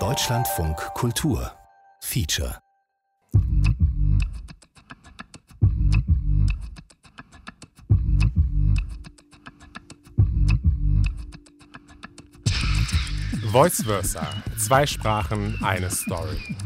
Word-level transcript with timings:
Deutschlandfunk 0.00 0.76
Kultur 0.94 1.52
Feature 2.00 2.58
Voice 13.52 13.84
Versa. 13.84 14.26
Zwei 14.58 14.84
Sprachen, 14.86 15.56
eine 15.62 15.88
Story. 15.88 16.56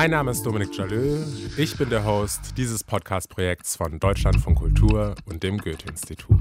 Mein 0.00 0.12
Name 0.12 0.30
ist 0.30 0.44
Dominik 0.44 0.76
Jalö. 0.76 1.24
Ich 1.56 1.76
bin 1.76 1.90
der 1.90 2.04
Host 2.04 2.56
dieses 2.56 2.84
Podcast-Projekts 2.84 3.74
von 3.74 3.98
Deutschland 3.98 4.40
von 4.40 4.54
Kultur 4.54 5.16
und 5.24 5.42
dem 5.42 5.58
Goethe-Institut. 5.58 6.40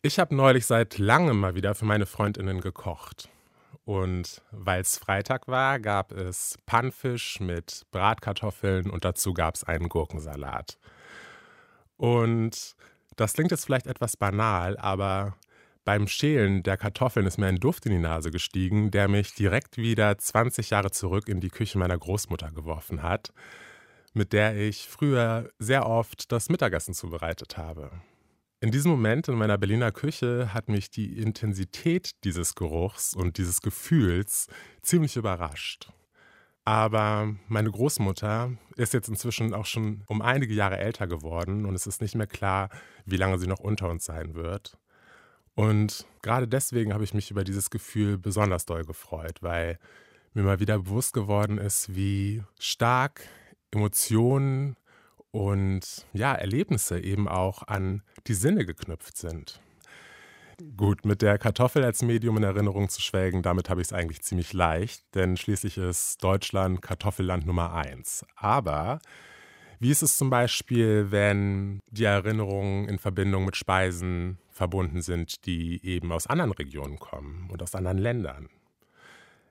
Ich 0.00 0.18
habe 0.18 0.34
neulich 0.34 0.64
seit 0.64 0.96
langem 0.96 1.40
mal 1.40 1.54
wieder 1.54 1.74
für 1.74 1.84
meine 1.84 2.06
Freundinnen 2.06 2.62
gekocht. 2.62 3.28
Und 3.84 4.40
weil 4.50 4.80
es 4.80 4.96
Freitag 4.96 5.46
war, 5.46 5.78
gab 5.78 6.12
es 6.12 6.56
Pannfisch 6.64 7.38
mit 7.38 7.84
Bratkartoffeln 7.90 8.88
und 8.88 9.04
dazu 9.04 9.34
gab 9.34 9.56
es 9.56 9.64
einen 9.64 9.90
Gurkensalat. 9.90 10.78
Und 11.98 12.76
das 13.16 13.34
klingt 13.34 13.50
jetzt 13.50 13.66
vielleicht 13.66 13.88
etwas 13.88 14.16
banal, 14.16 14.78
aber 14.78 15.34
beim 15.84 16.06
Schälen 16.06 16.62
der 16.62 16.76
Kartoffeln 16.76 17.26
ist 17.26 17.38
mir 17.38 17.46
ein 17.46 17.60
Duft 17.60 17.86
in 17.86 17.92
die 17.92 17.98
Nase 17.98 18.30
gestiegen, 18.30 18.90
der 18.90 19.08
mich 19.08 19.34
direkt 19.34 19.76
wieder 19.76 20.16
20 20.16 20.70
Jahre 20.70 20.90
zurück 20.90 21.28
in 21.28 21.40
die 21.40 21.50
Küche 21.50 21.78
meiner 21.78 21.98
Großmutter 21.98 22.50
geworfen 22.50 23.02
hat, 23.02 23.32
mit 24.12 24.32
der 24.32 24.56
ich 24.56 24.88
früher 24.88 25.50
sehr 25.58 25.86
oft 25.86 26.32
das 26.32 26.48
Mittagessen 26.48 26.94
zubereitet 26.94 27.56
habe. 27.56 27.90
In 28.62 28.70
diesem 28.70 28.90
Moment 28.90 29.26
in 29.28 29.36
meiner 29.36 29.56
Berliner 29.56 29.90
Küche 29.90 30.52
hat 30.52 30.68
mich 30.68 30.90
die 30.90 31.16
Intensität 31.16 32.10
dieses 32.24 32.54
Geruchs 32.54 33.14
und 33.14 33.38
dieses 33.38 33.62
Gefühls 33.62 34.48
ziemlich 34.82 35.16
überrascht. 35.16 35.90
Aber 36.64 37.34
meine 37.48 37.70
Großmutter 37.70 38.52
ist 38.76 38.92
jetzt 38.92 39.08
inzwischen 39.08 39.54
auch 39.54 39.64
schon 39.64 40.04
um 40.08 40.20
einige 40.20 40.52
Jahre 40.52 40.76
älter 40.76 41.06
geworden 41.06 41.64
und 41.64 41.74
es 41.74 41.86
ist 41.86 42.02
nicht 42.02 42.14
mehr 42.14 42.26
klar, 42.26 42.68
wie 43.06 43.16
lange 43.16 43.38
sie 43.38 43.46
noch 43.46 43.60
unter 43.60 43.88
uns 43.88 44.04
sein 44.04 44.34
wird. 44.34 44.76
Und 45.60 46.06
gerade 46.22 46.48
deswegen 46.48 46.94
habe 46.94 47.04
ich 47.04 47.12
mich 47.12 47.30
über 47.30 47.44
dieses 47.44 47.68
Gefühl 47.68 48.16
besonders 48.16 48.64
doll 48.64 48.86
gefreut, 48.86 49.42
weil 49.42 49.78
mir 50.32 50.42
mal 50.42 50.58
wieder 50.58 50.78
bewusst 50.78 51.12
geworden 51.12 51.58
ist, 51.58 51.94
wie 51.94 52.42
stark 52.58 53.20
Emotionen 53.70 54.76
und 55.32 56.06
ja, 56.14 56.34
Erlebnisse 56.34 56.98
eben 56.98 57.28
auch 57.28 57.62
an 57.68 58.02
die 58.26 58.32
Sinne 58.32 58.64
geknüpft 58.64 59.18
sind. 59.18 59.60
Gut, 60.78 61.04
mit 61.04 61.20
der 61.20 61.36
Kartoffel 61.36 61.84
als 61.84 62.00
Medium 62.00 62.38
in 62.38 62.42
Erinnerung 62.42 62.88
zu 62.88 63.02
schwelgen, 63.02 63.42
damit 63.42 63.68
habe 63.68 63.82
ich 63.82 63.88
es 63.88 63.92
eigentlich 63.92 64.22
ziemlich 64.22 64.54
leicht, 64.54 65.04
denn 65.14 65.36
schließlich 65.36 65.76
ist 65.76 66.24
Deutschland 66.24 66.80
Kartoffelland 66.80 67.44
Nummer 67.44 67.74
eins. 67.74 68.24
Aber 68.34 68.98
wie 69.78 69.90
ist 69.90 70.02
es 70.02 70.16
zum 70.16 70.30
Beispiel, 70.30 71.10
wenn 71.10 71.80
die 71.90 72.04
Erinnerungen 72.04 72.88
in 72.88 72.98
Verbindung 72.98 73.44
mit 73.44 73.56
Speisen 73.56 74.38
verbunden 74.60 75.00
sind, 75.00 75.46
die 75.46 75.82
eben 75.82 76.12
aus 76.12 76.26
anderen 76.26 76.52
Regionen 76.52 76.98
kommen 76.98 77.48
und 77.50 77.62
aus 77.62 77.74
anderen 77.74 77.96
Ländern? 77.96 78.50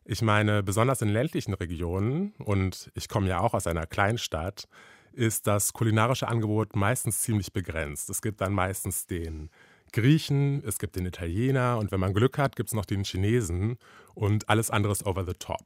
Ich 0.06 0.22
meine, 0.22 0.62
besonders 0.62 1.02
in 1.02 1.10
ländlichen 1.10 1.56
Regionen, 1.56 2.36
und 2.38 2.92
ich 2.94 3.10
komme 3.10 3.28
ja 3.28 3.40
auch 3.40 3.56
aus 3.56 3.66
einer 3.66 3.88
Kleinstadt, 3.88 4.68
ist 5.12 5.48
das 5.48 5.74
kulinarische 5.74 6.28
Angebot 6.28 6.76
meistens 6.76 7.24
ziemlich 7.24 7.52
begrenzt. 7.54 8.12
Es 8.12 8.22
gibt 8.22 8.40
dann 8.40 8.54
meistens 8.54 9.08
den 9.08 9.50
Griechen, 9.94 10.64
es 10.64 10.78
gibt 10.78 10.96
den 10.96 11.08
Italiener 11.08 11.80
und 11.80 11.92
wenn 11.92 12.00
man 12.00 12.14
Glück 12.14 12.38
hat, 12.38 12.56
gibt 12.56 12.70
es 12.70 12.76
noch 12.76 12.86
den 12.86 13.04
Chinesen 13.04 13.80
und 14.14 14.48
alles 14.48 14.70
andere 14.70 14.92
ist 14.92 15.08
over 15.08 15.26
the 15.26 15.34
top. 15.34 15.66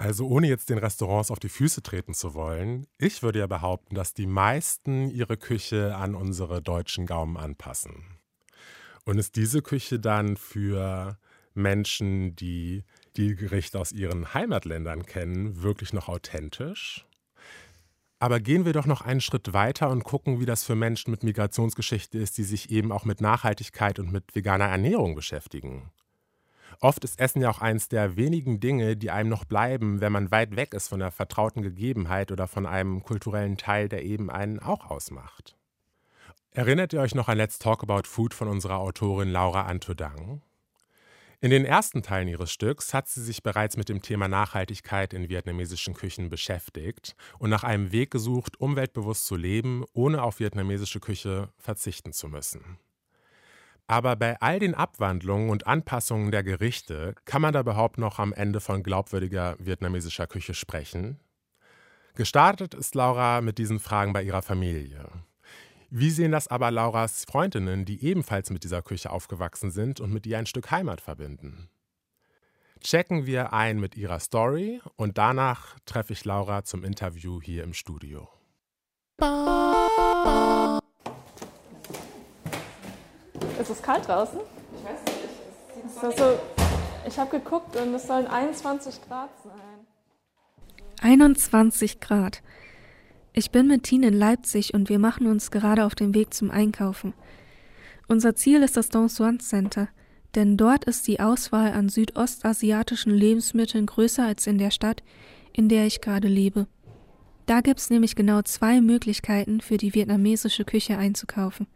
Also 0.00 0.28
ohne 0.28 0.46
jetzt 0.46 0.70
den 0.70 0.78
Restaurants 0.78 1.32
auf 1.32 1.40
die 1.40 1.48
Füße 1.48 1.82
treten 1.82 2.14
zu 2.14 2.32
wollen, 2.32 2.86
ich 2.98 3.24
würde 3.24 3.40
ja 3.40 3.48
behaupten, 3.48 3.96
dass 3.96 4.14
die 4.14 4.28
meisten 4.28 5.10
ihre 5.10 5.36
Küche 5.36 5.96
an 5.96 6.14
unsere 6.14 6.62
deutschen 6.62 7.04
Gaumen 7.04 7.36
anpassen. 7.36 8.04
Und 9.04 9.18
ist 9.18 9.34
diese 9.34 9.60
Küche 9.60 9.98
dann 9.98 10.36
für 10.36 11.18
Menschen, 11.54 12.36
die 12.36 12.84
die 13.16 13.34
Gerichte 13.34 13.80
aus 13.80 13.90
ihren 13.90 14.32
Heimatländern 14.34 15.04
kennen, 15.04 15.62
wirklich 15.62 15.92
noch 15.92 16.08
authentisch? 16.08 17.04
Aber 18.20 18.38
gehen 18.38 18.64
wir 18.64 18.72
doch 18.72 18.86
noch 18.86 19.02
einen 19.02 19.20
Schritt 19.20 19.52
weiter 19.52 19.90
und 19.90 20.04
gucken, 20.04 20.38
wie 20.38 20.46
das 20.46 20.62
für 20.62 20.76
Menschen 20.76 21.10
mit 21.10 21.24
Migrationsgeschichte 21.24 22.18
ist, 22.18 22.38
die 22.38 22.44
sich 22.44 22.70
eben 22.70 22.92
auch 22.92 23.04
mit 23.04 23.20
Nachhaltigkeit 23.20 23.98
und 23.98 24.12
mit 24.12 24.32
veganer 24.36 24.66
Ernährung 24.66 25.16
beschäftigen. 25.16 25.90
Oft 26.80 27.04
ist 27.04 27.18
Essen 27.18 27.42
ja 27.42 27.50
auch 27.50 27.60
eines 27.60 27.88
der 27.88 28.16
wenigen 28.16 28.60
Dinge, 28.60 28.96
die 28.96 29.10
einem 29.10 29.28
noch 29.28 29.44
bleiben, 29.44 30.00
wenn 30.00 30.12
man 30.12 30.30
weit 30.30 30.56
weg 30.56 30.74
ist 30.74 30.88
von 30.88 31.00
der 31.00 31.10
vertrauten 31.10 31.62
Gegebenheit 31.62 32.30
oder 32.32 32.46
von 32.46 32.66
einem 32.66 33.02
kulturellen 33.02 33.56
Teil, 33.56 33.88
der 33.88 34.04
eben 34.04 34.30
einen 34.30 34.60
auch 34.60 34.90
ausmacht. 34.90 35.56
Erinnert 36.50 36.92
ihr 36.92 37.00
euch 37.00 37.14
noch 37.14 37.28
an 37.28 37.36
Let's 37.36 37.58
Talk 37.58 37.82
About 37.82 38.08
Food 38.08 38.34
von 38.34 38.48
unserer 38.48 38.78
Autorin 38.78 39.30
Laura 39.30 39.62
Antodang? 39.62 40.42
In 41.40 41.50
den 41.50 41.64
ersten 41.64 42.02
Teilen 42.02 42.26
ihres 42.26 42.50
Stücks 42.50 42.92
hat 42.92 43.06
sie 43.06 43.22
sich 43.22 43.44
bereits 43.44 43.76
mit 43.76 43.88
dem 43.88 44.02
Thema 44.02 44.26
Nachhaltigkeit 44.26 45.14
in 45.14 45.28
vietnamesischen 45.28 45.94
Küchen 45.94 46.30
beschäftigt 46.30 47.14
und 47.38 47.48
nach 47.48 47.62
einem 47.62 47.92
Weg 47.92 48.10
gesucht, 48.10 48.60
umweltbewusst 48.60 49.24
zu 49.26 49.36
leben, 49.36 49.84
ohne 49.92 50.20
auf 50.24 50.40
vietnamesische 50.40 50.98
Küche 50.98 51.50
verzichten 51.56 52.12
zu 52.12 52.26
müssen. 52.26 52.78
Aber 53.90 54.16
bei 54.16 54.38
all 54.40 54.58
den 54.58 54.74
Abwandlungen 54.74 55.48
und 55.48 55.66
Anpassungen 55.66 56.30
der 56.30 56.42
Gerichte 56.42 57.14
kann 57.24 57.40
man 57.40 57.54
da 57.54 57.60
überhaupt 57.60 57.96
noch 57.96 58.18
am 58.18 58.34
Ende 58.34 58.60
von 58.60 58.82
glaubwürdiger 58.82 59.56
vietnamesischer 59.58 60.26
Küche 60.26 60.52
sprechen? 60.52 61.18
Gestartet 62.14 62.74
ist 62.74 62.94
Laura 62.94 63.40
mit 63.40 63.56
diesen 63.56 63.80
Fragen 63.80 64.12
bei 64.12 64.22
ihrer 64.22 64.42
Familie. 64.42 65.08
Wie 65.88 66.10
sehen 66.10 66.32
das 66.32 66.48
aber 66.48 66.70
Lauras 66.70 67.24
Freundinnen, 67.24 67.86
die 67.86 68.04
ebenfalls 68.04 68.50
mit 68.50 68.62
dieser 68.62 68.82
Küche 68.82 69.10
aufgewachsen 69.10 69.70
sind 69.70 70.00
und 70.00 70.12
mit 70.12 70.26
ihr 70.26 70.36
ein 70.36 70.44
Stück 70.44 70.70
Heimat 70.70 71.00
verbinden? 71.00 71.70
Checken 72.80 73.24
wir 73.24 73.54
ein 73.54 73.80
mit 73.80 73.96
ihrer 73.96 74.20
Story 74.20 74.82
und 74.96 75.16
danach 75.16 75.78
treffe 75.86 76.12
ich 76.12 76.26
Laura 76.26 76.62
zum 76.62 76.84
Interview 76.84 77.40
hier 77.40 77.64
im 77.64 77.72
Studio. 77.72 78.28
Ist 83.68 83.76
es 83.80 83.82
kalt 83.82 84.08
draußen? 84.08 84.38
Ich 84.78 84.82
weiß 84.82 84.98
nicht. 85.04 85.94
Ist 85.94 86.02
das 86.02 86.16
so, 86.16 86.38
ich 87.06 87.18
habe 87.18 87.38
geguckt 87.38 87.76
und 87.76 87.92
es 87.92 88.06
sollen 88.06 88.26
21 88.26 89.02
Grad 89.06 89.28
sein. 89.44 89.86
21 91.02 92.00
Grad. 92.00 92.42
Ich 93.34 93.50
bin 93.50 93.66
mit 93.66 93.82
Tine 93.82 94.08
in 94.08 94.14
Leipzig 94.14 94.72
und 94.72 94.88
wir 94.88 94.98
machen 94.98 95.26
uns 95.26 95.50
gerade 95.50 95.84
auf 95.84 95.94
den 95.94 96.14
Weg 96.14 96.32
zum 96.32 96.50
Einkaufen. 96.50 97.12
Unser 98.08 98.34
Ziel 98.34 98.62
ist 98.62 98.78
das 98.78 98.88
Don 98.88 99.08
Juan 99.08 99.38
Center, 99.38 99.88
denn 100.34 100.56
dort 100.56 100.86
ist 100.86 101.06
die 101.06 101.20
Auswahl 101.20 101.72
an 101.72 101.90
südostasiatischen 101.90 103.12
Lebensmitteln 103.12 103.84
größer 103.84 104.24
als 104.24 104.46
in 104.46 104.56
der 104.56 104.70
Stadt, 104.70 105.02
in 105.52 105.68
der 105.68 105.84
ich 105.84 106.00
gerade 106.00 106.28
lebe. 106.28 106.68
Da 107.44 107.60
gibt's 107.60 107.90
nämlich 107.90 108.16
genau 108.16 108.40
zwei 108.40 108.80
Möglichkeiten 108.80 109.60
für 109.60 109.76
die 109.76 109.92
vietnamesische 109.94 110.64
Küche 110.64 110.96
einzukaufen. 110.96 111.66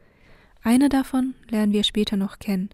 Eine 0.65 0.89
davon 0.89 1.35
lernen 1.49 1.73
wir 1.73 1.83
später 1.83 2.17
noch 2.17 2.39
kennen. 2.39 2.69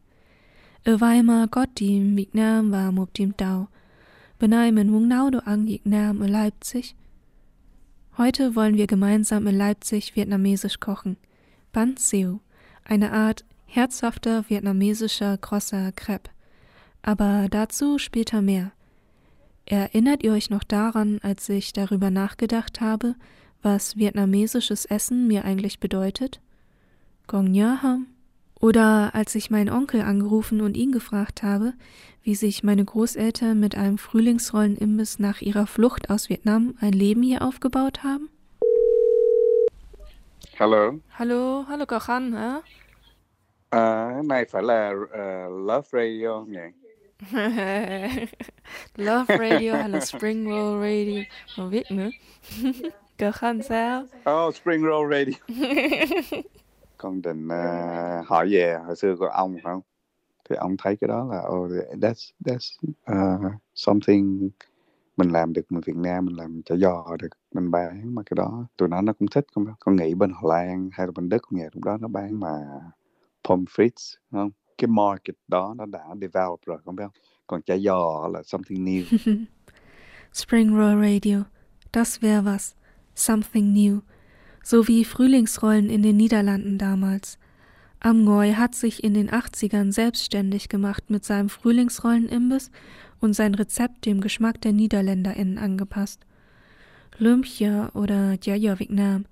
Ở 0.84 0.97
vai 0.97 1.22
mà 1.22 1.47
có 1.51 1.66
tìm 1.74 2.16
Việt 2.16 2.34
Nam 2.34 2.71
và 2.71 2.91
một 2.91 3.15
tìm 3.15 3.33
tàu. 3.33 3.68
Bên 4.41 4.51
ai 4.51 4.72
mình 4.72 4.89
muốn 4.89 5.09
nấu 5.09 5.30
đồ 5.30 5.39
ăn 5.45 5.65
Việt 5.65 5.86
Nam 5.86 6.21
ở 6.21 6.27
Leipzig– 6.27 6.84
Heute 8.18 8.57
wollen 8.57 8.77
wir 8.77 8.89
gemeinsam 8.89 9.47
in 9.47 9.57
Leipzig 9.57 10.16
vietnamesisch 10.16 10.80
kochen. 10.80 11.16
Ban 11.71 11.97
Seo, 11.97 12.41
eine 12.83 13.13
Art 13.13 13.45
herzhafter 13.65 14.42
vietnamesischer 14.48 15.36
grosser 15.36 15.92
Crepe. 15.92 16.30
Aber 17.01 17.47
dazu 17.48 17.97
später 17.98 18.42
mehr. 18.42 18.72
Erinnert 19.66 20.24
ihr 20.24 20.33
euch 20.33 20.51
noch 20.51 20.65
daran, 20.65 21.21
als 21.22 21.48
ich 21.48 21.72
darüber 21.72 22.10
nachgedacht 22.10 22.80
habe, 22.80 23.15
was 23.63 23.97
vietnamesisches 23.97 24.84
Essen 24.84 25.28
mir 25.28 25.45
eigentlich 25.45 25.78
bedeutet? 25.78 26.41
Gong 27.28 27.53
Nha 27.53 27.83
Ham? 27.83 28.07
Oder 28.59 29.15
als 29.15 29.34
ich 29.34 29.51
meinen 29.51 29.69
Onkel 29.69 30.01
angerufen 30.01 30.63
und 30.63 30.78
ihn 30.78 30.92
gefragt 30.92 31.42
habe, 31.42 31.75
wie 32.22 32.34
sich 32.34 32.65
meine 32.65 32.83
Großeltern 32.84 33.60
mit 33.60 33.77
einem 33.77 33.98
Frühlingsrollenimbiss 33.98 35.19
nach 35.19 35.42
ihrer 35.42 35.66
Flucht 35.66 36.09
aus 36.09 36.30
Vietnam 36.30 36.75
ein 36.80 36.92
Leben 36.92 37.22
hier 37.22 37.42
aufgebaut 37.42 38.03
haben? 38.03 38.30
Hallo. 40.59 41.01
Hallo, 41.19 41.66
hallo 41.69 41.86
Kochan, 41.86 42.33
hä? 42.33 42.60
Cái 43.71 44.22
này 44.25 44.45
phải 44.45 44.63
là 44.63 44.91
uh, 44.91 45.69
Love 45.69 45.89
Radio 45.92 46.45
nhỉ? 46.48 46.72
Love 48.97 49.39
Radio 49.39 49.75
hay 49.75 49.89
là 49.89 50.01
Spring 50.01 50.48
Roll 50.48 50.80
Radio 50.80 51.22
Không 51.57 51.71
biết 51.71 51.91
nữa 51.91 52.10
khăn 53.33 53.63
sao 53.63 54.07
Oh, 54.25 54.54
Spring 54.54 54.83
Roll 54.84 55.07
Radio. 55.15 55.34
Con 56.98 57.22
định 57.22 57.47
uh, 57.47 58.27
hỏi 58.27 58.48
về 58.50 58.78
hồi 58.86 58.97
xưa 58.97 59.16
của 59.18 59.27
ông 59.27 59.54
phải 59.54 59.72
không? 59.72 59.80
Thì 60.50 60.56
ông 60.56 60.77
thấy 60.78 60.97
cái 60.97 61.09
đó 61.09 61.28
là 61.30 61.42
oh, 61.48 61.71
that's 62.00 62.30
that's 62.45 62.89
uh, 63.12 63.53
something 63.74 64.48
mình 65.16 65.30
làm 65.30 65.53
được 65.53 65.62
người 65.71 65.83
Việt 65.86 65.97
Nam 65.97 66.27
mình 66.27 66.36
làm 66.36 66.62
chả 66.62 66.77
giò 66.77 67.16
được 67.18 67.28
mình 67.54 67.71
bán 67.71 68.15
mà 68.15 68.22
cái 68.22 68.34
đó 68.36 68.65
tụi 68.77 68.89
nó 68.89 69.00
nó 69.00 69.12
cũng 69.12 69.28
thích 69.28 69.47
không 69.54 69.66
con 69.80 69.97
nghĩ 69.97 70.15
bên 70.15 70.30
Hà 70.34 70.41
Lan 70.45 70.91
hay 70.92 71.06
là 71.06 71.12
bên 71.16 71.28
Đức 71.28 71.42
cũng 71.42 71.59
vậy 71.60 71.68
lúc 71.72 71.84
đó 71.84 71.98
nó 72.00 72.09
bán 72.09 72.41
mà 72.41 72.48
pommes 73.48 73.68
frites 73.68 74.16
không 74.33 74.51
cái 74.78 74.89
market 74.89 75.36
đó 75.48 75.74
nó 75.78 75.86
đã 75.86 76.04
develop 76.21 76.60
rồi 76.66 76.78
không 76.84 76.97
biết 76.97 77.04
không 77.04 77.22
còn 77.47 77.62
chả 77.62 77.77
giò 77.77 78.28
là 78.28 78.42
something 78.42 78.84
new 78.84 79.04
Spring 80.33 80.77
Roll 80.77 81.01
Radio, 81.01 81.47
das 81.92 82.18
wär 82.21 82.42
was. 82.42 82.74
Something 83.15 83.74
new. 83.74 84.01
So 84.63 84.89
wie 84.89 85.05
Frühlingsrollen 85.05 85.91
in 85.91 86.03
den 86.03 86.16
Niederlanden 86.16 86.78
damals. 86.78 87.39
Amgoy 88.01 88.55
hat 88.55 88.75
sich 88.75 89.03
in 89.03 89.15
den 89.15 89.31
80ern 89.31 89.93
selbstständig 89.93 90.69
gemacht 90.69 91.10
mit 91.10 91.25
seinem 91.25 91.49
Frühlingsrollenimbiss 91.49 92.71
und 93.21 93.34
sein 93.34 93.55
Rezept 93.55 94.07
dem 94.07 94.21
Geschmack 94.21 94.60
der 94.60 94.72
NiederländerInnen 94.72 95.59
angepasst. 95.59 96.25
Lumpia 97.19 97.91
oder 97.95 98.39
Jaja 98.43 98.78
Vietnam. 98.78 99.25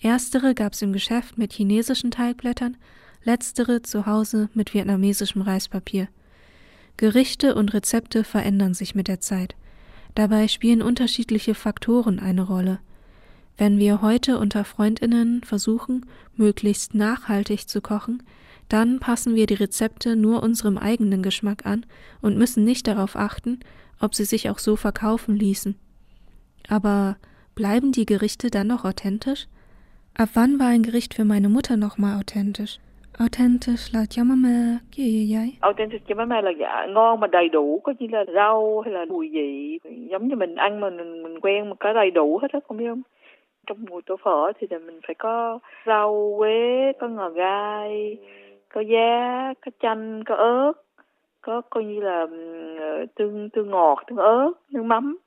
Erstere 0.00 0.54
gab's 0.54 0.82
im 0.82 0.92
Geschäft 0.92 1.38
mit 1.38 1.52
chinesischen 1.52 2.10
Teigblättern, 2.10 2.76
letztere 3.22 3.82
zu 3.82 4.06
Hause 4.06 4.48
mit 4.54 4.74
vietnamesischem 4.74 5.42
Reispapier. 5.42 6.08
Gerichte 6.96 7.54
und 7.54 7.74
Rezepte 7.74 8.24
verändern 8.24 8.74
sich 8.74 8.96
mit 8.96 9.06
der 9.06 9.20
Zeit. 9.20 9.54
Dabei 10.16 10.48
spielen 10.48 10.82
unterschiedliche 10.82 11.54
Faktoren 11.54 12.18
eine 12.18 12.42
Rolle. 12.42 12.80
Wenn 13.58 13.80
wir 13.80 14.02
heute 14.02 14.38
unter 14.38 14.64
Freundinnen 14.64 15.42
versuchen, 15.42 16.06
möglichst 16.36 16.94
nachhaltig 16.94 17.68
zu 17.68 17.80
kochen, 17.80 18.22
dann 18.68 19.00
passen 19.00 19.34
wir 19.34 19.46
die 19.46 19.54
Rezepte 19.54 20.14
nur 20.14 20.44
unserem 20.44 20.78
eigenen 20.78 21.24
Geschmack 21.24 21.66
an 21.66 21.84
und 22.22 22.38
müssen 22.38 22.64
nicht 22.64 22.86
darauf 22.86 23.16
achten, 23.16 23.58
ob 24.00 24.14
sie 24.14 24.24
sich 24.24 24.48
auch 24.48 24.58
so 24.60 24.76
verkaufen 24.76 25.34
ließen. 25.34 25.74
Aber 26.68 27.16
bleiben 27.56 27.90
die 27.90 28.06
Gerichte 28.06 28.48
dann 28.48 28.68
noch 28.68 28.84
authentisch? 28.84 29.48
Ab 30.14 30.28
wann 30.34 30.60
war 30.60 30.68
ein 30.68 30.84
Gericht 30.84 31.14
für 31.14 31.24
meine 31.24 31.48
Mutter 31.48 31.76
nochmal 31.76 32.20
authentisch? 32.20 32.78
Authentisch 33.18 33.90
cho 34.14 34.24
mama 34.24 34.78
kia 34.92 35.04
gì 35.04 35.34
vậy? 35.34 35.58
authentic 35.62 36.06
cho 36.06 36.14
mama 36.14 36.40
trong 43.68 43.84
mùi 43.90 44.02
tổ 44.06 44.16
phở 44.24 44.52
thì 44.58 44.66
là 44.70 44.78
mình 44.78 45.00
phải 45.06 45.14
có 45.18 45.58
rau 45.86 46.34
quế 46.38 46.92
có 47.00 47.08
ngò 47.08 47.28
gai 47.28 48.16
có 48.74 48.80
giá 48.80 49.54
có 49.64 49.70
chanh 49.82 50.22
có 50.26 50.34
ớt 50.34 50.72
có 51.40 51.60
coi 51.70 51.84
như 51.84 52.00
là 52.00 52.26
tương 53.16 53.50
tương 53.50 53.70
ngọt 53.70 54.04
tương 54.06 54.18
ớt 54.18 54.52
nước 54.70 54.82
mắm. 54.82 55.18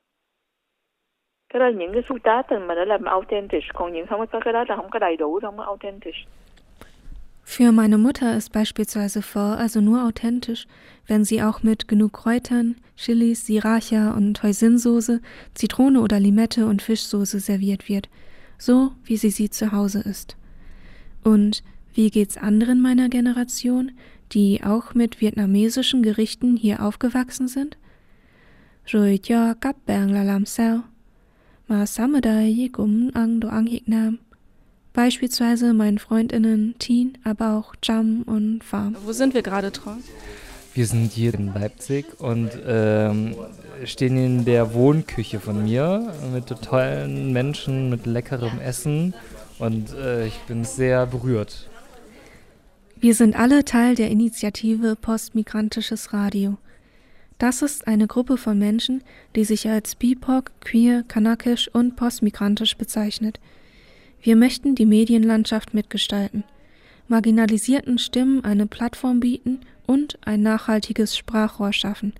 Cái 1.53 1.59
đó 1.59 1.65
là 1.65 1.71
những 1.71 1.93
cái 1.93 2.01
phút 2.07 2.17
mà 2.61 2.75
nó 2.75 2.85
làm 2.85 3.03
authentic 3.03 3.63
còn 3.73 3.93
những 3.93 4.07
không 4.07 4.27
có 4.31 4.39
cái 4.39 4.53
đó 4.53 4.63
là 4.69 4.75
không 4.75 4.89
có 4.89 4.99
đầy 4.99 5.17
đủ 5.17 5.39
không 5.41 5.57
có 5.57 5.63
authentic. 5.63 6.15
Für 7.45 7.71
meine 7.71 7.97
Mutter 7.97 8.35
ist 8.35 8.55
beispielsweise 8.55 9.21
Pho 9.21 9.55
also 9.55 9.81
nur 9.81 9.99
authentisch, 9.99 10.67
wenn 11.07 11.25
sie 11.25 11.41
auch 11.41 11.63
mit 11.63 11.87
genug 11.89 12.13
Kräutern, 12.13 12.75
Chilis, 12.95 13.45
Sriracha 13.45 14.11
und 14.11 14.41
Hoisinsoße, 14.41 15.19
Zitrone 15.53 15.99
oder 15.99 16.19
Limette 16.19 16.65
und 16.65 16.81
Fischsoße 16.81 17.39
serviert 17.39 17.89
wird, 17.89 18.07
so 18.61 18.91
wie 19.03 19.17
sie 19.17 19.31
sie 19.31 19.49
zu 19.49 19.71
Hause 19.71 20.01
isst. 20.01 20.35
Und 21.23 21.63
wie 21.95 22.11
geht's 22.11 22.37
anderen 22.37 22.79
meiner 22.79 23.09
Generation, 23.09 23.91
die 24.31 24.63
auch 24.63 24.93
mit 24.93 25.19
vietnamesischen 25.19 26.03
Gerichten 26.03 26.57
hier 26.57 26.81
aufgewachsen 26.81 27.47
sind? 27.47 27.77
Rồi 28.85 29.19
cho 29.23 29.53
các 29.61 29.75
bạn 29.85 30.13
là 30.13 30.23
làm 30.23 30.45
sao? 30.45 30.81
Mà 31.67 31.85
sáng 31.85 32.13
ở 32.13 32.19
đây 32.19 32.69
cũng 32.71 33.11
ăn 33.13 33.39
đồ 33.39 33.49
ăn 33.49 33.65
Nam. 33.85 34.17
Beispielsweise 34.93 35.73
meinen 35.73 35.99
Freundinnen 35.99 36.75
Teen, 36.77 37.13
aber 37.23 37.57
auch 37.57 37.75
Jam 37.81 38.23
und 38.23 38.63
Farm. 38.63 38.95
Wo 39.05 39.13
sind 39.13 39.33
wir 39.33 39.41
gerade, 39.41 39.71
Tron? 39.71 40.03
Wir 40.73 40.85
sind 40.85 41.11
hier 41.11 41.33
in 41.33 41.53
Leipzig 41.53 42.05
und 42.19 42.49
ähm, 42.65 43.35
stehen 43.83 44.17
in 44.17 44.45
der 44.45 44.73
Wohnküche 44.73 45.41
von 45.41 45.65
mir 45.65 46.13
mit 46.33 46.47
tollen 46.47 47.33
Menschen, 47.33 47.89
mit 47.89 48.05
leckerem 48.05 48.57
Essen 48.61 49.13
und 49.59 49.93
äh, 49.93 50.27
ich 50.27 50.39
bin 50.47 50.63
sehr 50.63 51.05
berührt. 51.07 51.69
Wir 53.01 53.15
sind 53.15 53.35
alle 53.35 53.65
Teil 53.65 53.95
der 53.95 54.09
Initiative 54.11 54.95
Postmigrantisches 54.95 56.13
Radio. 56.13 56.57
Das 57.37 57.61
ist 57.61 57.85
eine 57.87 58.07
Gruppe 58.07 58.37
von 58.37 58.57
Menschen, 58.57 59.03
die 59.35 59.43
sich 59.43 59.67
als 59.67 59.95
BIPOC, 59.95 60.51
queer, 60.61 61.03
kanakisch 61.05 61.67
und 61.73 61.97
postmigrantisch 61.97 62.77
bezeichnet. 62.77 63.41
Wir 64.21 64.37
möchten 64.37 64.75
die 64.75 64.85
Medienlandschaft 64.85 65.73
mitgestalten, 65.73 66.45
marginalisierten 67.09 67.97
Stimmen 67.97 68.45
eine 68.45 68.67
Plattform 68.67 69.19
bieten 69.19 69.59
und 69.91 70.17
ein 70.25 70.41
nachhaltiges 70.41 71.17
Sprachrohr 71.17 71.73
schaffen. 71.73 72.13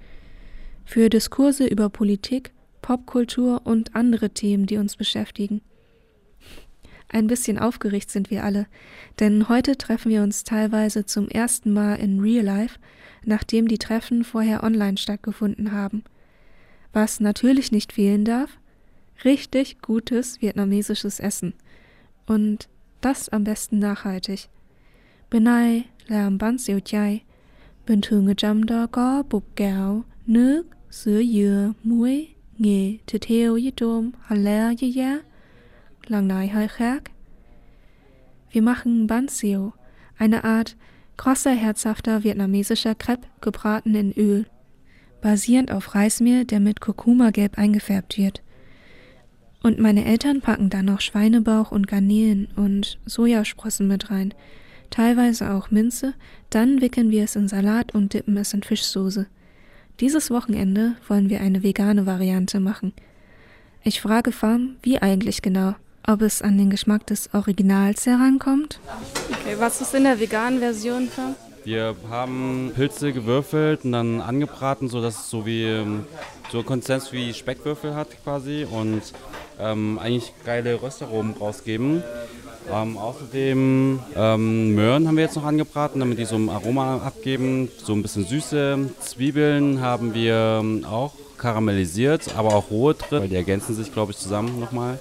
Für 0.83 1.09
Diskurse 1.09 1.65
über 1.65 1.89
Politik, 1.89 2.51
Popkultur 2.81 3.62
und 3.63 3.95
andere 3.95 4.31
Themen, 4.31 4.65
die 4.65 4.75
uns 4.75 4.97
beschäftigen. 4.97 5.62
Ein 7.07 7.27
bisschen 7.27 7.57
aufgeregt 7.57 8.12
sind 8.12 8.29
wir 8.29 8.44
alle, 8.44 8.68
denn 9.21 9.47
heute 9.47 9.77
treffen 9.77 10.12
wir 10.12 10.21
uns 10.21 10.44
teilweise 10.44 11.06
zum 11.06 11.29
ersten 11.29 11.71
Mal 11.71 11.95
in 11.95 12.19
Real 12.19 12.44
Life, 12.44 12.77
nachdem 13.23 13.69
die 13.69 13.77
Treffen 13.77 14.25
vorher 14.25 14.63
online 14.63 14.97
stattgefunden 14.97 15.71
haben. 15.71 16.03
Was 16.91 17.21
natürlich 17.21 17.71
nicht 17.71 17.94
fehlen 17.94 18.25
darf? 18.25 18.57
Richtig 19.24 19.81
gutes 19.81 20.41
vietnamesisches 20.41 21.21
Essen. 21.21 21.53
Und 22.25 22.67
das 23.00 23.29
am 23.29 23.45
besten 23.45 23.79
nachhaltig. 23.79 24.50
Này 25.31 25.83
làm 26.07 26.38
bánh 26.38 26.57
xèo 26.57 26.79
chay. 26.79 27.24
Bình. 27.86 28.01
Wir 38.51 38.62
machen 38.62 39.08
Banzio, 39.08 39.74
eine 40.17 40.44
Art 40.44 40.75
krosser, 41.17 41.51
herzhafter 41.51 42.24
vietnamesischer 42.24 42.96
Crepe, 42.96 43.27
gebraten 43.39 43.96
in 43.96 44.12
Öl, 44.12 44.46
basierend 45.22 45.72
auf 45.72 45.96
Reismehl, 45.96 46.46
der 46.46 46.60
mit 46.60 46.82
Kurkuma-Gelb 46.82 47.58
eingefärbt 47.58 48.17
wird. 48.17 48.44
Und 49.63 49.79
meine 49.79 50.05
Eltern 50.05 50.41
packen 50.41 50.70
da 50.70 50.84
noch 50.84 51.01
Schweinebauch 51.01 51.72
und 51.72 51.88
Garnelen 51.88 52.48
und 52.55 53.00
Sojasprossen 53.05 53.88
mit 53.88 54.12
rein, 54.12 54.34
teilweise 54.91 55.51
auch 55.51 55.71
Minze, 55.71 56.13
dann 56.51 56.81
wickeln 56.81 57.10
wir 57.10 57.24
es 57.24 57.36
in 57.36 57.48
Salat 57.48 57.95
und 57.95 58.13
dippen 58.13 58.38
es 58.38 58.53
in 58.53 58.62
Fischsoße. 58.62 59.25
Dieses 60.00 60.29
Wochenende 60.29 60.95
wollen 61.07 61.29
wir 61.29 61.41
eine 61.41 61.63
vegane 61.63 62.05
Variante 62.05 62.60
machen. 62.60 62.93
Ich 63.83 64.01
frage 64.01 64.31
Farm, 64.31 64.75
wie 64.83 65.00
eigentlich 65.00 65.41
genau, 65.41 65.74
ob 66.05 66.21
es 66.21 66.41
an 66.41 66.57
den 66.57 66.69
Geschmack 66.69 67.07
des 67.07 67.33
Originals 67.33 68.05
herankommt. 68.05 68.79
Okay, 69.31 69.55
was 69.57 69.81
ist 69.81 69.95
in 69.95 70.03
der 70.03 70.19
veganen 70.19 70.60
Version, 70.60 71.07
Farm? 71.07 71.36
Wir 71.63 71.95
haben 72.10 72.71
Pilze 72.75 73.13
gewürfelt 73.13 73.86
und 73.86 73.91
dann 73.91 74.19
angebraten, 74.19 74.88
sodass 74.88 75.19
es 75.19 75.29
so 75.29 75.45
wie 75.45 75.63
ähm, 75.63 76.05
so 76.51 76.63
Konsistenz 76.63 77.12
wie 77.12 77.33
Speckwürfel 77.33 77.93
hat 77.95 78.07
quasi 78.24 78.65
und 78.69 79.01
ähm, 79.60 80.00
eigentlich 80.00 80.33
geile 80.43 80.81
Röstaromen 80.81 81.33
rausgeben. 81.33 82.03
Ähm, 82.70 82.98
außerdem 82.98 84.00
ähm, 84.15 84.75
Möhren 84.75 85.08
haben 85.08 85.15
wir 85.15 85.24
jetzt 85.24 85.36
noch 85.36 85.46
angebraten, 85.46 86.00
damit 86.00 86.20
die 86.20 86.25
so 86.25 86.36
ein 86.36 86.50
Aroma 86.50 86.98
abgeben, 86.98 87.70
so 87.84 87.94
ein 87.94 88.01
bisschen 88.01 88.25
Süße. 88.25 88.89
Zwiebeln 89.00 89.82
haben 89.82 90.13
wir 90.13 90.60
ähm, 90.62 90.86
auch 90.86 91.13
karamellisiert, 91.38 92.36
aber 92.38 92.53
auch 92.53 92.70
rohe 92.70 92.94
drin, 92.94 93.22
weil 93.22 93.27
die 93.27 93.36
ergänzen 93.36 93.75
sich, 93.75 93.91
glaube 93.91 94.12
ich, 94.12 94.18
zusammen 94.18 94.60
nochmal. 94.60 95.00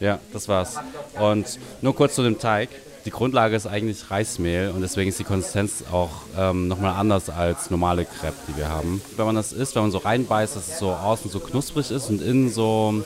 Ja, 0.00 0.18
das 0.32 0.48
war's. 0.48 0.76
Und 1.20 1.58
nur 1.82 1.94
kurz 1.94 2.14
zu 2.14 2.22
dem 2.22 2.38
Teig. 2.38 2.68
Die 3.04 3.10
Grundlage 3.10 3.54
ist 3.54 3.66
eigentlich 3.66 4.10
Reismehl 4.10 4.70
und 4.70 4.80
deswegen 4.80 5.10
ist 5.10 5.18
die 5.18 5.24
Konsistenz 5.24 5.84
auch 5.92 6.10
ähm, 6.38 6.68
nochmal 6.68 6.94
anders 6.94 7.28
als 7.28 7.70
normale 7.70 8.06
Crepe, 8.06 8.36
die 8.48 8.56
wir 8.56 8.70
haben. 8.70 9.02
Wenn 9.16 9.26
man 9.26 9.34
das 9.34 9.52
isst, 9.52 9.74
wenn 9.74 9.82
man 9.82 9.90
so 9.90 9.98
reinbeißt, 9.98 10.56
dass 10.56 10.68
es 10.68 10.78
so 10.78 10.90
außen 10.90 11.30
so 11.30 11.38
knusprig 11.38 11.90
ist 11.90 12.08
und 12.08 12.22
innen 12.22 12.48
so 12.48 13.04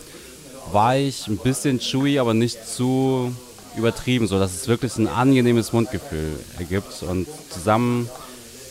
weich, 0.72 1.26
ein 1.26 1.38
bisschen 1.38 1.80
chewy, 1.80 2.20
aber 2.20 2.32
nicht 2.32 2.64
zu 2.64 3.34
übertrieben, 3.76 4.26
sodass 4.26 4.54
es 4.54 4.68
wirklich 4.68 4.96
ein 4.96 5.08
angenehmes 5.08 5.72
Mundgefühl 5.72 6.38
ergibt. 6.58 7.02
Und 7.02 7.26
zusammen 7.50 8.08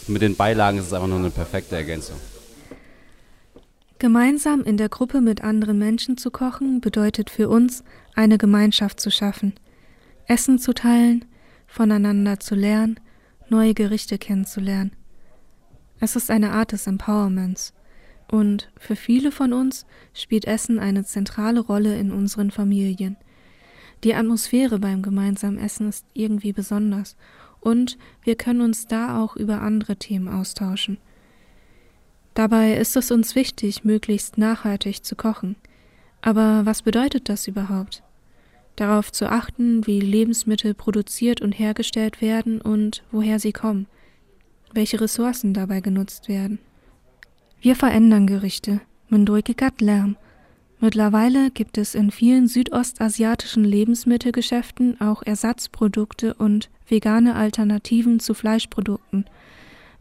mit 0.07 0.21
den 0.21 0.35
Beilagen 0.35 0.77
ist 0.77 0.87
es 0.87 0.93
einfach 0.93 1.07
nur 1.07 1.19
eine 1.19 1.29
perfekte 1.29 1.75
Ergänzung. 1.75 2.17
Gemeinsam 3.99 4.63
in 4.63 4.77
der 4.77 4.89
Gruppe 4.89 5.21
mit 5.21 5.43
anderen 5.43 5.79
Menschen 5.79 6.17
zu 6.17 6.29
kochen 6.29 6.81
bedeutet 6.81 7.29
für 7.29 7.49
uns, 7.49 7.83
eine 8.15 8.37
Gemeinschaft 8.37 8.99
zu 8.99 9.09
schaffen, 9.09 9.53
Essen 10.27 10.59
zu 10.59 10.73
teilen, 10.73 11.25
voneinander 11.65 12.39
zu 12.39 12.53
lernen, 12.53 12.99
neue 13.49 13.73
Gerichte 13.73 14.17
kennenzulernen. 14.17 14.91
Es 15.99 16.15
ist 16.15 16.29
eine 16.29 16.51
Art 16.51 16.73
des 16.73 16.85
Empowerments. 16.85 17.73
Und 18.29 18.69
für 18.77 18.95
viele 18.95 19.31
von 19.31 19.53
uns 19.53 19.85
spielt 20.13 20.45
Essen 20.45 20.79
eine 20.79 21.03
zentrale 21.05 21.61
Rolle 21.61 21.97
in 21.97 22.11
unseren 22.11 22.51
Familien. 22.51 23.17
Die 24.03 24.13
Atmosphäre 24.13 24.79
beim 24.79 25.01
gemeinsamen 25.01 25.57
Essen 25.57 25.89
ist 25.89 26.05
irgendwie 26.13 26.53
besonders 26.53 27.15
und 27.59 27.97
wir 28.23 28.35
können 28.35 28.61
uns 28.61 28.87
da 28.87 29.21
auch 29.21 29.35
über 29.35 29.61
andere 29.61 29.95
Themen 29.95 30.27
austauschen. 30.27 30.97
Dabei 32.33 32.77
ist 32.77 32.95
es 32.95 33.09
uns 33.09 33.33
wichtig, 33.33 33.83
möglichst 33.83 34.37
nachhaltig 34.37 35.03
zu 35.03 35.15
kochen. 35.15 35.55
Aber 36.21 36.65
was 36.65 36.83
bedeutet 36.83 37.29
das 37.29 37.47
überhaupt? 37.47 38.03
Darauf 38.75 39.11
zu 39.11 39.27
achten, 39.27 39.87
wie 39.87 39.99
Lebensmittel 39.99 40.75
produziert 40.75 41.41
und 41.41 41.53
hergestellt 41.53 42.21
werden 42.21 42.61
und 42.61 43.03
woher 43.11 43.39
sie 43.39 43.53
kommen, 43.53 43.87
welche 44.71 45.01
Ressourcen 45.01 45.55
dabei 45.55 45.81
genutzt 45.81 46.27
werden. 46.27 46.59
Wir 47.59 47.75
verändern 47.75 48.27
Gerichte, 48.27 48.81
Mendruikikat 49.09 49.81
Lärm. 49.81 50.15
Mittlerweile 50.79 51.49
gibt 51.49 51.79
es 51.79 51.95
in 51.95 52.11
vielen 52.11 52.47
südostasiatischen 52.47 53.63
Lebensmittelgeschäften 53.63 55.01
auch 55.01 55.23
Ersatzprodukte 55.23 56.35
und 56.35 56.69
vegane 56.87 57.35
Alternativen 57.35 58.19
zu 58.19 58.35
Fleischprodukten, 58.35 59.25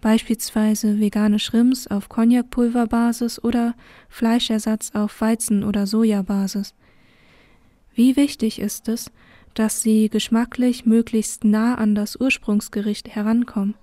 beispielsweise 0.03 1.01
vegane 1.01 1.39
Shrimps 1.39 1.87
auf 1.87 2.11
Cognacpulverbasis 2.11 3.43
oder 3.43 3.75
Fleischersatz 4.11 4.91
auf 4.95 5.19
Weizen- 5.23 5.65
oder 5.65 5.87
Sojabasis. 5.87 6.75
Wie 7.95 8.17
wichtig 8.17 8.59
ist 8.61 8.89
es, 8.89 9.11
dass 9.55 9.81
sie 9.81 10.11
geschmacklich 10.11 10.85
möglichst 10.85 11.45
nah 11.45 11.77
an 11.77 11.95
das 11.95 12.21
Ursprungsgericht 12.21 13.09
herankommen? 13.09 13.75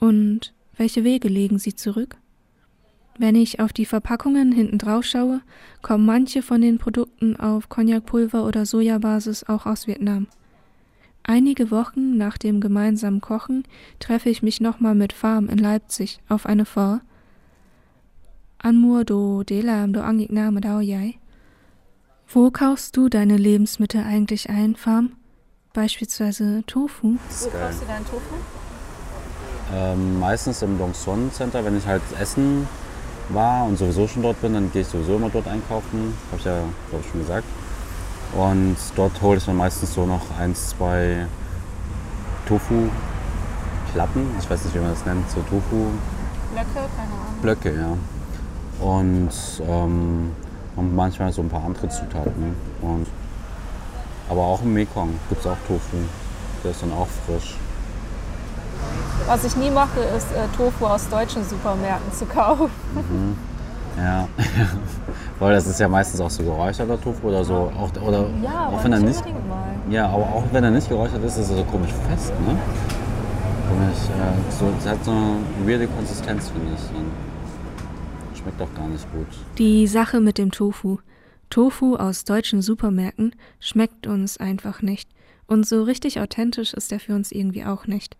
Und 0.00 0.52
welche 0.76 1.04
Wege 1.04 1.28
legen 1.28 1.60
sie 1.60 1.76
zurück? 1.76 2.16
Wenn 3.18 3.34
ich 3.34 3.58
auf 3.58 3.72
die 3.72 3.84
Verpackungen 3.84 4.52
hinten 4.52 4.78
drauf 4.78 5.04
schaue, 5.04 5.40
kommen 5.82 6.06
manche 6.06 6.40
von 6.40 6.60
den 6.60 6.78
Produkten 6.78 7.34
auf 7.34 7.68
Cognacpulver 7.68 8.44
oder 8.44 8.64
Sojabasis 8.64 9.42
auch 9.44 9.66
aus 9.66 9.88
Vietnam. 9.88 10.28
Einige 11.24 11.72
Wochen 11.72 12.16
nach 12.16 12.38
dem 12.38 12.60
gemeinsamen 12.60 13.20
Kochen 13.20 13.64
treffe 13.98 14.30
ich 14.30 14.42
mich 14.42 14.60
nochmal 14.60 14.94
mit 14.94 15.12
Farm 15.12 15.48
in 15.48 15.58
Leipzig 15.58 16.20
auf 16.28 16.46
eine 16.46 16.64
Pho. 16.64 17.00
An 18.58 18.76
mua 18.76 19.02
đồ 19.04 19.42
để 19.46 19.62
làm 19.62 19.92
đồ 19.92 20.00
ăn 20.00 20.18
Việt 20.18 20.30
Nam 20.30 20.54
ở 20.54 20.60
đâu 20.60 20.82
vậy? 20.86 21.12
Wo 22.32 22.50
kaufst 22.50 22.96
du 22.96 23.08
deine 23.08 23.36
Lebensmittel 23.36 24.02
eigentlich 24.02 24.50
ein, 24.50 24.74
Farm? 24.74 25.10
Beispielsweise 25.72 26.62
Tofu. 26.66 27.16
Wo 27.16 27.50
kaufst 27.50 27.82
du 27.82 27.86
deinen 27.86 28.04
Tofu? 28.04 28.34
Ähm, 29.74 30.18
meistens 30.18 30.62
im 30.62 30.78
Dongsuan 30.78 31.30
Center, 31.32 31.64
wenn 31.64 31.76
ich 31.76 31.86
halt 31.86 32.02
essen 32.20 32.66
war 33.30 33.64
und 33.64 33.78
sowieso 33.78 34.08
schon 34.08 34.22
dort 34.22 34.40
bin, 34.40 34.54
dann 34.54 34.72
gehe 34.72 34.82
ich 34.82 34.88
sowieso 34.88 35.16
immer 35.16 35.30
dort 35.30 35.46
einkaufen. 35.48 36.14
Habe 36.30 36.38
ich 36.38 36.44
ja, 36.44 36.60
glaube 36.90 37.04
ich, 37.04 37.10
schon 37.10 37.20
gesagt. 37.20 37.44
Und 38.32 38.76
dort 38.96 39.20
hole 39.22 39.38
ich 39.38 39.44
dann 39.44 39.56
meistens 39.56 39.94
so 39.94 40.04
noch 40.06 40.22
eins, 40.38 40.70
zwei 40.70 41.26
Tofu-Platten. 42.46 44.26
Ich 44.38 44.50
weiß 44.50 44.64
nicht, 44.64 44.74
wie 44.74 44.80
man 44.80 44.90
das 44.90 45.04
nennt. 45.06 45.28
So 45.30 45.40
Tofu. 45.40 45.86
Blöcke, 46.52 46.88
keine 46.96 47.12
Ahnung. 47.12 47.42
Blöcke, 47.42 47.74
ja. 47.74 47.96
Und, 48.86 49.30
ähm, 49.66 50.32
und 50.76 50.94
manchmal 50.94 51.32
so 51.32 51.42
ein 51.42 51.48
paar 51.48 51.64
andere 51.64 51.88
Zutaten. 51.88 52.54
Und, 52.82 53.06
aber 54.28 54.42
auch 54.42 54.62
im 54.62 54.74
Mekong 54.74 55.14
gibt 55.28 55.40
es 55.40 55.46
auch 55.46 55.56
Tofu. 55.66 55.96
Der 56.62 56.70
ist 56.70 56.82
dann 56.82 56.92
auch 56.92 57.08
frisch. 57.26 57.56
Was 59.26 59.44
ich 59.44 59.56
nie 59.56 59.70
mache, 59.70 60.00
ist 60.16 60.26
äh, 60.32 60.46
Tofu 60.56 60.86
aus 60.86 61.08
deutschen 61.08 61.44
Supermärkten 61.44 62.12
zu 62.12 62.24
kaufen. 62.26 62.70
Mhm. 62.94 63.36
Ja, 63.98 64.28
weil 65.40 65.54
das 65.54 65.66
ist 65.66 65.80
ja 65.80 65.88
meistens 65.88 66.20
auch 66.20 66.30
so 66.30 66.42
geräucherter 66.44 67.00
Tofu 67.00 67.28
oder 67.28 67.44
so. 67.44 67.70
Auch, 67.76 67.90
oder 68.00 68.26
Ja, 68.42 68.68
auch 68.68 68.72
aber 68.74 68.84
wenn 68.84 68.92
er 68.92 68.98
nicht 69.00 69.08
nicht, 69.08 69.18
unbedingt 69.26 69.48
mal. 69.48 69.64
ja, 69.90 70.06
aber 70.08 70.22
auch 70.22 70.44
wenn 70.52 70.62
er 70.64 70.70
nicht 70.70 70.88
geräuchert 70.88 71.22
ist, 71.24 71.36
ist 71.36 71.50
er 71.50 71.56
so 71.56 71.64
komisch 71.64 71.90
fest, 72.08 72.32
ne? 72.46 72.56
Komisch, 73.68 73.98
äh, 74.08 74.52
so, 74.58 74.66
es 74.78 74.86
hat 74.86 75.04
so 75.04 75.10
eine 75.10 75.38
weirde 75.66 75.88
Konsistenz, 75.88 76.48
finde 76.48 76.72
ich. 76.74 76.96
Und 76.96 78.38
schmeckt 78.38 78.62
auch 78.62 78.74
gar 78.74 78.86
nicht 78.88 79.06
gut. 79.12 79.26
Die 79.58 79.86
Sache 79.88 80.20
mit 80.20 80.38
dem 80.38 80.52
Tofu. 80.52 80.98
Tofu 81.50 81.96
aus 81.96 82.24
deutschen 82.24 82.62
Supermärkten 82.62 83.34
schmeckt 83.60 84.06
uns 84.06 84.36
einfach 84.38 84.80
nicht. 84.80 85.10
Und 85.46 85.66
so 85.66 85.82
richtig 85.82 86.20
authentisch 86.20 86.72
ist 86.72 86.92
er 86.92 87.00
für 87.00 87.14
uns 87.14 87.32
irgendwie 87.32 87.64
auch 87.64 87.86
nicht. 87.86 88.16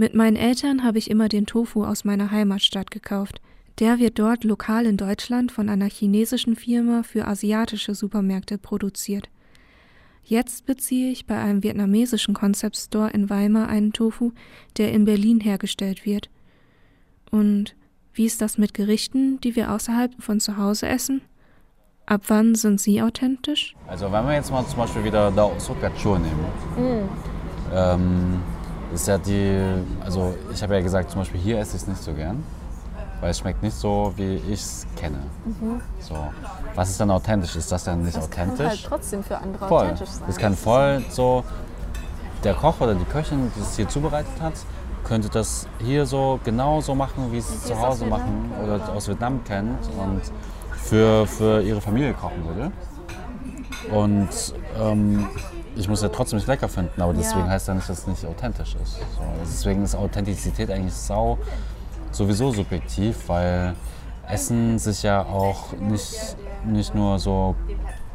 Mit 0.00 0.14
meinen 0.14 0.36
Eltern 0.36 0.82
habe 0.82 0.96
ich 0.96 1.10
immer 1.10 1.28
den 1.28 1.44
Tofu 1.44 1.84
aus 1.84 2.06
meiner 2.06 2.30
Heimatstadt 2.30 2.90
gekauft. 2.90 3.42
Der 3.80 3.98
wird 3.98 4.18
dort 4.18 4.44
lokal 4.44 4.86
in 4.86 4.96
Deutschland 4.96 5.52
von 5.52 5.68
einer 5.68 5.90
chinesischen 5.90 6.56
Firma 6.56 7.02
für 7.02 7.26
asiatische 7.26 7.94
Supermärkte 7.94 8.56
produziert. 8.56 9.28
Jetzt 10.24 10.64
beziehe 10.64 11.10
ich 11.10 11.26
bei 11.26 11.36
einem 11.36 11.62
vietnamesischen 11.62 12.32
Concept 12.32 12.78
Store 12.78 13.10
in 13.10 13.28
Weimar 13.28 13.68
einen 13.68 13.92
Tofu, 13.92 14.32
der 14.78 14.90
in 14.90 15.04
Berlin 15.04 15.38
hergestellt 15.38 16.06
wird. 16.06 16.30
Und 17.30 17.76
wie 18.14 18.24
ist 18.24 18.40
das 18.40 18.56
mit 18.56 18.72
Gerichten, 18.72 19.38
die 19.42 19.54
wir 19.54 19.70
außerhalb 19.70 20.14
von 20.18 20.40
zu 20.40 20.56
Hause 20.56 20.88
essen? 20.88 21.20
Ab 22.06 22.22
wann 22.28 22.54
sind 22.54 22.80
sie 22.80 23.02
authentisch? 23.02 23.76
Also 23.86 24.10
wenn 24.10 24.24
wir 24.24 24.32
jetzt 24.32 24.50
mal 24.50 24.64
zum 24.66 24.78
Beispiel 24.78 25.04
wieder 25.04 25.30
Dao 25.30 25.52
Sokacho 25.58 26.18
nehmen, 26.18 26.46
ähm, 27.74 28.40
ist 28.94 29.06
ja 29.08 29.18
die, 29.18 29.60
also 30.04 30.34
ich 30.52 30.62
habe 30.62 30.74
ja 30.74 30.80
gesagt, 30.80 31.10
zum 31.10 31.20
Beispiel 31.20 31.40
hier 31.40 31.58
esse 31.58 31.76
ich 31.76 31.82
es 31.82 31.88
nicht 31.88 32.02
so 32.02 32.12
gern, 32.12 32.42
weil 33.20 33.30
es 33.30 33.38
schmeckt 33.38 33.62
nicht 33.62 33.76
so, 33.76 34.12
wie 34.16 34.36
ich 34.36 34.60
es 34.60 34.86
kenne. 34.96 35.18
So. 36.00 36.16
Was 36.74 36.90
ist 36.90 37.00
dann 37.00 37.10
authentisch? 37.10 37.56
Ist 37.56 37.70
das 37.70 37.84
dann 37.84 38.02
nicht 38.02 38.16
Das 38.16 38.30
kann 38.30 38.50
authentisch? 38.50 38.66
halt 38.68 38.84
trotzdem 38.86 39.22
für 39.22 39.38
andere 39.38 39.68
voll. 39.68 39.82
authentisch 39.84 40.08
sein. 40.08 40.24
Das 40.26 40.36
kann 40.36 40.56
voll 40.56 41.04
so, 41.10 41.44
der 42.44 42.54
Koch 42.54 42.80
oder 42.80 42.94
die 42.94 43.04
Köchin, 43.04 43.50
die 43.54 43.60
es 43.60 43.76
hier 43.76 43.88
zubereitet 43.88 44.40
hat, 44.40 44.54
könnte 45.04 45.28
das 45.28 45.66
hier 45.78 46.06
so 46.06 46.40
genau 46.44 46.80
so 46.80 46.94
machen, 46.94 47.30
wie 47.32 47.38
es 47.38 47.48
sie 47.48 47.58
zu 47.68 47.72
es 47.72 47.78
Hause 47.78 48.04
aus 48.04 48.10
machen 48.10 48.50
Vietnam 48.50 48.64
oder 48.64 48.92
aus 48.94 49.08
Vietnam 49.08 49.44
kennt 49.44 49.78
und 49.98 50.20
für, 50.76 51.26
für 51.26 51.62
ihre 51.62 51.80
Familie 51.80 52.14
kochen 52.14 52.44
würde. 52.46 52.72
Und 53.94 54.28
ähm, 54.78 55.26
ich 55.76 55.88
muss 55.88 56.02
ja 56.02 56.08
trotzdem 56.08 56.38
nicht 56.38 56.48
lecker 56.48 56.68
finden, 56.68 57.00
aber 57.00 57.12
deswegen 57.14 57.46
Ja. 57.46 57.50
heißt 57.52 57.68
ja 57.68 57.74
nicht, 57.74 57.88
dass 57.88 57.98
es 58.00 58.06
nicht 58.06 58.24
authentisch 58.26 58.74
ist. 58.82 58.96
So, 58.96 59.22
deswegen 59.42 59.82
ist 59.84 59.94
Authentizität 59.94 60.70
eigentlich 60.70 60.94
sau 60.94 61.38
sowieso 62.12 62.50
subjektiv, 62.52 63.28
weil 63.28 63.74
Essen 64.28 64.78
sich 64.78 65.02
ja 65.02 65.22
auch 65.22 65.72
nicht, 65.78 66.36
nicht 66.64 66.94
nur 66.94 67.18
so 67.18 67.54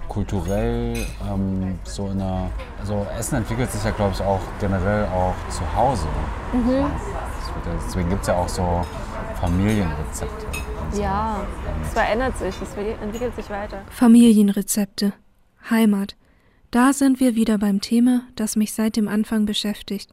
kulturell 0.08 0.96
ähm, 1.30 1.80
so 1.84 2.08
in 2.08 2.22
einer, 2.22 2.50
also 2.80 3.06
Essen 3.18 3.36
entwickelt 3.38 3.72
sich 3.72 3.84
ja 3.84 3.92
glaube 3.92 4.14
ich 4.14 4.22
auch 4.22 4.40
generell 4.60 5.06
auch 5.06 5.34
zu 5.50 5.62
Hause. 5.76 6.08
Mhm. 6.54 6.86
Deswegen 7.88 8.10
gibt 8.10 8.22
es 8.22 8.28
ja 8.28 8.36
auch 8.36 8.48
so 8.48 8.82
Familienrezepte. 9.42 10.46
so. 10.92 11.02
Ja, 11.02 11.38
es 11.84 11.90
verändert 11.94 12.38
sich, 12.38 12.56
es 12.62 12.74
entwickelt 13.02 13.36
sich 13.36 13.50
weiter. 13.50 13.80
Familienrezepte. 13.90 15.14
Heimat. 15.70 16.16
Da 16.76 16.92
sind 16.92 17.22
wir 17.22 17.36
wieder 17.36 17.58
beim 17.58 17.80
Thema, 17.80 18.24
das 18.36 18.58
mich 18.58 18.74
seit 18.74 18.98
dem 18.98 19.08
Anfang 19.08 19.46
beschäftigt. 19.46 20.10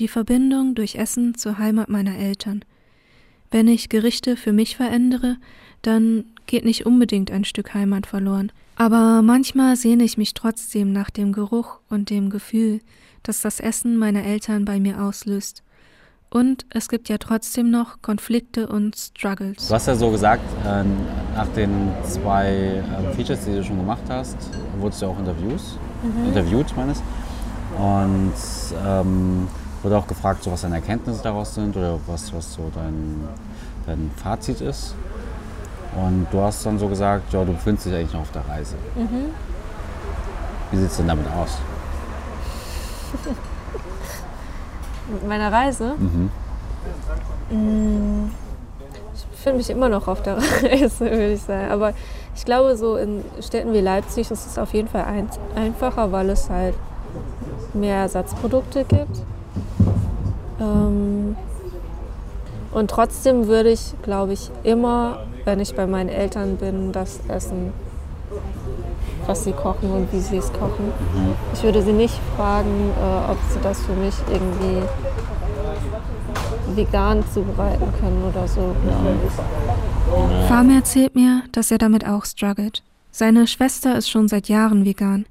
Die 0.00 0.08
Verbindung 0.08 0.74
durch 0.74 0.96
Essen 0.96 1.36
zur 1.36 1.56
Heimat 1.58 1.88
meiner 1.88 2.18
Eltern. 2.18 2.64
Wenn 3.52 3.68
ich 3.68 3.88
Gerichte 3.88 4.36
für 4.36 4.52
mich 4.52 4.76
verändere, 4.76 5.36
dann 5.82 6.24
geht 6.48 6.64
nicht 6.64 6.84
unbedingt 6.84 7.30
ein 7.30 7.44
Stück 7.44 7.74
Heimat 7.74 8.08
verloren. 8.08 8.50
Aber 8.74 9.22
manchmal 9.22 9.76
sehne 9.76 10.02
ich 10.02 10.18
mich 10.18 10.34
trotzdem 10.34 10.92
nach 10.92 11.10
dem 11.10 11.30
Geruch 11.30 11.78
und 11.88 12.10
dem 12.10 12.28
Gefühl, 12.28 12.80
das 13.22 13.40
das 13.42 13.60
Essen 13.60 13.98
meiner 13.98 14.24
Eltern 14.24 14.64
bei 14.64 14.80
mir 14.80 15.00
auslöst. 15.00 15.62
Und 16.30 16.66
es 16.70 16.88
gibt 16.88 17.08
ja 17.08 17.16
trotzdem 17.16 17.70
noch 17.70 18.02
Konflikte 18.02 18.66
und 18.68 18.96
Struggles. 18.96 19.68
Du 19.68 19.74
hast 19.74 19.86
ja 19.86 19.94
so 19.94 20.10
gesagt, 20.10 20.42
äh, 20.64 20.84
nach 21.34 21.48
den 21.56 21.90
zwei 22.04 22.82
äh, 22.82 23.14
Features, 23.14 23.46
die 23.46 23.52
du 23.52 23.64
schon 23.64 23.78
gemacht 23.78 24.02
hast, 24.10 24.36
wurdest 24.78 25.00
du 25.00 25.06
auch 25.06 25.18
Interviews, 25.18 25.78
interviewt, 26.26 26.76
meine 26.76 26.92
ich. 26.92 26.98
Und 27.78 28.34
ähm, 28.86 29.48
wurde 29.82 29.96
auch 29.96 30.06
gefragt, 30.06 30.42
so, 30.42 30.52
was 30.52 30.62
deine 30.62 30.76
Erkenntnisse 30.76 31.22
daraus 31.22 31.54
sind 31.54 31.76
oder 31.76 31.98
was, 32.06 32.32
was 32.34 32.52
so 32.52 32.70
dein, 32.74 33.26
dein 33.86 34.10
Fazit 34.16 34.60
ist. 34.60 34.94
Und 35.96 36.26
du 36.30 36.40
hast 36.40 36.66
dann 36.66 36.78
so 36.78 36.88
gesagt, 36.88 37.32
ja, 37.32 37.44
du 37.44 37.52
befindest 37.52 37.86
dich 37.86 37.94
eigentlich 37.94 38.12
noch 38.12 38.20
auf 38.20 38.32
der 38.32 38.46
Reise. 38.46 38.74
Wie 40.70 40.76
sieht 40.76 40.90
es 40.90 40.96
denn 40.98 41.08
damit 41.08 41.26
aus? 41.28 41.58
Mit 45.08 45.26
meiner 45.26 45.52
Reise? 45.52 45.94
Mhm. 45.98 46.30
Ich 49.14 49.24
befinde 49.26 49.58
mich 49.58 49.70
immer 49.70 49.88
noch 49.88 50.06
auf 50.06 50.22
der 50.22 50.36
Reise, 50.62 51.00
würde 51.00 51.32
ich 51.32 51.42
sagen. 51.42 51.70
Aber 51.70 51.94
ich 52.36 52.44
glaube, 52.44 52.76
so 52.76 52.96
in 52.96 53.24
Städten 53.40 53.72
wie 53.72 53.80
Leipzig 53.80 54.30
ist 54.30 54.46
es 54.46 54.58
auf 54.58 54.74
jeden 54.74 54.88
Fall 54.88 55.04
ein, 55.04 55.28
einfacher, 55.56 56.12
weil 56.12 56.30
es 56.30 56.50
halt 56.50 56.74
mehr 57.74 57.96
Ersatzprodukte 57.96 58.84
gibt. 58.84 59.22
Ähm, 60.60 61.36
und 62.72 62.90
trotzdem 62.90 63.46
würde 63.46 63.70
ich, 63.70 63.94
glaube 64.02 64.34
ich, 64.34 64.50
immer, 64.62 65.24
wenn 65.44 65.58
ich 65.60 65.74
bei 65.74 65.86
meinen 65.86 66.10
Eltern 66.10 66.56
bin, 66.56 66.92
das 66.92 67.20
essen, 67.28 67.72
was 69.28 69.44
sie 69.44 69.52
kochen 69.52 69.90
und 69.90 70.12
wie 70.12 70.20
sie 70.20 70.38
es 70.38 70.50
kochen. 70.52 70.90
Ich 71.52 71.62
würde 71.62 71.82
sie 71.82 71.92
nicht 71.92 72.18
fragen, 72.34 72.90
äh, 72.98 73.30
ob 73.30 73.38
sie 73.50 73.60
das 73.62 73.80
für 73.84 73.92
mich 73.92 74.14
irgendwie 74.32 74.82
vegan 76.74 77.22
zubereiten 77.32 77.92
können 78.00 78.24
oder 78.24 78.48
so. 78.48 78.74
Farm 80.48 80.70
erzählt 80.70 81.14
mir, 81.14 81.42
dass 81.52 81.70
er 81.70 81.78
damit 81.78 82.06
auch 82.06 82.24
struggelt. 82.24 82.82
Seine 83.10 83.46
Schwester 83.46 83.96
ist 83.96 84.08
schon 84.08 84.28
seit 84.28 84.48
Jahren 84.48 84.86
vegan. 84.86 85.26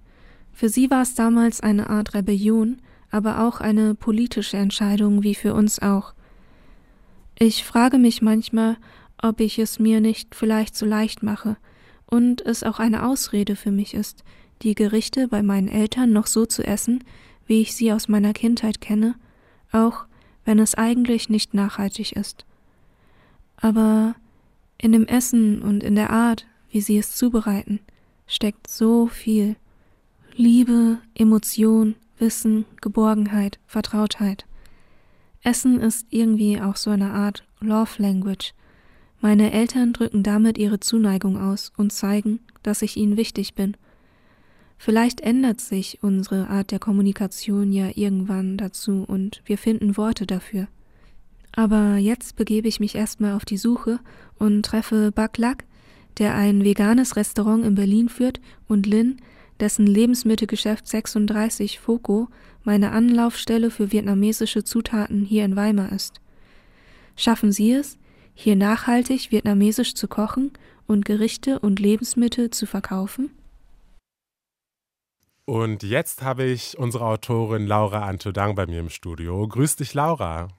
Für 0.53 0.69
sie 0.69 0.91
war 0.91 1.01
es 1.01 1.15
damals 1.15 1.61
eine 1.61 1.89
Art 1.89 2.13
Rebellion, 2.13 2.77
aber 3.09 3.47
auch 3.47 3.61
eine 3.61 3.95
politische 3.95 4.57
Entscheidung, 4.57 5.23
wie 5.23 5.35
für 5.35 5.55
uns 5.55 5.81
auch. 5.81 6.13
Ich 7.39 7.63
frage 7.63 7.97
mich 7.97 8.21
manchmal, 8.21 8.77
ob 9.21 9.39
ich 9.39 9.57
es 9.57 9.79
mir 9.79 10.01
nicht 10.01 10.35
vielleicht 10.35 10.75
so 10.75 10.85
leicht 10.85 11.23
mache 11.23 11.57
und 12.07 12.41
es 12.45 12.63
auch 12.63 12.79
eine 12.79 13.05
Ausrede 13.05 13.55
für 13.55 13.71
mich 13.71 13.93
ist, 13.93 14.23
die 14.63 14.75
Gerichte 14.75 15.27
bei 15.27 15.43
meinen 15.43 15.67
Eltern 15.67 16.11
noch 16.11 16.27
so 16.27 16.45
zu 16.45 16.63
essen, 16.63 17.03
wie 17.45 17.61
ich 17.61 17.75
sie 17.75 17.91
aus 17.91 18.07
meiner 18.07 18.33
Kindheit 18.33 18.81
kenne, 18.81 19.15
auch 19.71 20.05
wenn 20.45 20.59
es 20.59 20.75
eigentlich 20.75 21.29
nicht 21.29 21.53
nachhaltig 21.53 22.13
ist. 22.13 22.45
Aber 23.57 24.15
in 24.77 24.91
dem 24.91 25.05
Essen 25.05 25.61
und 25.61 25.83
in 25.83 25.95
der 25.95 26.09
Art, 26.09 26.45
wie 26.71 26.81
sie 26.81 26.97
es 26.97 27.15
zubereiten, 27.15 27.79
steckt 28.27 28.67
so 28.67 29.07
viel. 29.07 29.55
Liebe, 30.35 30.99
Emotion, 31.15 31.95
Wissen, 32.19 32.65
Geborgenheit, 32.81 33.59
Vertrautheit. 33.65 34.45
Essen 35.43 35.79
ist 35.79 36.05
irgendwie 36.09 36.61
auch 36.61 36.75
so 36.75 36.91
eine 36.91 37.11
Art 37.11 37.43
Love 37.59 38.01
Language. 38.01 38.53
Meine 39.19 39.51
Eltern 39.51 39.93
drücken 39.93 40.23
damit 40.23 40.57
ihre 40.57 40.79
Zuneigung 40.79 41.37
aus 41.37 41.71
und 41.75 41.91
zeigen, 41.91 42.39
dass 42.63 42.81
ich 42.81 42.97
ihnen 42.97 43.17
wichtig 43.17 43.55
bin. 43.55 43.75
Vielleicht 44.77 45.21
ändert 45.21 45.59
sich 45.59 45.99
unsere 46.03 46.47
Art 46.49 46.71
der 46.71 46.79
Kommunikation 46.79 47.71
ja 47.71 47.89
irgendwann 47.95 48.57
dazu 48.57 49.03
und 49.07 49.41
wir 49.45 49.57
finden 49.57 49.97
Worte 49.97 50.27
dafür. 50.27 50.67
Aber 51.51 51.97
jetzt 51.97 52.35
begebe 52.35 52.67
ich 52.67 52.79
mich 52.79 52.93
erstmal 52.93 53.33
auf 53.33 53.43
die 53.43 53.57
Suche 53.57 53.99
und 54.37 54.63
treffe 54.63 55.11
Baklak, 55.11 55.63
der 56.19 56.35
ein 56.35 56.63
veganes 56.63 57.15
Restaurant 57.15 57.65
in 57.65 57.73
Berlin 57.73 58.09
führt, 58.09 58.39
und 58.67 58.85
Lin, 58.85 59.17
dessen 59.59 59.87
Lebensmittelgeschäft 59.87 60.87
36 60.87 61.79
Foco 61.79 62.27
meine 62.63 62.91
Anlaufstelle 62.91 63.71
für 63.71 63.91
vietnamesische 63.91 64.63
Zutaten 64.63 65.23
hier 65.23 65.45
in 65.45 65.55
Weimar 65.55 65.91
ist. 65.91 66.21
Schaffen 67.15 67.51
Sie 67.51 67.71
es, 67.71 67.97
hier 68.37 68.55
nachhaltig 68.55 69.31
vietnamesisch 69.31 69.95
zu 69.95 70.07
kochen 70.07 70.51
und 70.85 71.05
Gerichte 71.05 71.57
und 71.59 71.79
Lebensmittel 71.79 72.51
zu 72.51 72.67
verkaufen? 72.67 73.31
Und 75.45 75.81
jetzt 75.81 76.21
habe 76.21 76.43
ich 76.43 76.77
unsere 76.77 77.05
Autorin 77.05 77.65
Laura 77.65 78.05
Antodang 78.05 78.53
bei 78.53 78.67
mir 78.67 78.79
im 78.79 78.89
Studio. 78.89 79.47
Grüß 79.47 79.77
dich, 79.77 79.95
Laura. 79.95 80.49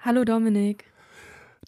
Hallo 0.00 0.24
Dominik. 0.24 0.84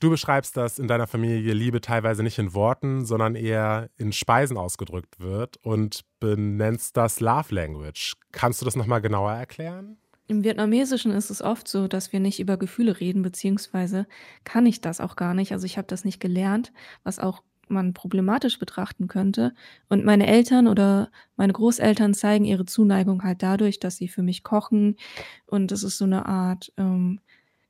Du 0.01 0.11
beschreibst, 0.11 0.57
dass 0.57 0.81
in 0.81 0.89
deiner 0.89 1.07
Familie 1.07 1.53
Liebe 1.53 1.81
teilweise 1.81 2.25
nicht 2.25 2.39
in 2.39 2.53
Worten, 2.53 3.05
sondern 3.05 3.37
eher 3.37 3.91
in 3.97 4.13
Speisen 4.13 4.57
ausgedrückt 4.57 5.21
wird 5.21 5.59
und 5.59 6.01
benennst 6.19 6.97
das 6.97 7.21
Love 7.21 7.55
Language. 7.55 8.15
Kannst 8.33 8.61
du 8.61 8.65
das 8.65 8.75
nochmal 8.75 9.03
genauer 9.03 9.33
erklären? 9.33 9.99
Im 10.31 10.45
Vietnamesischen 10.45 11.11
ist 11.11 11.29
es 11.31 11.43
oft 11.43 11.67
so, 11.67 11.89
dass 11.89 12.13
wir 12.13 12.21
nicht 12.21 12.39
über 12.39 12.57
Gefühle 12.57 13.01
reden, 13.01 13.23
beziehungsweise 13.23 14.07
kann 14.45 14.65
ich 14.65 14.81
das 14.81 15.01
auch 15.01 15.17
gar 15.17 15.35
nicht. 15.35 15.51
Also 15.51 15.67
ich 15.67 15.77
habe 15.77 15.89
das 15.89 16.05
nicht 16.05 16.21
gelernt, 16.21 16.73
was 17.03 17.19
auch 17.19 17.43
man 17.67 17.95
problematisch 17.95 18.61
betrachten 18.61 19.09
könnte. 19.09 19.53
Und 19.89 20.05
meine 20.05 20.29
Eltern 20.29 20.69
oder 20.69 21.11
meine 21.37 21.53
Großeltern 21.53 22.15
zeigen 22.15 22.45
ihre 22.45 22.65
Zuneigung 22.65 23.25
halt 23.25 23.43
dadurch, 23.43 23.81
dass 23.81 23.97
sie 23.97 24.07
für 24.07 24.23
mich 24.23 24.45
kochen. 24.45 24.97
Und 25.47 25.73
es 25.73 25.83
ist 25.83 25.99
so 25.99 26.05
eine 26.05 26.27
Art 26.27 26.73
ähm, 26.77 27.19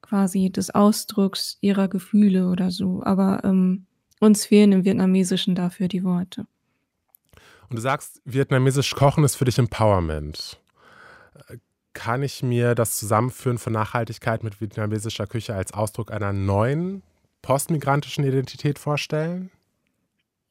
quasi 0.02 0.50
des 0.50 0.68
Ausdrucks 0.68 1.56
ihrer 1.62 1.88
Gefühle 1.88 2.50
oder 2.50 2.70
so. 2.70 3.02
Aber 3.02 3.40
ähm, 3.42 3.86
uns 4.20 4.44
fehlen 4.44 4.72
im 4.72 4.84
Vietnamesischen 4.84 5.54
dafür 5.54 5.88
die 5.88 6.04
Worte. 6.04 6.46
Und 7.70 7.76
du 7.76 7.80
sagst, 7.80 8.20
vietnamesisch 8.26 8.94
kochen 8.94 9.24
ist 9.24 9.36
für 9.36 9.46
dich 9.46 9.58
Empowerment. 9.58 10.60
Kann 12.00 12.22
ich 12.22 12.42
mir 12.42 12.74
das 12.74 12.96
Zusammenführen 12.96 13.58
von 13.58 13.74
Nachhaltigkeit 13.74 14.42
mit 14.42 14.58
vietnamesischer 14.58 15.26
Küche 15.26 15.54
als 15.54 15.74
Ausdruck 15.74 16.10
einer 16.10 16.32
neuen 16.32 17.02
postmigrantischen 17.42 18.24
Identität 18.24 18.78
vorstellen? 18.78 19.50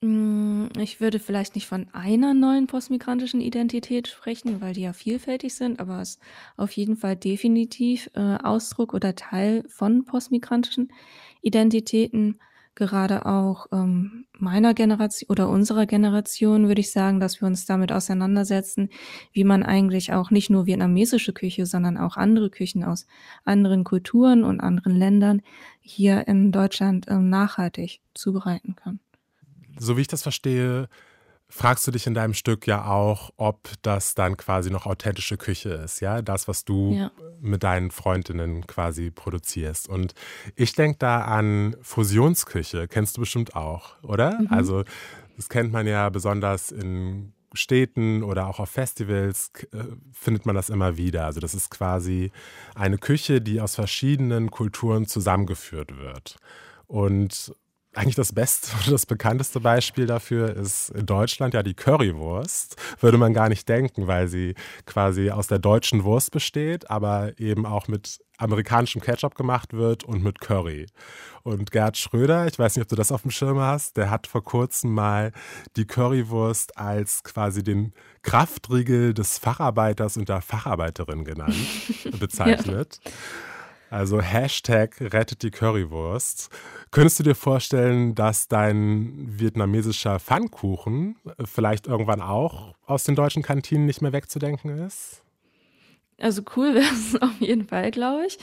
Mm, 0.02 0.68
Ich 0.78 1.02
würde 1.02 1.20
vielleicht 1.20 1.56
nicht 1.56 1.68
von 1.68 1.88
einer 1.94 2.34
neuen 2.34 2.68
postmigrantischen 2.68 3.42
Identität 3.42 4.08
sprechen, 4.08 4.62
weil 4.62 4.74
die 4.74 4.82
ja 4.82 4.94
vielfältig 4.94 5.54
sind, 5.56 5.80
aber 5.80 6.02
es 6.02 6.12
ist 6.12 6.22
auf 6.58 6.72
jeden 6.72 6.96
Fall 6.96 7.16
definitiv 7.16 8.10
äh, 8.14 8.38
Ausdruck 8.38 8.94
oder 8.94 9.16
Teil 9.16 9.64
von 9.68 10.06
postmigrantischen 10.06 10.92
Identitäten. 11.42 12.40
Gerade 12.80 13.26
auch 13.26 13.68
ähm, 13.74 14.26
meiner 14.38 14.74
Generation 14.74 15.30
oder 15.30 15.50
unserer 15.50 15.86
Generation 15.86 16.70
würde 16.70 16.80
ich 16.80 16.94
sagen, 16.94 17.20
dass 17.20 17.42
wir 17.42 17.46
uns 17.46 17.66
damit 17.66 17.92
auseinandersetzen, 17.92 18.90
wie 19.34 19.44
man 19.44 19.64
eigentlich 19.64 20.14
auch 20.14 20.32
nicht 20.32 20.50
nur 20.50 20.66
vietnamesische 20.66 21.34
Küche, 21.34 21.66
sondern 21.66 21.98
auch 21.98 22.16
andere 22.16 22.50
Küchen 22.50 22.86
aus 22.86 23.06
anderen 23.44 23.84
Kulturen 23.84 24.46
und 24.46 24.62
anderen 24.62 24.96
Ländern 24.96 25.42
hier 25.82 26.26
in 26.30 26.54
Deutschland 26.54 27.08
ähm, 27.10 27.30
nachhaltig 27.30 28.00
zubereiten 28.14 28.78
kann. 28.78 29.02
So 29.78 29.98
wie 29.98 30.02
ich 30.02 30.08
das 30.08 30.24
verstehe, 30.24 30.88
fragst 31.50 31.86
du 31.88 31.92
dich 31.92 32.06
in 32.08 32.14
deinem 32.14 32.34
Stück 32.34 32.68
ja 32.68 32.86
auch, 32.86 33.32
ob 33.38 33.70
das 33.82 34.14
dann 34.14 34.38
quasi 34.38 34.70
noch 34.70 34.86
authentische 34.86 35.38
Küche 35.38 35.70
ist, 35.70 36.00
ja, 36.00 36.22
das, 36.22 36.48
was 36.48 36.64
du 36.64 36.94
Ja. 36.94 37.12
mit 37.42 37.64
deinen 37.64 37.92
Freundinnen 37.92 38.68
quasi 38.68 39.10
produzierst. 39.12 39.90
Und 39.90 40.14
ich 40.56 40.74
denke 40.74 41.00
da 41.00 41.22
an 41.22 41.76
Fusionsküche, 41.82 42.88
kennst 42.88 43.18
du 43.18 43.22
bestimmt 43.22 43.56
auch, 43.56 44.02
oder? 44.04 44.40
Mhm. 44.40 44.48
Also 44.52 44.84
das 45.38 45.50
kennt 45.50 45.72
man 45.72 45.88
ja 45.88 46.10
besonders 46.10 46.72
in 46.72 47.34
Städten 47.54 48.22
oder 48.22 48.46
auch 48.48 48.60
auf 48.60 48.70
Festivals 48.70 49.52
äh, 49.72 49.78
findet 50.12 50.46
man 50.46 50.54
das 50.56 50.70
immer 50.70 50.98
wieder. 50.98 51.26
Also 51.26 51.40
das 51.40 51.56
ist 51.56 51.72
quasi 51.72 52.32
eine 52.76 53.00
Küche, 53.00 53.42
die 53.42 53.60
aus 53.60 53.74
verschiedenen 53.74 54.52
Kulturen 54.52 55.08
zusammengeführt 55.08 55.98
wird. 55.98 56.38
Und 56.86 57.54
eigentlich 57.94 58.16
das 58.16 58.34
beste 58.34 58.70
oder 58.84 58.92
das 58.92 59.06
bekannteste 59.06 59.60
Beispiel 59.60 60.06
dafür 60.06 60.56
ist 60.56 60.90
in 60.92 61.06
Deutschland 61.06 61.54
ja 61.54 61.64
die 61.64 61.74
Currywurst. 61.74 62.76
Würde 63.00 63.18
man 63.18 63.34
gar 63.34 63.50
nicht 63.50 63.68
denken, 63.68 64.08
weil 64.08 64.28
sie 64.28 64.56
quasi 64.86 65.32
aus 65.32 65.48
der 65.48 65.60
deutschen 65.60 66.04
Wurst 66.04 66.32
besteht, 66.32 66.90
aber 66.90 67.40
eben 67.40 67.66
auch 67.66 67.88
mit 67.88 68.20
amerikanischem 68.38 69.02
Ketchup 69.02 69.36
gemacht 69.36 69.74
wird 69.74 70.04
und 70.06 70.24
mit 70.24 70.40
Curry. 70.40 70.88
Und 71.44 71.72
Gerd 71.72 71.98
Schröder, 71.98 72.48
ich 72.48 72.58
weiß 72.58 72.76
nicht, 72.76 72.84
ob 72.84 72.88
du 72.88 72.96
das 72.96 73.12
auf 73.12 73.24
dem 73.24 73.32
Schirm 73.32 73.60
hast, 73.60 73.98
der 73.98 74.10
hat 74.10 74.28
vor 74.28 74.44
kurzem 74.44 74.94
mal 74.94 75.34
die 75.76 75.86
Currywurst 75.86 76.78
als 76.78 77.24
quasi 77.24 77.64
den 77.64 77.94
Kraftriegel 78.22 79.14
des 79.14 79.38
Facharbeiters 79.40 80.16
und 80.16 80.30
der 80.30 80.42
Facharbeiterin 80.42 81.26
genannt, 81.26 81.56
bezeichnet. 82.20 83.00
Also 83.90 84.22
Hashtag 84.22 85.02
rettet 85.02 85.42
die 85.42 85.52
Currywurst. 85.52 86.50
Könntest 86.92 87.20
du 87.20 87.24
dir 87.24 87.36
vorstellen, 87.36 88.14
dass 88.14 88.48
dein 88.48 89.28
vietnamesischer 89.28 90.20
Pfannkuchen 90.20 91.16
vielleicht 91.44 91.88
irgendwann 91.88 92.22
auch 92.22 92.76
aus 92.86 93.04
den 93.04 93.16
deutschen 93.16 93.42
Kantinen 93.42 93.86
nicht 93.86 94.02
mehr 94.02 94.14
wegzudenken 94.14 94.78
ist? 94.86 95.24
Also 96.20 96.44
cool 96.56 96.74
wäre 96.76 96.94
es 96.94 97.20
auf 97.22 97.40
jeden 97.40 97.66
Fall, 97.66 97.90
glaube 97.92 98.26
ich. 98.28 98.38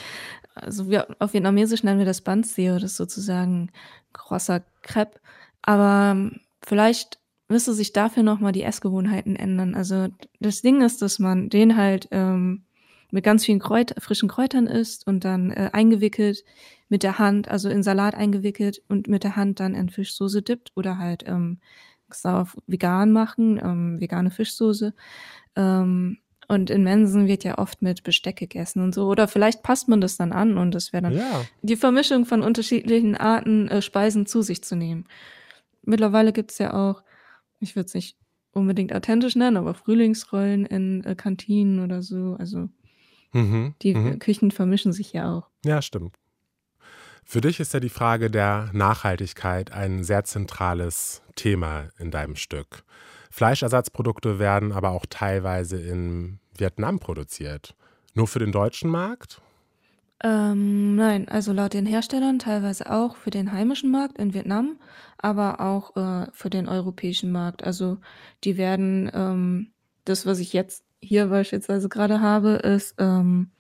Also 0.55 0.91
wir, 0.91 1.07
auf 1.21 1.33
Vietnamesisch 1.33 1.85
nennen 1.85 1.99
wir 1.99 2.07
das 2.07 2.23
Banzeo, 2.23 2.75
das 2.75 2.93
ist 2.93 2.97
sozusagen 2.97 3.71
großer 4.15 4.65
Crepe. 4.83 5.21
Aber 5.63 6.13
ähm, 6.13 6.41
vielleicht 6.63 7.19
müsste 7.49 7.73
sich 7.73 7.93
dafür 7.93 8.23
nochmal 8.23 8.53
die 8.53 8.63
Essgewohnheiten 8.63 9.37
ändern. 9.37 9.75
Also 9.75 10.09
das 10.41 10.63
Ding 10.63 10.83
ist, 10.83 11.03
dass 11.03 11.19
man 11.19 11.49
den 11.51 11.77
halt 11.77 12.09
ähm, 12.11 12.66
mit 13.17 13.25
ganz 13.25 13.47
vielen 13.47 13.61
Kräut 13.61 13.95
frischen 13.99 14.29
Kräutern 14.29 14.67
isst 14.67 15.07
und 15.07 15.25
dann 15.25 15.51
äh, 15.51 15.71
eingewickelt 15.73 16.45
mit 16.91 17.03
der 17.03 17.19
Hand, 17.19 17.49
also 17.49 17.71
in 17.71 17.83
Salat 17.83 18.15
eingewickelt 18.15 18.83
und 18.89 19.09
mit 19.09 19.25
der 19.25 19.37
Hand 19.37 19.59
dann 19.59 19.75
in 19.75 19.89
Fischsoße 19.89 20.43
dippt 20.43 20.73
oder 20.77 20.99
halt 20.99 21.25
ähm, 21.27 21.59
sauer 22.11 22.47
vegan 22.67 23.13
machen, 23.13 23.59
ähm, 23.63 24.01
vegane 24.01 24.31
Fischsoße. 24.31 24.93
Ähm, 25.57 26.19
Und 26.49 26.69
in 26.71 26.85
Mensen 26.85 27.27
wird 27.27 27.43
ja 27.43 27.57
oft 27.59 27.81
mit 27.83 28.03
Besteck 28.05 28.37
gegessen 28.37 28.81
und 28.83 28.95
so. 28.95 29.09
Oder 29.09 29.27
vielleicht 29.29 29.63
passt 29.63 29.89
man 29.89 30.01
das 30.03 30.17
dann 30.19 30.33
an 30.33 30.59
und 30.59 30.75
das 30.75 30.93
wäre 30.93 31.05
dann 31.05 31.17
Ja. 31.17 31.45
die 31.63 31.77
Vermischung 31.77 32.27
von 32.27 32.43
unterschiedlichen 32.43 33.17
Arten, 33.17 33.67
äh, 33.69 33.81
Speisen 33.81 34.27
zu 34.27 34.43
sich 34.43 34.63
zu 34.63 34.77
nehmen. 34.77 35.07
Mittlerweile 35.83 36.33
gibt's 36.33 36.59
ja 36.59 36.75
auch, 36.75 37.03
ich 37.61 37.77
würde 37.77 37.87
es 37.87 37.95
nicht 37.95 38.17
unbedingt 38.53 38.93
authentisch 38.95 39.37
nennen, 39.37 39.57
aber 39.57 39.75
Frühlingsrollen 39.75 40.67
in 40.67 41.03
äh, 41.05 41.15
Kantinen 41.17 41.81
oder 41.81 42.03
so. 42.03 42.37
Also 42.39 42.69
Mhm. 43.37 43.75
die 43.83 43.95
mhm. 43.95 44.19
Küchen 44.19 44.51
vermischen 44.51 44.93
sich 44.93 45.13
ja 45.13 45.33
auch. 45.33 45.49
Ja, 45.65 45.83
stimmt. 45.83 46.17
Für 47.25 47.41
dich 47.41 47.61
ist 47.61 47.75
ja 47.75 47.81
die 47.81 47.89
Frage 47.89 48.31
der 48.31 48.71
Nachhaltigkeit 48.73 49.73
ein 49.73 50.05
sehr 50.05 50.25
zentrales 50.25 51.23
Thema 51.35 51.89
in 51.99 52.11
deinem 52.11 52.37
Stück. 52.37 52.85
Fleischersatzprodukte 53.31 54.39
werden 54.39 54.73
aber 54.73 54.93
auch 54.93 55.05
teilweise 55.11 55.81
in 55.81 56.39
Vietnam 56.57 56.99
produziert. 56.99 57.75
Nur 58.15 58.29
für 58.29 58.39
den 58.39 58.53
deutschen 58.53 58.91
Markt? 58.91 59.43
Ähm, 60.25 60.97
nein, 60.97 61.29
also 61.29 61.53
laut 61.53 61.75
den 61.75 61.85
Herstellern 61.85 62.39
teilweise 62.39 62.91
auch 62.91 63.17
für 63.17 63.31
den 63.31 63.53
heimischen 63.53 63.91
Markt 63.91 64.17
in 64.17 64.33
Vietnam, 64.33 64.79
aber 65.19 65.61
auch 65.61 65.95
äh, 65.97 66.29
für 66.33 66.49
den 66.49 66.69
europäischen 66.69 67.31
Markt. 67.31 67.63
Also 67.63 67.99
die 68.45 68.57
werden, 68.57 69.11
ähm, 69.13 69.73
das, 70.07 70.25
was 70.25 70.39
ich 70.39 70.55
jetzt 70.55 70.86
hier 71.03 71.27
beispielsweise 71.27 71.89
gerade 71.89 72.21
habe, 72.21 72.51
ist, 72.51 72.95
ähm, 72.99 73.51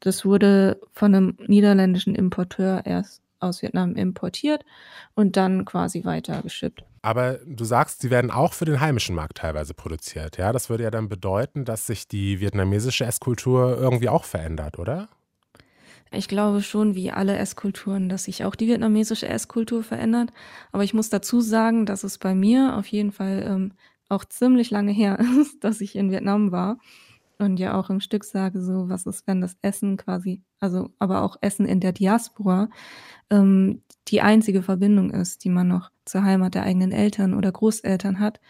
das 0.00 0.24
wurde 0.24 0.80
von 0.92 1.14
einem 1.14 1.36
niederländischen 1.46 2.14
Importeur 2.14 2.84
erst 2.84 3.22
aus 3.40 3.62
Vietnam 3.62 3.94
importiert 3.96 4.64
und 5.14 5.36
dann 5.36 5.64
quasi 5.64 6.04
weitergeschippt. 6.04 6.84
Aber 7.02 7.38
du 7.46 7.64
sagst, 7.64 8.00
sie 8.00 8.10
werden 8.10 8.30
auch 8.30 8.52
für 8.52 8.64
den 8.64 8.80
heimischen 8.80 9.14
Markt 9.14 9.38
teilweise 9.38 9.74
produziert. 9.74 10.38
Ja, 10.38 10.52
das 10.52 10.70
würde 10.70 10.84
ja 10.84 10.90
dann 10.90 11.08
bedeuten, 11.08 11.64
dass 11.64 11.86
sich 11.86 12.08
die 12.08 12.40
vietnamesische 12.40 13.04
Esskultur 13.04 13.78
irgendwie 13.78 14.08
auch 14.08 14.24
verändert, 14.24 14.78
oder? 14.78 15.08
Ich 16.12 16.28
glaube 16.28 16.62
schon, 16.62 16.94
wie 16.94 17.10
alle 17.10 17.36
Esskulturen, 17.36 18.08
dass 18.08 18.24
sich 18.24 18.44
auch 18.44 18.54
die 18.54 18.68
vietnamesische 18.68 19.28
Esskultur 19.28 19.82
verändert. 19.82 20.32
Aber 20.72 20.84
ich 20.84 20.94
muss 20.94 21.10
dazu 21.10 21.40
sagen, 21.40 21.84
dass 21.84 22.04
es 22.04 22.18
bei 22.18 22.34
mir 22.34 22.76
auf 22.76 22.86
jeden 22.86 23.12
Fall 23.12 23.44
ähm, 23.46 23.72
auch 24.08 24.24
ziemlich 24.24 24.70
lange 24.70 24.92
her 24.92 25.18
ist, 25.40 25.58
dass 25.64 25.80
ich 25.80 25.96
in 25.96 26.10
Vietnam 26.10 26.52
war. 26.52 26.78
Und 27.38 27.58
ja 27.58 27.78
auch 27.78 27.90
im 27.90 28.00
Stück 28.00 28.24
sage, 28.24 28.62
so, 28.62 28.88
was 28.88 29.04
ist, 29.04 29.26
wenn 29.26 29.42
das 29.42 29.58
Essen 29.60 29.98
quasi, 29.98 30.40
also 30.58 30.88
aber 30.98 31.22
auch 31.22 31.36
Essen 31.42 31.66
in 31.66 31.80
der 31.80 31.92
Diaspora, 31.92 32.70
ähm, 33.28 33.82
die 34.08 34.22
einzige 34.22 34.62
Verbindung 34.62 35.10
ist, 35.10 35.44
die 35.44 35.50
man 35.50 35.68
noch 35.68 35.90
zur 36.06 36.22
Heimat 36.22 36.54
der 36.54 36.62
eigenen 36.62 36.92
Eltern 36.92 37.34
oder 37.34 37.52
Großeltern 37.52 38.20
hat. 38.20 38.40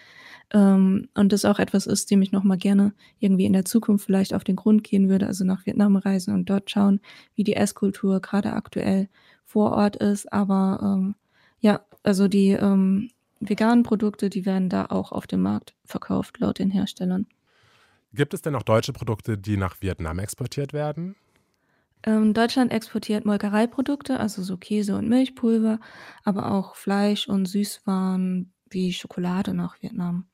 Ähm, 0.52 1.08
und 1.14 1.32
das 1.32 1.44
auch 1.44 1.58
etwas 1.58 1.86
ist, 1.86 2.10
dem 2.10 2.22
ich 2.22 2.30
nochmal 2.30 2.58
gerne 2.58 2.92
irgendwie 3.18 3.46
in 3.46 3.52
der 3.52 3.64
Zukunft 3.64 4.06
vielleicht 4.06 4.34
auf 4.34 4.44
den 4.44 4.56
Grund 4.56 4.84
gehen 4.84 5.08
würde, 5.08 5.26
also 5.26 5.44
nach 5.44 5.66
Vietnam 5.66 5.96
reisen 5.96 6.34
und 6.34 6.48
dort 6.48 6.70
schauen, 6.70 7.00
wie 7.34 7.44
die 7.44 7.56
Esskultur 7.56 8.20
gerade 8.20 8.52
aktuell 8.52 9.08
vor 9.44 9.72
Ort 9.72 9.96
ist. 9.96 10.32
Aber 10.32 10.78
ähm, 10.82 11.14
ja, 11.60 11.80
also 12.04 12.28
die 12.28 12.50
ähm, 12.50 13.10
veganen 13.40 13.82
Produkte, 13.84 14.30
die 14.30 14.46
werden 14.46 14.68
da 14.68 14.86
auch 14.86 15.12
auf 15.12 15.26
dem 15.26 15.42
Markt 15.42 15.74
verkauft, 15.84 16.38
laut 16.38 16.58
den 16.58 16.70
Herstellern. 16.70 17.26
Gibt 18.12 18.34
es 18.34 18.42
denn 18.42 18.54
noch 18.54 18.64
deutsche 18.64 18.92
Produkte, 18.92 19.38
die 19.38 19.56
nach 19.56 19.80
Vietnam 19.80 20.18
exportiert 20.18 20.72
werden? 20.72 21.14
Ähm, 22.04 22.32
Deutschland 22.34 22.72
exportiert 22.72 23.24
Molkereiprodukte, 23.26 24.18
also 24.20 24.42
so 24.42 24.56
Käse 24.56 24.96
und 24.96 25.08
Milchpulver, 25.08 25.78
aber 26.24 26.52
auch 26.52 26.74
Fleisch 26.76 27.28
und 27.28 27.46
Süßwaren 27.46 28.52
wie 28.70 28.92
Schokolade 28.92 29.52
nach 29.54 29.82
Vietnam. 29.82 30.26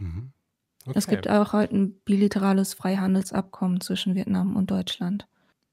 Mhm. 0.00 0.32
Es 0.92 1.06
Okay. 1.06 1.08
gibt 1.08 1.26
auch 1.28 1.54
halt 1.54 1.72
ein 1.72 1.98
bilaterales 2.00 2.74
Freihandelsabkommen 2.74 3.80
zwischen 3.80 4.14
Vietnam 4.14 4.54
und 4.54 4.70
Deutschland. 4.70 5.26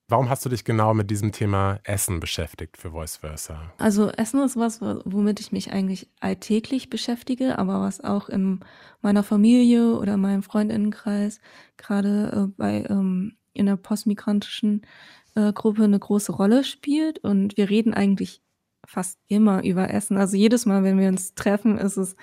Warum 0.07 0.29
hast 0.29 0.45
du 0.45 0.49
dich 0.49 0.63
genau 0.63 0.93
mit 0.93 1.09
diesem 1.09 1.31
Thema 1.31 1.79
Essen 1.83 2.19
beschäftigt 2.19 2.77
für 2.77 2.91
Voice 2.91 3.17
Versa? 3.17 3.73
Also 3.79 4.09
Essen 4.09 4.39
ist 4.43 4.55
was, 4.55 4.79
wo- 4.79 5.01
womit 5.03 5.39
ich 5.39 5.51
mich 5.51 5.71
eigentlich 5.71 6.07
alltäglich 6.19 6.91
beschäftige, 6.91 7.57
aber 7.57 7.81
was 7.81 8.01
auch 8.01 8.29
in 8.29 8.59
meiner 9.01 9.23
Familie 9.23 9.97
oder 9.97 10.17
meinem 10.17 10.43
Freundinnenkreis 10.43 11.39
gerade 11.77 12.49
äh, 12.49 12.53
bei 12.55 12.85
ähm, 12.87 13.37
in 13.53 13.65
der 13.65 13.77
postmigrantischen 13.77 14.85
äh, 15.33 15.51
Gruppe 15.53 15.85
eine 15.85 15.97
große 15.97 16.33
Rolle 16.33 16.63
spielt. 16.63 17.17
Und 17.19 17.57
wir 17.57 17.71
reden 17.71 17.95
eigentlich 17.95 18.43
fast 18.85 19.17
immer 19.27 19.63
über 19.63 19.89
Essen. 19.89 20.17
Also 20.17 20.37
jedes 20.37 20.67
Mal, 20.67 20.83
wenn 20.83 20.99
wir 20.99 21.07
uns 21.07 21.33
treffen, 21.33 21.79
ist 21.79 21.97
es 21.97 22.15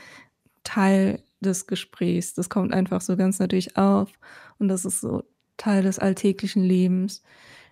Teil 0.63 1.25
des 1.41 1.67
Gesprächs. 1.67 2.35
Das 2.35 2.49
kommt 2.49 2.73
einfach 2.73 3.01
so 3.01 3.17
ganz 3.17 3.41
natürlich 3.41 3.77
auf 3.77 4.13
und 4.59 4.69
das 4.69 4.85
ist 4.85 5.01
so 5.01 5.25
Teil 5.57 5.83
des 5.83 5.99
alltäglichen 5.99 6.63
Lebens. 6.63 7.23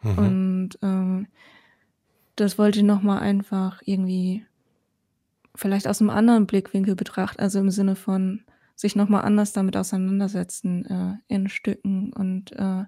Mhm. 0.03 0.19
Und 0.19 0.79
ähm, 0.83 1.27
das 2.37 2.59
wollte 2.59 2.79
ich 2.79 2.85
nochmal 2.85 3.21
einfach 3.21 3.83
irgendwie 3.85 4.45
vielleicht 5.55 5.89
aus 5.89 6.01
einem 6.01 6.11
anderen 6.11 6.47
Blickwinkel 6.47 6.95
betrachten, 6.95 7.41
also 7.41 7.59
im 7.59 7.71
Sinne 7.71 7.97
von 7.97 8.43
sich 8.77 8.97
nochmal 8.97 9.23
anders 9.25 9.53
damit 9.53 9.77
auseinandersetzen 9.77 10.87
äh, 10.87 11.35
in 11.35 11.49
Stücken 11.49 12.13
und 12.13 12.53
äh, 12.53 12.85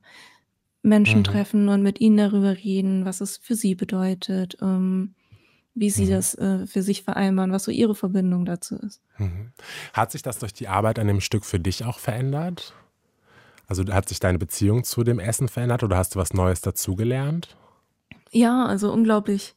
Menschen 0.82 1.20
Mhm. 1.20 1.24
treffen 1.24 1.68
und 1.68 1.82
mit 1.82 2.00
ihnen 2.00 2.16
darüber 2.16 2.56
reden, 2.56 3.04
was 3.04 3.20
es 3.20 3.36
für 3.36 3.54
sie 3.54 3.74
bedeutet, 3.74 4.56
ähm, 4.62 5.14
wie 5.74 5.90
sie 5.90 6.06
Mhm. 6.06 6.10
das 6.10 6.34
äh, 6.34 6.66
für 6.66 6.82
sich 6.82 7.02
vereinbaren, 7.02 7.52
was 7.52 7.64
so 7.64 7.70
ihre 7.70 7.94
Verbindung 7.94 8.44
dazu 8.44 8.76
ist. 8.76 9.02
Mhm. 9.18 9.52
Hat 9.92 10.10
sich 10.12 10.22
das 10.22 10.38
durch 10.38 10.54
die 10.54 10.68
Arbeit 10.68 10.98
an 10.98 11.06
dem 11.08 11.20
Stück 11.20 11.44
für 11.44 11.60
dich 11.60 11.84
auch 11.84 11.98
verändert? 11.98 12.74
Also 13.72 13.90
hat 13.90 14.06
sich 14.06 14.20
deine 14.20 14.38
Beziehung 14.38 14.84
zu 14.84 15.02
dem 15.02 15.18
Essen 15.18 15.48
verändert 15.48 15.82
oder 15.82 15.96
hast 15.96 16.14
du 16.14 16.18
was 16.18 16.34
Neues 16.34 16.60
dazugelernt? 16.60 17.56
Ja, 18.30 18.66
also 18.66 18.92
unglaublich 18.92 19.54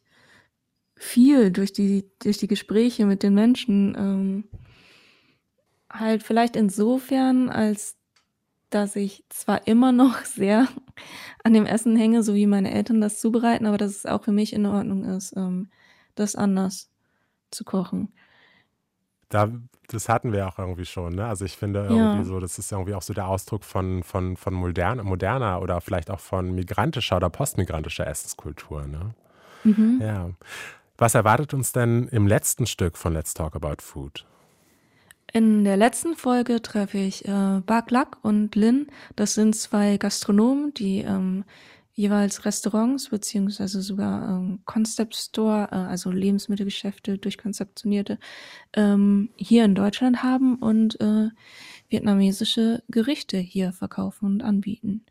viel 0.94 1.50
durch 1.50 1.74
die, 1.74 2.08
durch 2.20 2.38
die 2.38 2.46
Gespräche 2.46 3.04
mit 3.04 3.22
den 3.22 3.34
Menschen. 3.34 3.94
Ähm, 3.94 4.44
halt 5.92 6.22
vielleicht 6.22 6.56
insofern, 6.56 7.50
als 7.50 7.98
dass 8.70 8.96
ich 8.96 9.22
zwar 9.28 9.66
immer 9.66 9.92
noch 9.92 10.24
sehr 10.24 10.66
an 11.44 11.52
dem 11.52 11.66
Essen 11.66 11.94
hänge, 11.94 12.22
so 12.22 12.34
wie 12.34 12.46
meine 12.46 12.72
Eltern 12.72 13.02
das 13.02 13.20
zubereiten, 13.20 13.66
aber 13.66 13.76
dass 13.76 13.90
es 13.90 14.06
auch 14.06 14.24
für 14.24 14.32
mich 14.32 14.54
in 14.54 14.64
Ordnung 14.64 15.04
ist, 15.04 15.36
ähm, 15.36 15.68
das 16.14 16.36
anders 16.36 16.90
zu 17.50 17.64
kochen. 17.64 18.14
Da, 19.36 19.50
das 19.88 20.08
hatten 20.08 20.32
wir 20.32 20.48
auch 20.48 20.58
irgendwie 20.58 20.86
schon, 20.86 21.14
ne? 21.14 21.26
Also 21.26 21.44
ich 21.44 21.56
finde 21.58 21.80
irgendwie 21.80 22.18
Ja. 22.18 22.24
so, 22.24 22.40
das 22.40 22.58
ist 22.58 22.72
irgendwie 22.72 22.94
auch 22.94 23.02
so 23.02 23.12
der 23.12 23.28
Ausdruck 23.28 23.64
von, 23.64 24.02
von, 24.02 24.38
von 24.38 24.54
modern, 24.54 25.04
moderner 25.04 25.60
oder 25.60 25.82
vielleicht 25.82 26.10
auch 26.10 26.20
von 26.20 26.54
migrantischer 26.54 27.16
oder 27.18 27.28
postmigrantischer 27.28 28.06
Essenskultur, 28.06 28.86
ne? 28.86 29.14
Mhm. 29.64 29.98
Ja. 30.00 30.30
Was 30.96 31.14
erwartet 31.14 31.52
uns 31.52 31.72
denn 31.72 32.08
im 32.08 32.26
letzten 32.26 32.66
Stück 32.66 32.96
von 32.96 33.12
Let's 33.12 33.34
Talk 33.34 33.54
About 33.54 33.82
Food? 33.82 34.24
In 35.34 35.64
der 35.64 35.76
letzten 35.76 36.14
Folge 36.16 36.62
treffe 36.62 36.96
ich 36.96 37.26
äh, 37.28 37.60
Bak 37.66 37.90
Lak 37.90 38.16
und 38.22 38.54
Lin. 38.54 38.86
Das 39.16 39.34
sind 39.34 39.54
zwei 39.54 39.98
Gastronomen, 39.98 40.72
die 40.72 41.00
ähm, 41.00 41.44
jeweils 41.96 42.44
Restaurants 42.44 43.08
beziehungsweise 43.08 43.80
sogar 43.80 44.28
ähm, 44.28 44.60
Concept 44.66 45.16
Store, 45.16 45.68
äh, 45.72 45.74
also 45.74 46.10
Lebensmittelgeschäfte 46.10 47.18
durchkonzeptionierte, 47.18 48.18
ähm, 48.74 49.30
hier 49.36 49.64
in 49.64 49.74
Deutschland 49.74 50.22
haben 50.22 50.56
und 50.56 51.00
äh, 51.00 51.30
vietnamesische 51.88 52.82
Gerichte 52.88 53.38
hier 53.38 53.72
verkaufen 53.72 54.26
und 54.26 54.42
anbieten. 54.42 55.04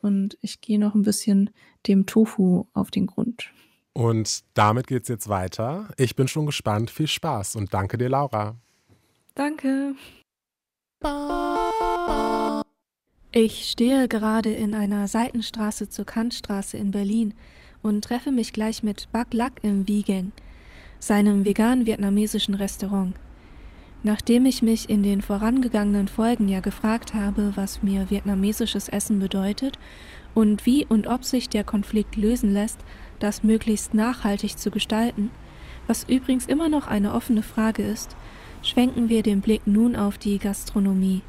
Und 0.00 0.38
ich 0.40 0.62
gehe 0.62 0.78
noch 0.78 0.94
ein 0.94 1.02
bisschen 1.02 1.50
dem 1.86 2.06
Tofu 2.06 2.64
auf 2.72 2.90
den 2.90 3.06
Grund. 3.06 3.52
Und 3.92 4.40
damit 4.54 4.86
geht's 4.86 5.08
jetzt 5.08 5.28
weiter. 5.28 5.88
Ich 5.98 6.16
bin 6.16 6.26
schon 6.26 6.46
gespannt. 6.46 6.90
Viel 6.90 7.06
Spaß 7.06 7.56
und 7.56 7.74
danke 7.74 7.98
dir, 7.98 8.08
Laura. 8.08 8.56
Danke. 9.34 9.94
Ich 13.32 13.70
stehe 13.70 14.08
gerade 14.08 14.50
in 14.50 14.74
einer 14.74 15.06
Seitenstraße 15.06 15.88
zur 15.88 16.04
Kantstraße 16.04 16.76
in 16.76 16.90
Berlin 16.90 17.32
und 17.80 18.02
treffe 18.02 18.32
mich 18.32 18.52
gleich 18.52 18.82
mit 18.82 19.06
Bak 19.12 19.32
Lak 19.32 19.52
im 19.62 19.86
Wiegeng, 19.86 20.32
seinem 20.98 21.44
vegan-vietnamesischen 21.44 22.54
Restaurant. 22.56 23.14
Nachdem 24.02 24.46
ich 24.46 24.62
mich 24.62 24.90
in 24.90 25.04
den 25.04 25.22
vorangegangenen 25.22 26.08
Folgen 26.08 26.48
ja 26.48 26.58
gefragt 26.58 27.14
habe, 27.14 27.52
was 27.54 27.84
mir 27.84 28.10
vietnamesisches 28.10 28.88
Essen 28.88 29.20
bedeutet 29.20 29.78
und 30.34 30.66
wie 30.66 30.84
und 30.84 31.06
ob 31.06 31.24
sich 31.24 31.48
der 31.48 31.62
Konflikt 31.62 32.16
lösen 32.16 32.52
lässt, 32.52 32.80
das 33.20 33.44
möglichst 33.44 33.94
nachhaltig 33.94 34.58
zu 34.58 34.72
gestalten, 34.72 35.30
was 35.86 36.02
übrigens 36.02 36.46
immer 36.46 36.68
noch 36.68 36.88
eine 36.88 37.14
offene 37.14 37.44
Frage 37.44 37.84
ist, 37.84 38.16
schwenken 38.62 39.08
wir 39.08 39.22
den 39.22 39.40
Blick 39.40 39.68
nun 39.68 39.94
auf 39.94 40.18
die 40.18 40.40
Gastronomie. 40.40 41.22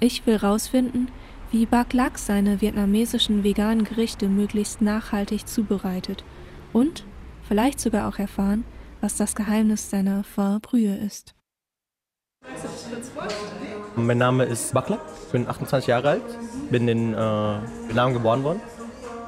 Ich 0.00 0.26
will 0.26 0.36
rausfinden, 0.36 1.08
wie 1.50 1.66
Bak 1.66 1.92
Lak 1.92 2.18
seine 2.18 2.60
vietnamesischen 2.60 3.42
veganen 3.42 3.84
Gerichte 3.84 4.28
möglichst 4.28 4.82
nachhaltig 4.82 5.46
zubereitet 5.46 6.24
und 6.72 7.04
vielleicht 7.46 7.80
sogar 7.80 8.08
auch 8.08 8.18
erfahren, 8.18 8.64
was 9.00 9.16
das 9.16 9.34
Geheimnis 9.34 9.90
seiner 9.90 10.24
Pho 10.24 10.58
Brühe 10.60 10.96
ist. 10.96 11.34
Mein 13.96 14.18
Name 14.18 14.44
ist 14.44 14.72
Bakla, 14.74 14.98
ich 15.26 15.32
bin 15.32 15.48
28 15.48 15.88
Jahre 15.88 16.08
alt, 16.10 16.38
bin 16.70 16.86
in 16.86 17.14
äh, 17.14 17.16
Vietnam 17.16 18.12
geboren 18.12 18.44
worden 18.44 18.60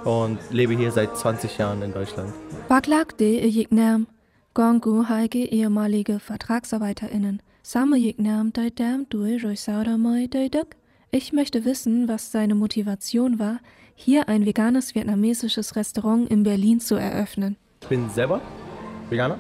und 0.05 0.39
lebe 0.51 0.75
hier 0.75 0.93
seit 0.93 1.17
20 1.17 1.59
Jahren 1.59 1.83
in 1.83 1.93
Deutschland. 1.93 2.33
Baklak 2.69 3.17
de 3.19 3.47
Jignam, 3.47 4.07
Gongu 4.55 5.09
Heike 5.09 5.45
ehemalige 5.45 6.21
VertragsarbeiterInnen. 6.21 7.43
Samme 7.63 7.97
Jignam 7.99 8.53
Deidam 8.53 9.07
Dui 9.09 9.39
Roisaudamoy 9.39 10.29
Deiduk. 10.29 10.80
Ich 11.13 11.33
möchte 11.33 11.65
wissen, 11.65 12.07
was 12.07 12.31
seine 12.31 12.55
Motivation 12.55 13.41
war, 13.41 13.59
hier 13.97 14.29
ein 14.29 14.47
veganes 14.47 14.95
vietnamesisches 14.95 15.75
Restaurant 15.75 16.31
in 16.31 16.45
Berlin 16.45 16.79
zu 16.79 16.95
eröffnen. 16.95 17.57
Ich 17.83 17.89
bin 17.89 18.09
selber 18.11 18.41
Veganer, 19.09 19.37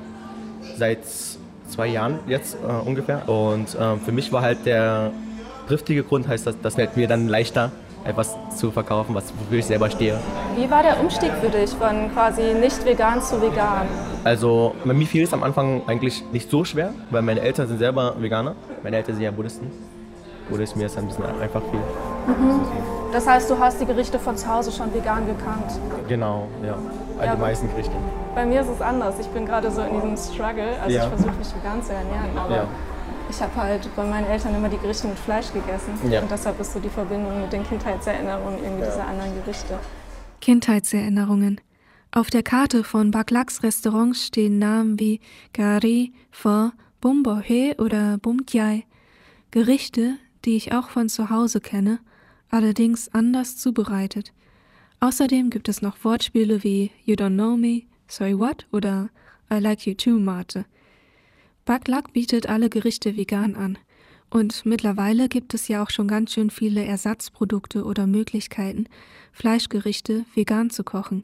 seit 0.77 0.99
zwei 1.69 1.87
Jahren 1.87 2.19
jetzt 2.27 2.57
äh, 2.57 2.67
ungefähr. 2.67 3.29
Und 3.29 3.73
äh, 3.77 3.97
für 3.99 4.11
mich 4.11 4.33
war 4.33 4.43
halt 4.43 4.67
der 4.67 5.13
triftige 5.69 6.03
Grund, 6.03 6.27
heißt 6.27 6.45
das, 6.45 6.61
das 6.61 6.75
fällt 6.75 6.97
mir 6.97 7.07
dann 7.07 7.29
leichter, 7.29 7.71
etwas 8.03 8.37
zu 8.57 8.73
verkaufen, 8.73 9.15
was 9.15 9.33
wofür 9.39 9.61
ich 9.61 9.67
selber 9.67 9.89
stehe. 9.91 10.19
Wie 10.57 10.69
war 10.69 10.83
der 10.83 10.99
Umstieg 10.99 11.31
für 11.41 11.51
dich 11.51 11.71
von 11.71 12.11
quasi 12.13 12.53
nicht 12.53 12.85
vegan 12.85 13.23
zu 13.23 13.41
vegan? 13.41 13.87
Also 14.25 14.75
bei 14.85 14.93
mir 14.93 15.07
fiel 15.07 15.23
es 15.23 15.33
am 15.33 15.45
Anfang 15.45 15.83
eigentlich 15.87 16.25
nicht 16.33 16.51
so 16.51 16.65
schwer, 16.65 16.93
weil 17.11 17.23
meine 17.23 17.43
Eltern 17.43 17.69
sind 17.69 17.79
selber 17.79 18.17
Veganer. 18.21 18.57
Meine 18.83 18.97
Eltern 18.97 19.15
sind 19.15 19.23
ja 19.23 19.31
Buddhisten. 19.31 19.71
Buddhismus 20.51 20.85
ist 20.85 20.99
ein 20.99 21.07
bisschen 21.07 21.25
einfach 21.25 21.63
viel. 21.71 21.81
Mhm. 22.27 22.61
Das 23.13 23.27
heißt, 23.27 23.51
du 23.51 23.59
hast 23.59 23.81
die 23.81 23.87
Gerichte 23.87 24.19
von 24.19 24.37
zu 24.37 24.47
Hause 24.49 24.71
schon 24.71 24.93
vegan 24.95 25.27
gekannt? 25.27 25.81
Genau, 26.09 26.47
ja. 26.63 26.77
Ja, 27.25 27.35
die 27.35 27.41
meisten 27.41 27.69
Gerichte. 27.71 27.93
Bei 28.35 28.47
mir 28.47 28.61
ist 28.61 28.69
es 28.69 28.81
anders. 28.81 29.17
Ich 29.21 29.27
bin 29.29 29.45
gerade 29.47 29.71
so 29.71 29.83
in 29.83 29.95
diesem 29.95 30.17
Struggle. 30.17 30.79
Also 30.81 30.97
Ja. 30.97 31.03
ich 31.05 31.09
versuche 31.09 31.35
mich 31.37 31.49
vegan 31.57 31.83
zu 31.83 31.93
ernähren, 31.93 32.39
aber 32.39 32.55
Ja. 32.57 32.65
ich 33.29 33.41
habe 33.43 33.55
halt 33.57 33.89
bei 33.97 34.05
meinen 34.05 34.27
Eltern 34.27 34.55
immer 34.55 34.69
die 34.69 34.79
Gerichte 34.79 35.09
mit 35.09 35.19
Fleisch 35.19 35.53
gegessen. 35.53 35.93
Ja. 36.09 36.21
Und 36.21 36.31
deshalb 36.31 36.59
ist 36.61 36.73
so 36.73 36.79
die 36.79 36.89
Verbindung 36.89 37.41
mit 37.41 37.53
den 37.53 37.65
Kindheitserinnerungen 37.65 38.63
irgendwie 38.63 38.85
dieser 38.85 39.07
anderen 39.07 39.35
Gerichte. 39.43 39.75
Kindheitserinnerungen. 40.41 41.61
Auf 42.13 42.29
der 42.31 42.43
Karte 42.43 42.83
von 42.85 43.11
Baklaks 43.11 43.63
Restaurants 43.63 44.27
stehen 44.27 44.59
Namen 44.59 44.99
wie 44.99 45.21
Gari, 45.53 46.13
Pho, 46.31 46.71
Bum 47.01 47.23
Bo 47.23 47.39
He 47.39 47.75
oder 47.79 48.19
Bum 48.19 48.47
Kiai. 48.47 48.85
Gerichte, 49.53 50.15
die 50.45 50.57
ich 50.57 50.73
auch 50.73 50.91
von 50.91 51.09
zu 51.09 51.31
Hause 51.31 51.61
kenne, 51.61 52.01
allerdings 52.49 53.09
anders 53.09 53.57
zubereitet. 53.57 54.33
Außerdem 55.01 55.51
gibt 55.51 55.69
es 55.69 55.83
noch 55.83 56.05
Wortspiele 56.05 56.63
wie 56.63 56.91
You 57.05 57.15
don't 57.15 57.35
know 57.35 57.57
me, 57.57 57.83
Sorry 58.11 58.37
what 58.37 58.67
oder 58.73 59.09
I 59.51 59.61
like 59.61 59.87
you 59.87 59.95
too, 59.95 60.19
Mate. 60.19 60.65
Baklak 61.65 62.13
bietet 62.13 62.49
alle 62.49 62.69
Gerichte 62.69 63.17
vegan 63.17 63.55
an. 63.55 63.79
Und 64.31 64.67
mittlerweile 64.67 65.29
gibt 65.29 65.55
es 65.55 65.69
ja 65.69 65.83
auch 65.83 65.91
schon 65.91 66.09
ganz 66.09 66.33
schön 66.33 66.51
viele 66.51 66.85
Ersatzprodukte 66.85 67.85
oder 67.85 68.07
Möglichkeiten, 68.07 68.87
Fleischgerichte 69.33 70.25
vegan 70.35 70.71
zu 70.71 70.83
kochen. 70.83 71.23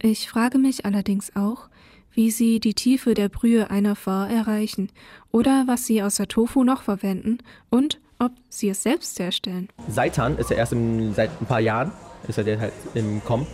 Ich 0.00 0.28
frage 0.28 0.58
mich 0.58 0.84
allerdings 0.84 1.34
auch, 1.34 1.68
wie 2.12 2.30
sie 2.30 2.60
die 2.60 2.74
Tiefe 2.74 3.14
der 3.14 3.28
Brühe 3.28 3.70
einer 3.70 3.96
Pho 3.96 4.24
erreichen 4.24 4.90
oder 5.30 5.64
was 5.66 5.86
sie 5.86 6.02
außer 6.02 6.28
Tofu 6.28 6.64
noch 6.64 6.82
verwenden 6.82 7.38
und 7.70 8.00
ob 8.18 8.32
sie 8.48 8.70
es 8.70 8.82
selbst 8.82 9.18
herstellen. 9.18 9.68
Seitan 9.88 10.38
ist 10.38 10.50
ja 10.50 10.56
erst 10.56 10.72
im, 10.72 11.14
seit 11.14 11.30
ein 11.40 11.46
paar 11.46 11.60
Jahren, 11.60 11.92
ist 12.28 12.38
er 12.38 12.44
der 12.44 12.60
halt 12.60 12.72
im 12.94 13.22
Kommen. 13.24 13.46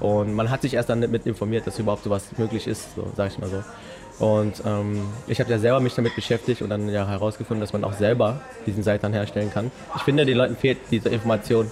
Und 0.00 0.34
man 0.34 0.50
hat 0.50 0.62
sich 0.62 0.74
erst 0.74 0.90
dann 0.90 1.00
mit 1.00 1.26
informiert, 1.26 1.66
dass 1.66 1.78
überhaupt 1.78 2.04
sowas 2.04 2.24
möglich 2.36 2.66
ist, 2.66 2.94
so 2.94 3.10
sag 3.16 3.32
ich 3.32 3.38
mal 3.38 3.48
so. 3.48 3.62
Und 4.18 4.62
ähm, 4.64 5.02
ich 5.26 5.40
habe 5.40 5.50
ja 5.50 5.58
selber 5.58 5.80
mich 5.80 5.94
damit 5.94 6.14
beschäftigt 6.14 6.62
und 6.62 6.70
dann 6.70 6.88
ja 6.88 7.06
herausgefunden, 7.06 7.60
dass 7.60 7.72
man 7.72 7.84
auch 7.84 7.92
selber 7.92 8.40
diesen 8.66 8.82
Seitan 8.82 9.12
herstellen 9.12 9.50
kann. 9.52 9.70
Ich 9.94 10.02
finde, 10.02 10.24
den 10.24 10.36
Leuten 10.36 10.56
fehlt 10.56 10.78
diese 10.90 11.10
Information, 11.10 11.70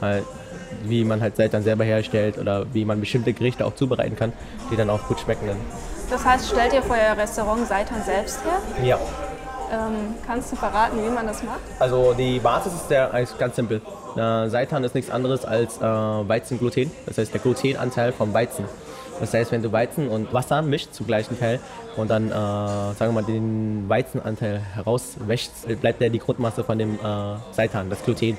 halt, 0.00 0.24
wie 0.84 1.04
man 1.04 1.20
halt 1.20 1.36
Seitan 1.36 1.62
selber 1.62 1.84
herstellt 1.84 2.38
oder 2.38 2.72
wie 2.72 2.84
man 2.84 3.00
bestimmte 3.00 3.32
Gerichte 3.32 3.66
auch 3.66 3.74
zubereiten 3.74 4.16
kann, 4.16 4.32
die 4.70 4.76
dann 4.76 4.90
auch 4.90 5.06
gut 5.08 5.20
schmecken. 5.20 5.48
Dann. 5.48 5.56
Das 6.10 6.24
heißt, 6.24 6.50
stellt 6.50 6.72
ihr 6.72 6.82
für 6.82 6.92
euer 6.92 7.16
Restaurant 7.16 7.66
Seitan 7.66 8.02
selbst 8.04 8.38
her? 8.44 8.86
Ja. 8.86 8.98
Ähm, 9.72 10.14
kannst 10.26 10.52
du 10.52 10.56
verraten, 10.56 10.98
wie 11.04 11.10
man 11.10 11.26
das 11.26 11.42
macht? 11.42 11.60
Also 11.78 12.14
die 12.14 12.38
Basis 12.38 12.74
ist 12.74 12.88
sehr, 12.88 13.12
eigentlich 13.12 13.38
ganz 13.38 13.56
simpel. 13.56 13.80
Äh, 14.16 14.48
Seitan 14.48 14.84
ist 14.84 14.94
nichts 14.94 15.10
anderes 15.10 15.44
als 15.44 15.78
äh, 15.78 15.82
Weizengluten, 15.82 16.90
das 17.06 17.18
heißt 17.18 17.32
der 17.32 17.40
Glutenanteil 17.40 18.12
vom 18.12 18.32
Weizen. 18.32 18.64
Das 19.20 19.32
heißt, 19.32 19.52
wenn 19.52 19.62
du 19.62 19.70
Weizen 19.72 20.08
und 20.08 20.32
Wasser 20.32 20.62
mischt 20.62 20.92
zum 20.92 21.06
gleichen 21.06 21.38
Teil 21.38 21.60
und 21.96 22.10
dann, 22.10 22.28
äh, 22.28 22.32
sagen 22.32 22.98
wir 22.98 23.12
mal, 23.12 23.24
den 23.24 23.88
Weizenanteil 23.88 24.58
herauswäschst, 24.58 25.80
bleibt 25.80 26.00
ja 26.00 26.08
die 26.08 26.18
Grundmasse 26.18 26.64
von 26.64 26.78
dem 26.78 26.94
äh, 26.94 27.36
Seitan, 27.52 27.90
das 27.90 28.04
Gluten. 28.04 28.36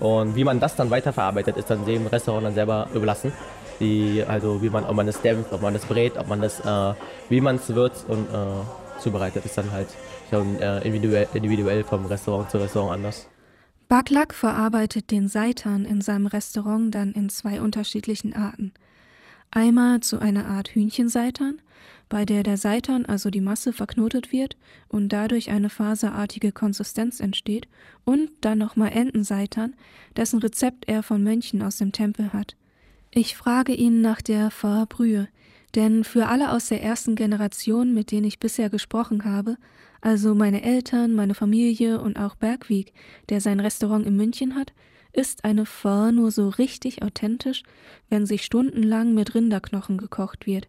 Und 0.00 0.36
wie 0.36 0.44
man 0.44 0.60
das 0.60 0.76
dann 0.76 0.90
weiterverarbeitet, 0.90 1.56
ist 1.56 1.70
dann 1.70 1.84
dem 1.84 2.06
Restaurant 2.06 2.46
dann 2.46 2.54
selber 2.54 2.88
überlassen. 2.94 3.32
Die, 3.80 4.24
also 4.26 4.60
wie 4.60 4.70
man, 4.70 4.84
ob 4.84 4.96
man 4.96 5.06
das 5.06 5.20
dämpft, 5.20 5.52
ob 5.52 5.62
man 5.62 5.72
das 5.72 5.84
brät, 5.84 6.18
ob 6.18 6.26
man 6.26 6.40
das, 6.40 6.58
äh, 6.60 6.94
wie 7.28 7.40
man 7.40 7.56
es 7.56 7.72
würzt 7.72 8.08
und 8.08 8.26
äh, 8.26 9.00
zubereitet, 9.00 9.44
ist 9.44 9.56
dann 9.56 9.70
halt 9.70 9.88
schon 10.30 10.56
äh, 10.60 10.80
individuell, 10.80 11.28
individuell 11.34 11.84
vom 11.84 12.06
Restaurant 12.06 12.50
zu 12.50 12.58
Restaurant 12.58 12.94
anders. 12.94 13.28
Baklak 13.88 14.34
verarbeitet 14.34 15.10
den 15.10 15.28
Seitan 15.28 15.84
in 15.84 16.00
seinem 16.00 16.26
Restaurant 16.26 16.94
dann 16.94 17.12
in 17.12 17.30
zwei 17.30 17.60
unterschiedlichen 17.60 18.34
Arten. 18.34 18.72
Einmal 19.50 20.00
zu 20.00 20.18
einer 20.18 20.46
Art 20.46 20.68
Hühnchenseitan, 20.68 21.60
bei 22.10 22.24
der 22.24 22.42
der 22.42 22.58
Seitan, 22.58 23.06
also 23.06 23.30
die 23.30 23.40
Masse, 23.40 23.72
verknotet 23.72 24.30
wird 24.30 24.56
und 24.88 25.10
dadurch 25.10 25.50
eine 25.50 25.70
faserartige 25.70 26.52
Konsistenz 26.52 27.20
entsteht, 27.20 27.66
und 28.04 28.30
dann 28.42 28.58
nochmal 28.58 28.92
Entenseitan, 28.92 29.74
dessen 30.16 30.38
Rezept 30.40 30.86
er 30.86 31.02
von 31.02 31.22
Mönchen 31.22 31.62
aus 31.62 31.78
dem 31.78 31.92
Tempel 31.92 32.32
hat. 32.32 32.56
Ich 33.10 33.36
frage 33.36 33.72
ihn 33.72 34.02
nach 34.02 34.20
der 34.20 34.50
Pho-Brühe, 34.50 35.28
denn 35.74 36.04
für 36.04 36.26
alle 36.26 36.52
aus 36.52 36.68
der 36.68 36.82
ersten 36.82 37.14
Generation, 37.14 37.94
mit 37.94 38.10
denen 38.10 38.26
ich 38.26 38.38
bisher 38.38 38.70
gesprochen 38.70 39.24
habe, 39.24 39.56
also 40.00 40.34
meine 40.34 40.62
Eltern, 40.62 41.14
meine 41.14 41.34
Familie 41.34 42.00
und 42.00 42.18
auch 42.18 42.34
Bergweg, 42.36 42.92
der 43.28 43.40
sein 43.40 43.60
Restaurant 43.60 44.06
in 44.06 44.16
München 44.16 44.54
hat, 44.54 44.72
ist 45.12 45.44
eine 45.44 45.66
Pho 45.66 46.12
nur 46.12 46.30
so 46.30 46.48
richtig 46.48 47.02
authentisch, 47.02 47.62
wenn 48.08 48.26
sie 48.26 48.38
stundenlang 48.38 49.14
mit 49.14 49.34
Rinderknochen 49.34 49.98
gekocht 49.98 50.46
wird. 50.46 50.68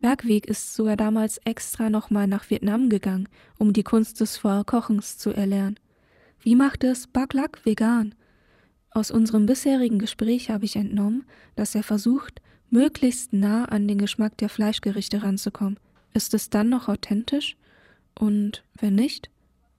Bergweg 0.00 0.46
ist 0.46 0.74
sogar 0.74 0.96
damals 0.96 1.38
extra 1.44 1.88
nochmal 1.88 2.26
nach 2.26 2.50
Vietnam 2.50 2.88
gegangen, 2.88 3.28
um 3.58 3.72
die 3.72 3.84
Kunst 3.84 4.20
des 4.20 4.36
Pho-Kochens 4.36 5.16
zu 5.16 5.30
erlernen. 5.30 5.78
Wie 6.40 6.56
macht 6.56 6.82
es 6.82 7.06
Baklak 7.06 7.64
vegan? 7.64 8.14
Aus 8.90 9.10
unserem 9.10 9.46
bisherigen 9.46 9.98
Gespräch 9.98 10.50
habe 10.50 10.64
ich 10.64 10.76
entnommen, 10.76 11.24
dass 11.54 11.74
er 11.74 11.84
versucht, 11.84 12.42
möglichst 12.68 13.32
nah 13.32 13.64
an 13.66 13.86
den 13.86 13.98
Geschmack 13.98 14.36
der 14.38 14.48
Fleischgerichte 14.48 15.22
ranzukommen. 15.22 15.78
Ist 16.14 16.34
es 16.34 16.50
dann 16.50 16.68
noch 16.68 16.88
authentisch? 16.88 17.56
Und 18.18 18.62
wenn 18.80 18.94
nicht, 18.94 19.30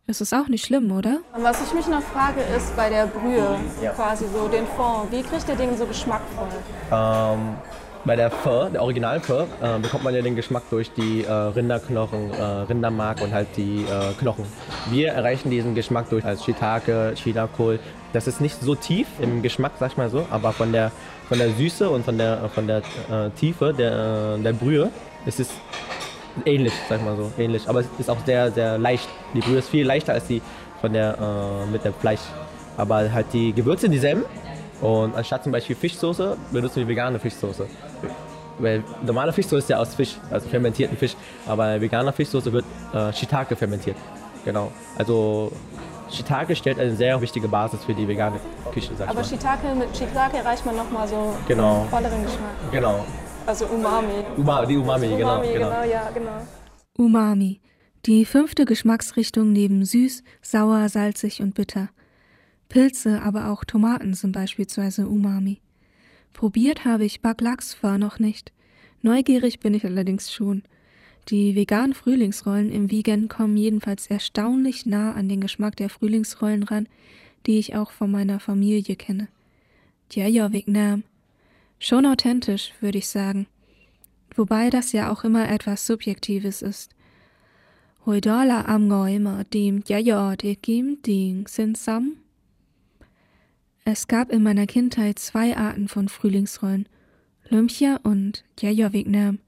ist 0.07 0.21
es 0.21 0.33
auch 0.33 0.47
nicht 0.47 0.65
schlimm, 0.65 0.91
oder? 0.91 1.19
Was 1.37 1.65
ich 1.65 1.73
mich 1.73 1.87
noch 1.87 2.01
frage, 2.01 2.41
ist 2.55 2.75
bei 2.75 2.89
der 2.89 3.07
Brühe, 3.07 3.57
Ja. 3.81 3.91
quasi 3.91 4.25
so 4.33 4.47
den 4.47 4.65
Fond, 4.75 5.11
wie 5.11 5.21
kriegt 5.21 5.47
ihr 5.47 5.55
den 5.55 5.77
so 5.77 5.85
geschmackvoll? 5.85 6.47
Ähm, 6.91 7.55
bei 8.05 8.17
der 8.17 8.29
Pho, 8.29 8.65
der 8.67 8.81
originalen 8.81 9.21
Pho, 9.21 9.43
äh, 9.61 9.79
bekommt 9.79 10.03
man 10.03 10.13
ja 10.13 10.21
den 10.21 10.35
Geschmack 10.35 10.63
durch 10.69 10.91
die 10.91 11.23
äh, 11.23 11.31
Rinderknochen, 11.31 12.31
äh, 12.33 12.43
Rindermark 12.43 13.21
und 13.21 13.31
halt 13.33 13.47
die 13.55 13.83
äh, 13.83 14.13
Knochen. 14.19 14.43
Wir 14.89 15.13
erreichen 15.13 15.49
diesen 15.49 15.73
Geschmack 15.73 16.09
durch 16.09 16.25
als 16.25 16.43
Shiitake, 16.43 17.13
Chinakohl. 17.15 17.79
Das 18.11 18.27
ist 18.27 18.41
nicht 18.41 18.61
so 18.61 18.75
tief 18.75 19.07
im 19.21 19.41
Geschmack, 19.41 19.71
sag 19.79 19.91
ich 19.91 19.97
mal 19.97 20.09
so, 20.09 20.25
aber 20.29 20.51
von 20.51 20.73
der, 20.73 20.91
von 21.29 21.37
der 21.37 21.49
Süße 21.51 21.89
und 21.89 22.03
von 22.03 22.17
der, 22.17 22.49
von 22.53 22.67
der 22.67 22.79
äh, 23.09 23.29
Tiefe 23.39 23.73
der, 23.73 24.37
der 24.37 24.51
Brühe 24.53 24.91
ist 25.25 25.39
es 25.39 25.47
ähnlich, 26.45 26.73
sag 26.89 26.99
ich 26.99 27.05
mal 27.05 27.15
so, 27.15 27.31
ähnlich. 27.37 27.67
Aber 27.67 27.81
es 27.81 27.87
ist 27.97 28.09
auch 28.09 28.17
sehr, 28.25 28.51
sehr 28.51 28.77
leicht. 28.77 29.07
Die 29.33 29.39
Brühe 29.39 29.57
ist 29.59 29.69
viel 29.69 29.85
leichter 29.85 30.13
als 30.13 30.25
die 30.27 30.41
von 30.81 30.93
der, 30.93 31.17
äh, 31.19 31.71
mit 31.71 31.83
dem 31.85 31.93
Fleisch. 31.93 32.21
Aber 32.77 33.11
halt 33.11 33.27
die 33.33 33.53
Gewürze 33.53 33.81
sind 33.81 33.91
dieselben. 33.91 34.23
Und 34.81 35.15
anstatt 35.15 35.43
zum 35.43 35.51
Beispiel 35.51 35.75
Fischsoße 35.75 36.35
benutzen 36.51 36.77
wir 36.77 36.87
vegane 36.87 37.19
Fischsoße. 37.19 37.65
Weil 38.59 38.83
normale 39.05 39.31
Fischsoße 39.31 39.57
ist 39.59 39.69
ja 39.69 39.77
aus 39.77 39.95
Fisch, 39.95 40.17
also 40.29 40.47
fermentierten 40.49 40.97
Fisch. 40.97 41.15
Aber 41.47 41.79
vegane 41.79 42.11
Fischsoße 42.11 42.51
wird 42.51 42.65
äh, 42.93 43.13
Shiitake 43.13 43.55
fermentiert. 43.55 43.95
Genau. 44.45 44.71
Also 44.97 45.51
Shiitake 46.11 46.55
stellt 46.55 46.79
eine 46.79 46.95
sehr 46.95 47.19
wichtige 47.21 47.47
Basis 47.47 47.83
für 47.83 47.93
die 47.93 48.07
vegane 48.07 48.39
Küche, 48.73 48.91
sag 48.97 49.05
ich 49.05 49.09
Aber 49.11 49.21
mal. 49.21 49.25
Shiitake, 49.25 49.73
mit 49.75 49.95
Shiitake 49.97 50.37
erreicht 50.37 50.65
man 50.65 50.75
nochmal 50.75 51.07
so 51.07 51.33
Genau. 51.47 51.81
einen 51.81 51.89
volleren 51.89 52.23
Geschmack. 52.23 52.71
Genau. 52.71 53.05
Also 53.45 53.65
Umami. 53.65 54.23
Uma, 54.37 54.65
die 54.65 54.77
Umami, 54.77 55.07
genau. 55.07 55.35
Umami, 55.35 55.53
genau. 55.53 55.69
genau, 55.69 55.83
ja, 55.83 56.09
genau. 56.11 56.47
Umami. 56.97 57.59
Die 58.05 58.25
fünfte 58.25 58.65
Geschmacksrichtung 58.65 59.51
neben 59.51 59.83
süß, 59.83 60.23
sauer, 60.41 60.87
salzig 60.89 61.41
und 61.41 61.53
bitter. 61.53 61.89
Pilze, 62.69 63.21
aber 63.21 63.49
auch 63.49 63.65
Tomaten 63.65 64.13
sind 64.13 64.31
beispielsweise 64.31 65.07
Umami. 65.07 65.59
Probiert 66.31 66.85
habe 66.85 67.05
ich 67.05 67.21
Baklaks 67.21 67.73
Pho 67.73 67.97
noch 67.97 68.17
nicht. 68.17 68.51
Neugierig 69.01 69.59
bin 69.59 69.73
ich 69.73 69.85
allerdings 69.85 70.31
schon. 70.31 70.63
Die 71.29 71.55
veganen 71.55 71.93
Frühlingsrollen 71.93 72.71
im 72.71 72.91
Vegan 72.91 73.27
kommen 73.27 73.57
jedenfalls 73.57 74.07
erstaunlich 74.07 74.85
nah 74.85 75.13
an 75.13 75.29
den 75.29 75.41
Geschmack 75.41 75.75
der 75.75 75.89
Frühlingsrollen 75.89 76.63
ran, 76.63 76.87
die 77.45 77.59
ich 77.59 77.75
auch 77.75 77.91
von 77.91 78.09
meiner 78.09 78.39
Familie 78.39 78.95
kenne. 78.95 79.27
Ja, 80.11 80.27
ja, 80.27 80.51
Vietnam. 80.51 81.03
Schon 81.85 82.05
authentisch, 82.05 82.71
würde 82.79 82.97
ich 82.97 83.09
sagen. 83.09 83.45
Wobei 84.37 84.69
das 84.69 84.93
ja 84.93 85.11
auch 85.11 85.25
immer 85.25 85.49
etwas 85.49 85.85
Subjektives 85.85 86.61
ist. 86.61 86.95
Hồi 88.05 88.21
đó 88.21 88.63
am 88.65 88.87
ngồi 88.87 89.19
mà 89.19 89.43
tìm 89.49 89.81
chả 89.81 89.99
giò 89.99 90.35
để 90.43 90.55
kiếm. 90.63 90.95
Es 93.83 94.07
gab 94.07 94.29
in 94.31 94.43
meiner 94.43 94.65
Kindheit 94.65 95.19
zwei 95.19 95.57
Arten 95.57 95.89
von 95.89 96.07
Frühlingsrollen, 96.07 96.87
Lumpia 97.49 97.99
und 98.03 98.45
Jaja 98.57 98.93
Vietnam. 98.93 99.39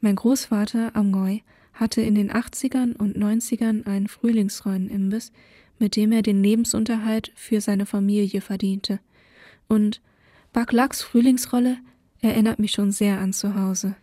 Mein 0.00 0.14
Großvater 0.14 0.94
Amgoy 0.94 1.42
hatte 1.72 2.02
in 2.02 2.14
den 2.14 2.30
80ern 2.30 2.94
und 2.96 3.16
90ern 3.16 3.84
einen 3.84 4.06
Frühlingsrollenimbiss, 4.06 5.32
mit 5.80 5.96
dem 5.96 6.12
er 6.12 6.22
den 6.22 6.40
Lebensunterhalt 6.40 7.32
für 7.34 7.60
seine 7.60 7.84
Familie 7.84 8.40
verdiente. 8.40 9.00
Und 9.66 10.00
Baklaks 10.54 11.02
Frühlingsrolle 11.02 11.78
erinnert 12.20 12.60
mich 12.60 12.70
schon 12.70 12.92
sehr 12.92 13.18
an 13.18 13.32
zu 13.32 13.56
Hause. 13.56 13.96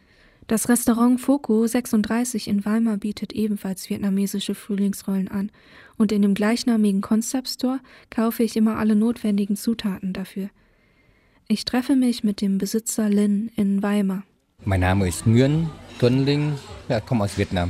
Das 0.47 0.67
Restaurant 0.67 1.21
Foco 1.21 1.65
36 1.65 2.49
in 2.49 2.65
Weimar 2.65 2.97
bietet 2.97 3.31
ebenfalls 3.31 3.89
vietnamesische 3.89 4.53
Frühlingsrollen 4.53 5.29
an 5.29 5.49
und 5.97 6.11
in 6.11 6.21
dem 6.21 6.33
gleichnamigen 6.33 6.99
Concept 6.99 7.47
Store 7.47 7.79
kaufe 8.09 8.43
ich 8.43 8.57
immer 8.57 8.75
alle 8.75 8.97
notwendigen 8.97 9.55
Zutaten 9.55 10.11
dafür. 10.11 10.49
Ich 11.47 11.63
treffe 11.63 11.95
mich 11.95 12.21
mit 12.25 12.41
dem 12.41 12.57
Besitzer 12.57 13.07
Lin 13.07 13.49
in 13.55 13.81
Weimar. 13.81 14.23
Mein 14.65 14.81
Name 14.81 15.07
ist 15.07 15.25
Nguyen 15.25 15.69
Tuấn 15.99 16.25
Linh, 16.25 16.55
ich 16.89 17.05
komme 17.05 17.23
aus 17.23 17.37
Vietnam. 17.37 17.69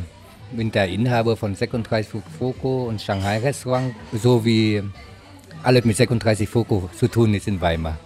Bin 0.54 0.72
der 0.72 0.88
Inhaber 0.89 1.38
von 1.38 1.54
36 1.54 2.20
Foco 2.39 2.88
und 2.88 3.00
Shanghai 3.00 3.38
Restaurant, 3.38 3.94
sowie 4.12 4.82
alles 5.62 5.86
mit 5.86 5.98
36 5.98 6.50
Foco 6.50 6.89
zu 6.98 7.08
tun 7.08 7.36
ist 7.36 7.48
in 7.48 7.62
Weimar. 7.62 8.00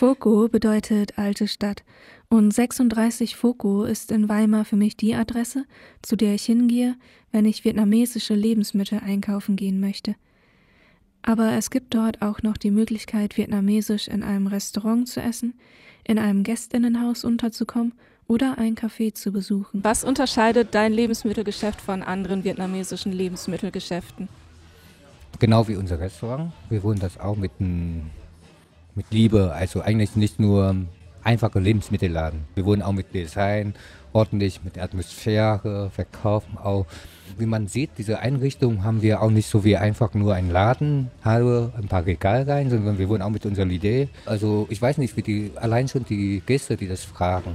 Foco 0.00 0.48
bedeutet 0.48 1.18
alte 1.18 1.46
Stadt 1.46 1.84
und 2.30 2.54
36 2.54 3.36
Foco 3.36 3.84
ist 3.84 4.10
in 4.10 4.30
Weimar 4.30 4.64
für 4.64 4.76
mich 4.76 4.96
die 4.96 5.14
Adresse, 5.14 5.66
zu 6.00 6.16
der 6.16 6.32
ich 6.32 6.44
hingehe, 6.46 6.96
wenn 7.32 7.44
ich 7.44 7.66
vietnamesische 7.66 8.32
Lebensmittel 8.32 9.00
einkaufen 9.04 9.56
gehen 9.56 9.78
möchte. 9.78 10.14
Aber 11.20 11.52
es 11.52 11.68
gibt 11.68 11.92
dort 11.92 12.22
auch 12.22 12.40
noch 12.40 12.56
die 12.56 12.70
Möglichkeit, 12.70 13.36
vietnamesisch 13.36 14.08
in 14.08 14.22
einem 14.22 14.46
Restaurant 14.46 15.06
zu 15.06 15.20
essen, 15.20 15.52
in 16.02 16.18
einem 16.18 16.44
Gästinnenhaus 16.44 17.22
unterzukommen 17.22 17.92
oder 18.26 18.56
ein 18.56 18.76
Café 18.76 19.12
zu 19.12 19.32
besuchen. 19.32 19.84
Was 19.84 20.02
unterscheidet 20.02 20.74
dein 20.74 20.94
Lebensmittelgeschäft 20.94 21.78
von 21.78 22.02
anderen 22.02 22.42
vietnamesischen 22.42 23.12
Lebensmittelgeschäften? 23.12 24.30
Genau 25.40 25.68
wie 25.68 25.76
unser 25.76 26.00
Restaurant. 26.00 26.52
Wir 26.70 26.82
wollen 26.82 27.00
das 27.00 27.20
auch 27.20 27.36
mit 27.36 27.52
einem 27.60 28.08
mit 29.00 29.06
Liebe. 29.10 29.52
Also 29.54 29.80
eigentlich 29.80 30.14
nicht 30.14 30.38
nur 30.38 30.76
einfache 31.24 31.58
Lebensmittelladen. 31.58 32.40
Wir 32.54 32.66
wollen 32.66 32.82
auch 32.82 32.92
mit 32.92 33.14
Design, 33.14 33.72
ordentlich 34.12 34.60
mit 34.62 34.76
Atmosphäre 34.76 35.90
verkaufen 35.90 36.58
auch. 36.58 36.84
Wie 37.38 37.46
man 37.46 37.66
sieht, 37.66 37.90
diese 37.96 38.18
Einrichtung 38.18 38.84
haben 38.84 39.00
wir 39.00 39.22
auch 39.22 39.30
nicht 39.30 39.48
so 39.48 39.64
wie 39.64 39.78
einfach 39.78 40.12
nur 40.12 40.34
einen 40.34 40.50
Laden, 40.50 41.10
habe 41.22 41.72
ein 41.78 41.88
paar 41.88 42.04
Regale 42.04 42.46
rein, 42.46 42.68
sondern 42.68 42.98
wir 42.98 43.08
wollen 43.08 43.22
auch 43.22 43.30
mit 43.30 43.46
unserer 43.46 43.68
Idee. 43.68 44.08
Also 44.26 44.66
ich 44.68 44.82
weiß 44.82 44.98
nicht, 44.98 45.16
wie 45.16 45.22
die, 45.22 45.52
allein 45.56 45.88
schon 45.88 46.04
die 46.04 46.42
Gäste, 46.44 46.76
die 46.76 46.88
das 46.88 47.02
fragen, 47.04 47.52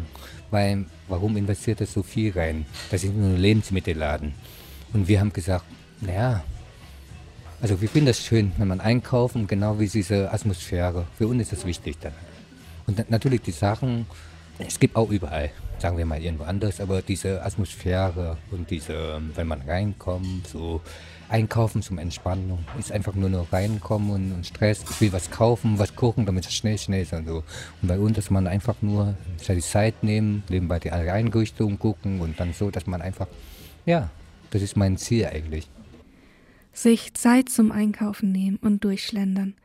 weil 0.50 0.86
warum 1.08 1.38
investiert 1.38 1.80
das 1.82 1.94
so 1.94 2.02
viel 2.02 2.32
rein? 2.32 2.66
Das 2.90 3.04
ist 3.04 3.14
nur 3.14 3.30
ein 3.30 3.38
Lebensmittelladen. 3.38 4.34
Und 4.94 5.08
wir 5.08 5.20
haben 5.20 5.32
gesagt, 5.32 5.66
naja, 6.02 6.44
also 7.66 7.82
wir 7.82 7.90
finden 7.90 8.06
das 8.06 8.24
schön, 8.24 8.52
wenn 8.60 8.68
man 8.68 8.80
einkaufen, 8.80 9.48
genau 9.48 9.80
wie 9.80 9.88
diese 9.88 10.32
Atmosphäre. 10.32 11.08
Für 11.18 11.28
uns 11.28 11.42
ist 11.42 11.52
das 11.52 11.66
wichtig 11.66 11.98
dann. 12.00 12.14
Und 12.86 13.10
natürlich 13.10 13.42
die 13.42 13.50
Sachen, 13.50 14.06
es 14.60 14.80
gibt 14.80 14.96
auch 14.96 15.10
überall, 15.10 15.50
sagen 15.80 15.98
wir 15.98 16.06
mal 16.06 16.22
irgendwo 16.22 16.44
anders, 16.44 16.80
aber 16.80 17.02
diese 17.02 17.44
Atmosphäre 17.44 18.38
und 18.52 18.70
diese, 18.70 19.20
wenn 19.34 19.48
man 19.48 19.62
reinkommt, 19.62 20.46
so 20.46 20.80
einkaufen 21.28 21.82
zum 21.82 21.98
Entspannung, 21.98 22.60
ist 22.78 22.92
einfach 22.92 23.16
nur 23.16 23.30
noch 23.30 23.52
reinkommen 23.52 24.12
und, 24.12 24.32
und 24.32 24.46
Stress, 24.46 24.84
ich 24.88 25.02
will 25.02 25.12
was 25.12 25.32
kaufen, 25.32 25.80
was 25.80 25.96
kochen, 25.96 26.28
damit 26.28 26.46
es 26.46 26.54
schnell, 26.54 26.78
schnell 26.78 27.02
ist 27.02 27.14
und 27.14 27.28
so. 27.28 27.44
Und 27.82 27.88
bei 27.88 27.98
uns, 27.98 28.16
dass 28.16 28.30
man 28.30 28.46
einfach 28.46 28.76
nur 28.82 29.16
die 29.48 29.60
Zeit 29.62 30.04
nehmen, 30.04 30.44
nebenbei 30.50 30.78
die 30.78 30.92
Einrichtung 30.92 31.80
gucken 31.80 32.22
und 32.22 32.40
dann 32.40 32.54
so, 32.54 32.70
dass 32.70 32.86
man 32.86 33.02
einfach, 33.02 33.26
ja, 33.88 34.12
das 34.52 34.62
ist 34.62 34.78
mein 34.78 34.98
Ziel 34.98 35.26
eigentlich. 35.26 35.68
Sich 36.76 37.14
Zeit 37.14 37.48
zum 37.48 37.72
Einkaufen 37.72 38.34
nehmen 38.34 38.58
und 38.58 38.84
durchschlendern. 38.84 39.56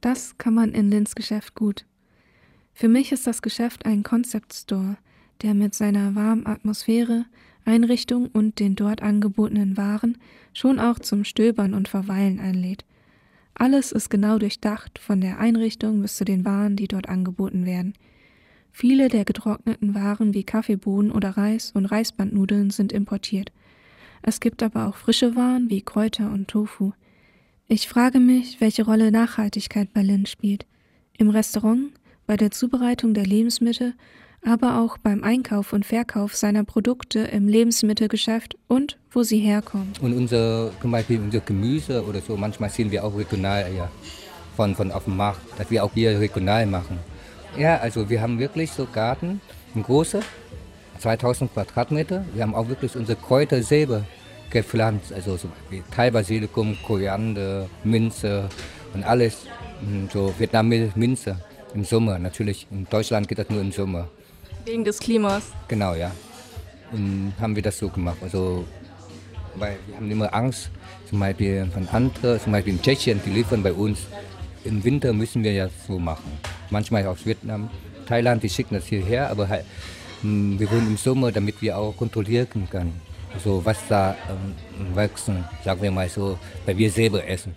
Das 0.00 0.38
kann 0.38 0.54
man 0.54 0.70
in 0.70 0.92
Lins 0.92 1.16
Geschäft 1.16 1.56
gut. 1.56 1.86
Für 2.72 2.86
mich 2.86 3.10
ist 3.10 3.26
das 3.26 3.42
Geschäft 3.42 3.84
ein 3.84 4.04
Concept 4.04 4.54
Store, 4.54 4.96
der 5.42 5.54
mit 5.54 5.74
seiner 5.74 6.14
warmen 6.14 6.46
Atmosphäre, 6.46 7.26
Einrichtung 7.64 8.28
und 8.28 8.60
den 8.60 8.76
dort 8.76 9.02
angebotenen 9.02 9.76
Waren 9.76 10.18
schon 10.52 10.78
auch 10.78 11.00
zum 11.00 11.24
Stöbern 11.24 11.74
und 11.74 11.88
Verweilen 11.88 12.38
einlädt. 12.38 12.84
Alles 13.54 13.90
ist 13.90 14.08
genau 14.08 14.38
durchdacht, 14.38 15.00
von 15.00 15.20
der 15.20 15.40
Einrichtung 15.40 16.00
bis 16.00 16.14
zu 16.14 16.24
den 16.24 16.44
Waren, 16.44 16.76
die 16.76 16.86
dort 16.86 17.08
angeboten 17.08 17.66
werden. 17.66 17.94
Viele 18.70 19.08
der 19.08 19.24
getrockneten 19.24 19.96
Waren 19.96 20.32
wie 20.32 20.44
Kaffeebohnen 20.44 21.10
oder 21.10 21.30
Reis 21.30 21.72
und 21.72 21.86
Reisbandnudeln 21.86 22.70
sind 22.70 22.92
importiert– 22.92 23.50
es 24.26 24.40
gibt 24.40 24.62
aber 24.64 24.88
auch 24.88 24.96
frische 24.96 25.36
Waren 25.36 25.70
wie 25.70 25.82
Kräuter 25.82 26.32
und 26.32 26.48
Tofu. 26.48 26.92
Ich 27.68 27.88
frage 27.88 28.18
mich, 28.18 28.60
welche 28.60 28.84
Rolle 28.84 29.12
Nachhaltigkeit 29.12 29.92
bei 29.94 30.02
Lin 30.02 30.26
spielt. 30.26 30.66
Im 31.16 31.30
Restaurant, 31.30 31.92
bei 32.26 32.36
der 32.36 32.50
Zubereitung 32.50 33.14
der 33.14 33.24
Lebensmittel, 33.24 33.94
aber 34.44 34.80
auch 34.80 34.98
beim 34.98 35.22
Einkauf 35.22 35.72
und 35.72 35.86
Verkauf 35.86 36.34
seiner 36.34 36.64
Produkte 36.64 37.20
im 37.20 37.46
Lebensmittelgeschäft 37.46 38.56
und 38.66 38.98
wo 39.12 39.22
sie 39.22 39.38
herkommen. 39.38 39.92
Und 40.00 40.12
unser, 40.12 40.72
zum 40.82 40.90
Beispiel 40.90 41.20
unser 41.20 41.40
Gemüse 41.40 42.04
oder 42.04 42.20
so, 42.20 42.36
manchmal 42.36 42.70
sehen 42.70 42.90
wir 42.90 43.04
auch 43.04 43.16
regional 43.16 43.72
ja, 43.76 43.88
von, 44.56 44.74
von 44.74 44.90
auf 44.90 45.04
dem 45.04 45.16
Markt, 45.16 45.40
dass 45.56 45.70
wir 45.70 45.84
auch 45.84 45.92
hier 45.94 46.18
regional 46.18 46.66
machen. 46.66 46.98
Ja, 47.56 47.78
also 47.78 48.10
wir 48.10 48.20
haben 48.20 48.40
wirklich 48.40 48.72
so 48.72 48.88
Garten, 48.92 49.40
ein 49.76 49.84
großer, 49.84 50.20
2000 50.98 51.52
Quadratmeter. 51.52 52.24
Wir 52.34 52.42
haben 52.42 52.54
auch 52.54 52.68
wirklich 52.68 52.96
unsere 52.96 53.18
Kräuter 53.18 53.62
selber 53.62 54.04
gepflanzt, 54.50 55.12
also 55.12 55.36
so 55.36 55.48
wie 55.70 55.82
Thai-Basilikum, 55.94 56.76
Koriander, 56.86 57.68
Minze 57.84 58.48
und 58.94 59.04
alles. 59.04 59.46
So 60.12 60.32
vietnamesische 60.38 60.98
Minze 60.98 61.36
im 61.74 61.84
Sommer. 61.84 62.18
Natürlich, 62.18 62.66
in 62.70 62.86
Deutschland 62.88 63.28
geht 63.28 63.38
das 63.38 63.50
nur 63.50 63.60
im 63.60 63.72
Sommer. 63.72 64.08
Wegen 64.64 64.84
des 64.84 64.98
Klimas? 64.98 65.52
Genau, 65.68 65.94
ja. 65.94 66.10
Und 66.92 67.34
haben 67.38 67.54
wir 67.54 67.62
das 67.62 67.78
so 67.78 67.88
gemacht. 67.88 68.16
Also, 68.22 68.64
weil 69.56 69.76
wir 69.86 69.96
haben 69.96 70.10
immer 70.10 70.32
Angst, 70.32 70.70
zum 71.10 71.20
Beispiel 71.20 71.66
von 71.72 71.86
anderen, 71.88 72.40
zum 72.40 72.52
Beispiel 72.52 72.72
in 72.74 72.82
Tschechien, 72.82 73.20
die 73.26 73.30
liefern 73.30 73.62
bei 73.62 73.72
uns. 73.72 74.06
Im 74.64 74.82
Winter 74.82 75.12
müssen 75.12 75.44
wir 75.44 75.52
ja 75.52 75.68
so 75.86 75.98
machen. 75.98 76.38
Manchmal 76.70 77.06
aus 77.06 77.26
Vietnam. 77.26 77.68
Thailand, 78.08 78.42
die 78.42 78.48
schicken 78.48 78.74
das 78.76 78.86
hierher, 78.86 79.30
aber 79.30 79.48
halt 79.48 79.64
wir 80.58 80.70
wollen 80.70 80.86
im 80.86 80.96
Sommer, 80.96 81.32
damit 81.32 81.60
wir 81.62 81.76
auch 81.78 81.96
kontrollieren 81.96 82.68
können, 82.70 83.00
so 83.42 83.64
was 83.64 83.78
da 83.88 84.16
ähm, 84.28 84.94
wachsen, 84.94 85.44
sagen 85.64 85.82
wir 85.82 85.90
mal 85.90 86.08
so, 86.08 86.38
weil 86.64 86.76
wir 86.78 86.90
selber 86.90 87.26
essen. 87.26 87.54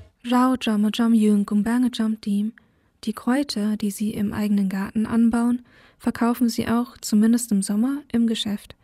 Die 3.06 3.14
Kräuter, 3.14 3.78
die 3.78 3.92
sie 3.92 4.12
im 4.12 4.34
eigenen 4.34 4.70
Garten 4.70 5.06
anbauen, 5.06 5.62
verkaufen 5.98 6.50
sie 6.50 6.68
auch, 6.68 6.98
zumindest 7.00 7.52
im 7.52 7.62
Sommer, 7.62 8.02
im 8.12 8.28
Geschäft. 8.28 8.76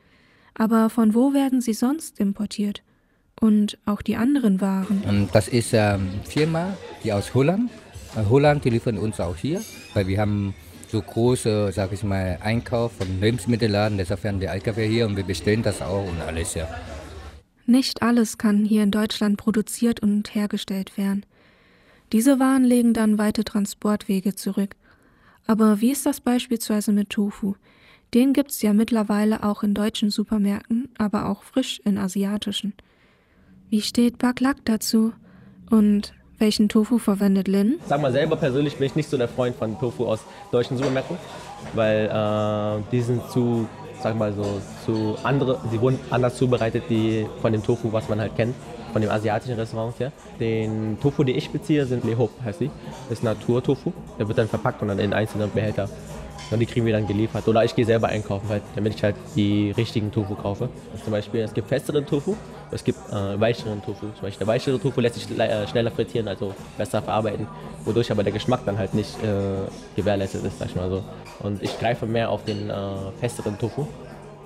Aber 0.54 0.90
von 0.90 1.14
wo 1.14 1.34
werden 1.34 1.62
sie 1.62 1.74
sonst 1.74 2.20
importiert? 2.20 2.82
Und 3.40 3.78
auch 3.86 4.02
die 4.02 4.16
anderen 4.16 4.62
Waren? 4.62 5.04
Ähm, 5.06 5.28
das 5.34 5.50
ist 5.50 5.74
eine 5.74 5.96
ähm, 5.96 6.10
Firma, 6.24 6.78
die 7.04 7.12
aus 7.12 7.34
Holland. 7.34 7.70
Äh, 8.16 8.24
Holland, 8.30 8.64
die 8.64 8.70
liefern 8.70 8.98
uns 8.98 9.20
auch 9.20 9.36
hier, 9.36 9.62
weil 9.94 10.08
wir 10.08 10.22
haben 10.22 10.56
so 10.96 11.02
große, 11.02 11.74
sag 11.74 11.92
ich 11.92 12.04
mal, 12.04 12.40
Einkauf 12.42 12.94
von 12.94 13.20
Lebensmittelladen, 13.20 13.98
deshalb 13.98 14.24
werden 14.24 14.40
die 14.40 14.46
LKW 14.46 14.88
hier 14.88 15.06
und 15.06 15.18
wir 15.18 15.26
bestellen 15.26 15.62
das 15.62 15.82
auch 15.82 16.08
und 16.08 16.22
alles, 16.22 16.54
ja. 16.54 16.70
Nicht 17.66 18.02
alles 18.02 18.38
kann 18.38 18.64
hier 18.64 18.84
in 18.84 18.92
Deutschland 18.92 19.36
produziert 19.36 20.00
und 20.00 20.34
hergestellt 20.34 20.98
werden. 20.98 21.26
Diese 22.14 22.40
Waren 22.40 22.64
legen 22.64 22.94
dann 22.94 23.18
weite 23.18 23.44
Transportwege 23.44 24.36
zurück. 24.36 24.78
Aber 25.46 25.82
wie 25.82 25.92
ist 25.92 26.06
das 26.06 26.22
beispielsweise 26.22 26.94
mit 26.94 27.10
Tofu? 27.10 27.56
Den 28.14 28.32
gibt's 28.32 28.62
ja 28.62 28.72
mittlerweile 28.72 29.44
auch 29.44 29.64
in 29.64 29.74
deutschen 29.74 30.12
Supermärkten, 30.12 30.88
aber 30.98 31.28
auch 31.28 31.44
frisch 31.44 31.82
in 31.84 31.98
asiatischen. 31.98 32.74
Wie 33.70 33.82
steht 33.82 34.18
Baklak 34.18 34.64
dazu? 34.64 35.12
Und 35.70 36.14
welchen 36.40 36.70
Tofu 36.70 36.98
verwendet 36.98 37.48
Lin? 37.48 37.76
Sag 37.86 38.02
mal 38.02 38.12
selber 38.12 38.36
persönlich 38.36 38.78
bin 38.78 38.88
ich 38.88 38.96
nicht 38.96 39.10
so 39.10 39.18
der 39.18 39.28
Freund 39.28 39.56
von 39.56 39.80
Tofu 39.80 40.06
aus 40.06 40.20
deutschen 40.52 40.78
Supermärkten, 40.78 41.18
weil 41.74 42.06
äh, 42.06 42.84
die 42.92 43.02
sind 43.02 43.30
zu 43.32 43.68
sag 44.06 44.16
mal 44.18 44.34
so, 44.34 44.62
zu 44.86 45.16
andere, 45.24 45.60
die 45.74 45.82
wurden 45.82 46.00
anders 46.12 46.36
zubereitet, 46.36 46.84
die 46.90 47.26
von 47.42 47.52
dem 47.52 47.64
Tofu, 47.64 47.92
was 47.92 48.08
man 48.08 48.20
halt 48.20 48.36
kennt, 48.36 48.54
von 48.94 49.02
dem 49.02 49.10
asiatischen 49.10 49.56
Restaurant 49.56 50.00
her. 50.00 50.12
Den 50.40 51.00
Tofu, 51.02 51.24
den 51.24 51.36
ich 51.36 51.50
beziehe, 51.50 51.88
sind 51.88 52.04
Lehop, 52.04 52.30
heißt 52.44 52.62
die. 52.62 52.70
Das 53.10 53.18
ist 53.18 53.24
Naturtofu. 53.24 53.92
Der 54.20 54.28
wird 54.28 54.38
dann 54.38 54.48
verpackt 54.48 54.82
und 54.84 54.90
dann 54.90 55.00
in 55.00 55.12
einzelnen 55.12 55.50
Behälter. 55.52 55.90
Und 56.52 56.60
die 56.60 56.66
kriegen 56.66 56.86
wir 56.86 56.94
dann 56.94 57.08
geliefert. 57.08 57.48
Oder 57.48 57.64
ich 57.64 57.76
gehe 57.76 57.86
selber 57.86 58.08
einkaufen, 58.08 58.48
halt, 58.50 58.62
damit 58.76 58.96
ich 58.96 59.04
halt 59.04 59.16
die 59.36 59.72
richtigen 59.72 60.12
Tofu 60.12 60.36
kaufe. 60.36 60.70
Also 60.92 61.06
zum 61.06 61.12
Beispiel, 61.12 61.42
es 61.42 61.54
gibt 61.54 61.68
festeren 61.68 62.06
Tofu, 62.06 62.36
es 62.72 62.84
gibt 62.84 63.00
äh, 63.12 63.40
weicheren 63.40 63.82
Tofu. 63.82 64.08
Zum 64.14 64.22
Beispiel 64.22 64.40
der 64.40 64.48
weichere 64.48 64.80
Tofu 64.80 65.02
lässt 65.02 65.16
sich 65.16 65.40
äh, 65.40 65.68
schneller 65.68 65.92
frittieren, 65.92 66.28
also 66.28 66.54
besser 66.78 67.02
verarbeiten, 67.02 67.48
wodurch 67.84 68.12
aber 68.12 68.24
der 68.24 68.34
Geschmack 68.34 68.62
dann 68.66 68.78
halt 68.78 68.94
nicht 68.94 69.16
äh, 69.24 69.68
gewährleistet 69.96 70.46
ist, 70.46 70.60
sag 70.60 70.70
ich 70.70 70.76
mal 70.76 70.90
so. 70.90 71.04
Und 71.40 71.64
ich 71.64 71.80
greife 71.80 72.06
mehr 72.06 72.30
auf 72.30 72.44
den 72.46 72.70
äh, 72.70 72.74
festeren 73.20 73.58
Tofu, 73.58 73.88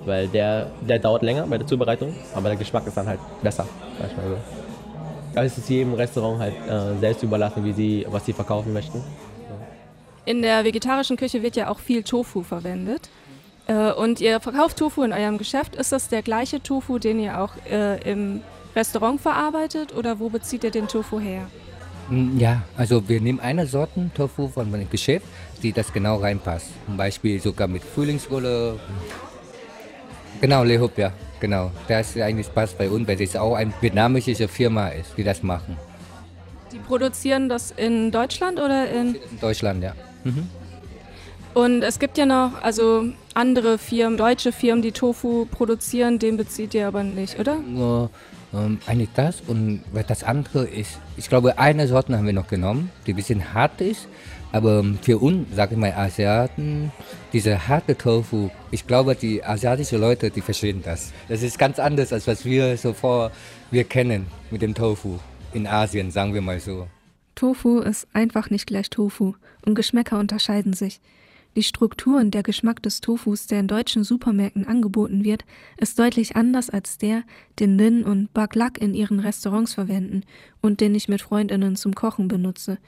weil 0.06 0.28
der, 0.28 0.70
der 0.80 0.98
dauert 0.98 1.22
länger 1.22 1.46
bei 1.46 1.58
der 1.58 1.66
Zubereitung, 1.66 2.14
aber 2.34 2.48
der 2.48 2.56
Geschmack 2.56 2.86
ist 2.86 2.96
dann 2.96 3.06
halt 3.06 3.20
besser, 3.42 3.66
sag 3.98 4.10
ich 4.10 4.16
mal 4.16 4.28
so. 4.28 4.36
Aber 5.34 5.44
es 5.44 5.56
ist 5.56 5.68
jedem 5.68 5.94
Restaurant 5.94 6.40
halt 6.40 6.54
äh, 6.68 6.98
selbst 6.98 7.22
überlassen, 7.22 7.64
wie 7.64 7.72
sie, 7.72 8.06
was 8.08 8.26
sie 8.26 8.32
verkaufen 8.32 8.72
möchten. 8.72 9.02
In 10.30 10.42
der 10.42 10.62
vegetarischen 10.64 11.16
Küche 11.16 11.42
wird 11.42 11.56
ja 11.56 11.66
auch 11.68 11.80
viel 11.80 12.04
Tofu 12.04 12.44
verwendet. 12.44 13.08
Äh, 13.66 13.90
und 13.90 14.20
ihr 14.20 14.38
verkauft 14.38 14.76
Tofu 14.76 15.02
in 15.02 15.12
eurem 15.12 15.38
Geschäft. 15.38 15.74
Ist 15.74 15.90
das 15.90 16.06
der 16.08 16.22
gleiche 16.22 16.62
Tofu, 16.62 17.00
den 17.00 17.18
ihr 17.18 17.40
auch 17.40 17.50
äh, 17.68 18.00
im 18.08 18.40
Restaurant 18.76 19.20
verarbeitet 19.20 19.92
oder 19.92 20.20
wo 20.20 20.28
bezieht 20.28 20.62
ihr 20.62 20.70
den 20.70 20.86
Tofu 20.86 21.18
her? 21.18 21.48
Mm, 22.10 22.38
Ja, 22.38 22.62
also 22.76 23.08
wir 23.08 23.20
nehmen 23.20 23.40
eine 23.40 23.66
Sorte 23.66 24.08
Tofu 24.14 24.46
von 24.46 24.70
meinem 24.70 24.88
Geschäft, 24.88 25.26
die 25.64 25.72
das 25.72 25.92
genau 25.92 26.18
reinpasst. 26.18 26.68
Zum 26.86 26.96
Beispiel 26.96 27.40
sogar 27.40 27.66
mit 27.66 27.82
Frühlingsrolle. 27.82 28.78
Genau, 30.40 30.62
Lehop, 30.62 30.96
ja, 30.96 31.12
genau. 31.40 31.72
Das 31.88 32.16
eigentlich 32.16 32.54
passt 32.54 32.78
bei 32.78 32.88
uns, 32.88 33.08
weil 33.08 33.20
es 33.20 33.34
auch 33.34 33.56
eine 33.56 33.72
vietnamesische 33.80 34.46
Firma 34.46 34.90
ist, 34.90 35.10
die 35.16 35.24
das 35.24 35.42
machen. 35.42 35.76
Die 36.70 36.78
produzieren 36.78 37.48
das 37.48 37.72
in 37.72 38.12
Deutschland 38.12 38.60
oder 38.60 38.88
in 38.88 39.16
In 39.16 39.40
Deutschland, 39.40 39.82
ja. 39.82 39.92
Mhm. 40.24 40.48
Und 41.52 41.82
es 41.82 41.98
gibt 41.98 42.16
ja 42.16 42.26
noch 42.26 42.62
also 42.62 43.06
andere 43.34 43.78
Firmen, 43.78 44.16
deutsche 44.16 44.52
Firmen, 44.52 44.82
die 44.82 44.92
Tofu 44.92 45.46
produzieren, 45.46 46.18
den 46.18 46.36
bezieht 46.36 46.74
ihr 46.74 46.86
aber 46.86 47.02
nicht, 47.02 47.40
oder? 47.40 47.58
Nur 47.58 48.10
ähm, 48.52 48.78
eigentlich 48.86 49.10
das 49.14 49.40
und 49.46 49.82
das 50.06 50.22
andere 50.22 50.64
ist, 50.66 50.98
ich 51.16 51.28
glaube, 51.28 51.58
eine 51.58 51.88
Sorte 51.88 52.16
haben 52.16 52.26
wir 52.26 52.32
noch 52.32 52.48
genommen, 52.48 52.90
die 53.06 53.12
ein 53.12 53.16
bisschen 53.16 53.52
hart 53.52 53.80
ist. 53.80 54.08
Aber 54.52 54.84
für 55.02 55.18
uns, 55.18 55.54
sage 55.54 55.74
ich 55.74 55.80
mal, 55.80 55.92
Asiaten, 55.92 56.90
diese 57.32 57.68
harte 57.68 57.96
Tofu, 57.96 58.50
ich 58.72 58.84
glaube, 58.84 59.14
die 59.14 59.44
asiatischen 59.44 60.00
Leute, 60.00 60.30
die 60.30 60.40
verstehen 60.40 60.82
das. 60.84 61.12
Das 61.28 61.42
ist 61.42 61.56
ganz 61.56 61.78
anders, 61.78 62.12
als 62.12 62.26
was 62.26 62.44
wir 62.44 62.76
so 62.76 62.92
vor, 62.92 63.30
wir 63.70 63.84
kennen 63.84 64.26
mit 64.50 64.62
dem 64.62 64.74
Tofu 64.74 65.20
in 65.52 65.68
Asien, 65.68 66.10
sagen 66.10 66.34
wir 66.34 66.40
mal 66.40 66.58
so. 66.58 66.88
Tofu 67.36 67.78
ist 67.78 68.08
einfach 68.12 68.50
nicht 68.50 68.66
gleich 68.66 68.90
Tofu 68.90 69.34
und 69.64 69.74
Geschmäcker 69.74 70.18
unterscheiden 70.18 70.72
sich. 70.72 71.00
Die 71.56 71.64
Struktur 71.64 72.20
und 72.20 72.32
der 72.32 72.44
Geschmack 72.44 72.80
des 72.82 73.00
Tofus, 73.00 73.48
der 73.48 73.58
in 73.58 73.66
deutschen 73.66 74.04
Supermärkten 74.04 74.66
angeboten 74.66 75.24
wird, 75.24 75.44
ist 75.78 75.98
deutlich 75.98 76.36
anders 76.36 76.70
als 76.70 76.96
der, 76.96 77.24
den 77.58 77.76
Lin 77.76 78.04
und 78.04 78.32
Bak 78.32 78.54
Lak 78.54 78.78
in 78.78 78.94
ihren 78.94 79.18
Restaurants 79.18 79.74
verwenden 79.74 80.22
und 80.60 80.80
den 80.80 80.94
ich 80.94 81.08
mit 81.08 81.22
Freundinnen 81.22 81.74
zum 81.74 81.94
Kochen 81.94 82.28
benutze. 82.28 82.78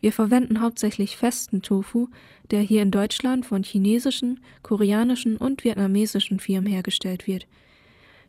Wir 0.00 0.12
verwenden 0.12 0.60
hauptsächlich 0.60 1.16
festen 1.16 1.62
Tofu, 1.62 2.08
der 2.50 2.60
hier 2.60 2.82
in 2.82 2.90
Deutschland 2.90 3.46
von 3.46 3.62
chinesischen, 3.62 4.40
koreanischen 4.62 5.36
und 5.36 5.62
vietnamesischen 5.62 6.40
Firmen 6.40 6.70
hergestellt 6.70 7.26
wird. 7.28 7.46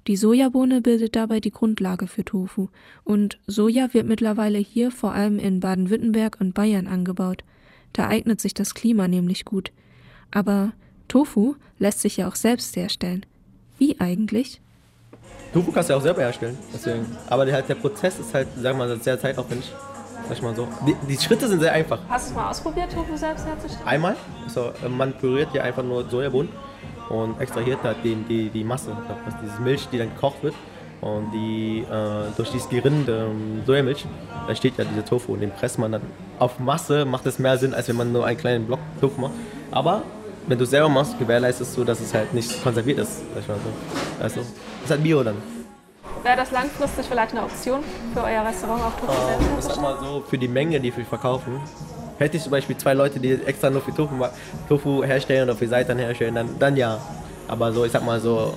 Die 0.05 0.15
Sojabohne 0.15 0.81
bildet 0.81 1.15
dabei 1.15 1.39
die 1.39 1.51
Grundlage 1.51 2.07
für 2.07 2.23
Tofu 2.23 2.69
und 3.03 3.39
Soja 3.47 3.93
wird 3.93 4.07
mittlerweile 4.07 4.59
hier 4.59 4.91
vor 4.91 5.13
allem 5.13 5.39
in 5.39 5.59
Baden-Württemberg 5.59 6.37
und 6.39 6.53
Bayern 6.53 6.87
angebaut. 6.87 7.43
Da 7.93 8.07
eignet 8.07 8.41
sich 8.41 8.53
das 8.53 8.73
Klima 8.73 9.07
nämlich 9.07 9.45
gut. 9.45 9.71
Aber 10.31 10.73
Tofu 11.07 11.55
lässt 11.79 12.01
sich 12.01 12.17
ja 12.17 12.27
auch 12.27 12.35
selbst 12.35 12.75
herstellen. 12.75 13.25
Wie 13.77 13.99
eigentlich? 13.99 14.61
Tofu 15.53 15.71
kannst 15.71 15.89
du 15.89 15.93
ja 15.93 15.99
auch 15.99 16.03
selber 16.03 16.21
herstellen. 16.21 16.57
Deswegen. 16.73 17.05
Aber 17.29 17.45
der, 17.45 17.55
halt, 17.55 17.69
der 17.69 17.75
Prozess 17.75 18.19
ist 18.19 18.33
halt, 18.33 18.47
sagen 18.55 18.77
wir 18.77 18.87
mal, 18.87 18.99
sehr 18.99 19.19
zeitaufwendig. 19.19 19.71
Sag 20.27 20.37
ich 20.37 20.41
mal 20.41 20.55
so. 20.55 20.67
Die, 20.85 20.95
die 21.07 21.17
Schritte 21.17 21.47
sind 21.47 21.61
sehr 21.61 21.71
einfach. 21.71 21.99
Hast 22.09 22.31
du 22.31 22.35
mal 22.35 22.49
ausprobiert, 22.49 22.91
Tofu 22.91 23.15
selbst 23.15 23.45
herzustellen? 23.45 23.87
Einmal, 23.87 24.17
also, 24.43 24.73
man 24.89 25.13
püriert 25.13 25.51
hier 25.51 25.63
einfach 25.63 25.83
nur 25.83 26.09
Sojabohnen 26.09 26.51
und 27.09 27.39
extrahiert 27.39 27.81
halt 27.83 27.97
die, 28.03 28.15
die, 28.15 28.49
die 28.49 28.63
Masse, 28.63 28.95
das 29.07 29.33
ist 29.33 29.41
diese 29.41 29.61
Milch, 29.61 29.87
die 29.91 29.97
dann 29.97 30.09
gekocht 30.09 30.43
wird. 30.43 30.55
Und 31.01 31.31
die, 31.31 31.85
äh, 31.89 32.35
durch 32.35 32.49
dieses 32.51 32.67
Gerinnte 32.69 33.27
ähm, 33.29 33.61
Sojamilch, 33.65 34.05
da 34.47 34.55
steht 34.55 34.77
ja 34.77 34.83
dieser 34.83 35.05
Tofu 35.05 35.33
und 35.33 35.41
den 35.41 35.51
presst 35.51 35.77
man 35.77 35.91
dann 35.91 36.01
auf 36.39 36.59
Masse, 36.59 37.05
macht 37.05 37.25
es 37.27 37.37
mehr 37.37 37.57
Sinn, 37.57 37.73
als 37.73 37.87
wenn 37.87 37.95
man 37.95 38.11
nur 38.11 38.25
einen 38.25 38.37
kleinen 38.37 38.65
Block 38.65 38.79
Tofu 38.99 39.21
macht. 39.21 39.33
Aber 39.71 40.01
wenn 40.47 40.57
du 40.57 40.63
es 40.63 40.71
selber 40.71 40.89
machst, 40.89 41.19
gewährleistest 41.19 41.77
du, 41.77 41.83
dass 41.83 41.99
es 41.99 42.13
halt 42.13 42.33
nicht 42.33 42.63
konserviert 42.63 42.99
ist, 42.99 43.21
sag 43.35 43.43
so. 43.43 44.23
Also, 44.23 44.39
ist 44.39 44.89
halt 44.89 45.03
Bio 45.03 45.23
dann. 45.23 45.35
Wäre 46.23 46.37
das 46.37 46.51
langfristig 46.51 47.05
vielleicht 47.05 47.31
eine 47.31 47.43
Option 47.43 47.81
für 48.13 48.23
euer 48.23 48.43
Restaurant 48.43 48.81
auch 48.81 48.99
Tofu 48.99 49.11
Ähm, 49.11 49.45
ich 49.59 49.65
sag 49.65 49.81
mal 49.81 49.97
so, 50.01 50.23
für 50.27 50.37
die 50.37 50.47
Menge, 50.47 50.79
die 50.79 50.95
wir 50.95 51.05
verkaufen, 51.05 51.59
hätte 52.17 52.37
ich 52.37 52.43
zum 52.43 52.51
Beispiel 52.51 52.75
zwei 52.77 52.93
Leute, 52.93 53.19
die 53.19 53.33
extra 53.45 53.69
nur 53.69 53.81
für 53.81 53.93
Tofu, 53.93 54.15
Tofu 54.67 55.03
herstellen 55.03 55.49
oder 55.49 55.57
für 55.57 55.67
Seitan 55.67 55.99
herstellen, 55.99 56.33
dann, 56.33 56.49
dann 56.57 56.75
ja. 56.75 56.99
Aber 57.47 57.71
so, 57.71 57.85
ich 57.85 57.91
sag 57.91 58.03
mal 58.03 58.19
so, 58.19 58.53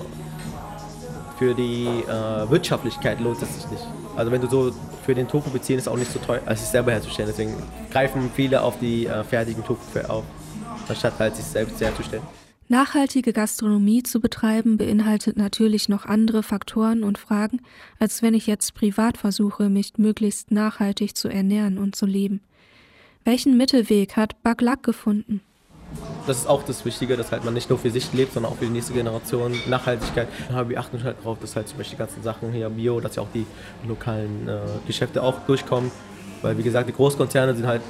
für 1.41 1.55
die 1.55 1.87
äh, 1.87 2.51
Wirtschaftlichkeit 2.51 3.19
lohnt 3.19 3.41
es 3.41 3.55
sich 3.55 3.71
nicht. 3.71 3.83
Also 4.15 4.31
wenn 4.31 4.41
du 4.41 4.47
so 4.47 4.71
für 5.03 5.15
den 5.15 5.27
Tofu 5.27 5.49
beziehen, 5.49 5.79
ist 5.79 5.87
auch 5.87 5.97
nicht 5.97 6.11
so 6.11 6.19
teuer, 6.19 6.39
als 6.45 6.61
es 6.61 6.71
selber 6.71 6.91
herzustellen. 6.91 7.31
Deswegen 7.31 7.55
greifen 7.89 8.29
viele 8.35 8.61
auf 8.61 8.77
die 8.77 9.07
äh, 9.07 9.23
fertigen 9.23 9.65
Tofu 9.65 9.99
auf, 10.07 10.23
anstatt 10.87 11.17
halt 11.17 11.35
sich 11.35 11.45
selbst 11.45 11.81
herzustellen. 11.81 12.21
Nachhaltige 12.67 13.33
Gastronomie 13.33 14.03
zu 14.03 14.19
betreiben 14.19 14.77
beinhaltet 14.77 15.35
natürlich 15.35 15.89
noch 15.89 16.05
andere 16.05 16.43
Faktoren 16.43 17.03
und 17.03 17.17
Fragen, 17.17 17.61
als 17.97 18.21
wenn 18.21 18.35
ich 18.35 18.45
jetzt 18.45 18.75
privat 18.75 19.17
versuche, 19.17 19.67
mich 19.69 19.93
möglichst 19.97 20.51
nachhaltig 20.51 21.17
zu 21.17 21.27
ernähren 21.27 21.79
und 21.79 21.95
zu 21.95 22.05
leben. 22.05 22.41
Welchen 23.25 23.57
Mittelweg 23.57 24.15
hat 24.15 24.43
Baglak 24.43 24.83
gefunden? 24.83 25.41
Das 26.27 26.37
ist 26.37 26.47
auch 26.47 26.63
das 26.63 26.85
Wichtige, 26.85 27.17
dass 27.17 27.31
halt 27.31 27.43
man 27.43 27.53
nicht 27.53 27.69
nur 27.69 27.79
für 27.79 27.89
sich 27.89 28.13
lebt, 28.13 28.33
sondern 28.33 28.51
auch 28.51 28.57
für 28.57 28.65
die 28.65 28.71
nächste 28.71 28.93
Generation. 28.93 29.53
Nachhaltigkeit. 29.67 30.27
Wir 30.67 30.79
achten 30.79 31.03
halt 31.03 31.17
darauf, 31.19 31.39
dass 31.39 31.55
halt 31.55 31.67
zum 31.67 31.77
Beispiel 31.77 31.97
die 31.97 31.99
ganzen 31.99 32.23
Sachen 32.23 32.51
hier 32.51 32.69
Bio, 32.69 32.99
dass 33.01 33.15
ja 33.15 33.23
auch 33.23 33.31
die 33.33 33.45
lokalen 33.87 34.47
äh, 34.47 34.59
Geschäfte 34.85 35.23
auch 35.23 35.39
durchkommen. 35.47 35.91
Weil 36.41 36.57
wie 36.57 36.63
gesagt, 36.63 36.87
die 36.87 36.93
Großkonzerne 36.93 37.55
sind 37.55 37.67
halt 37.67 37.81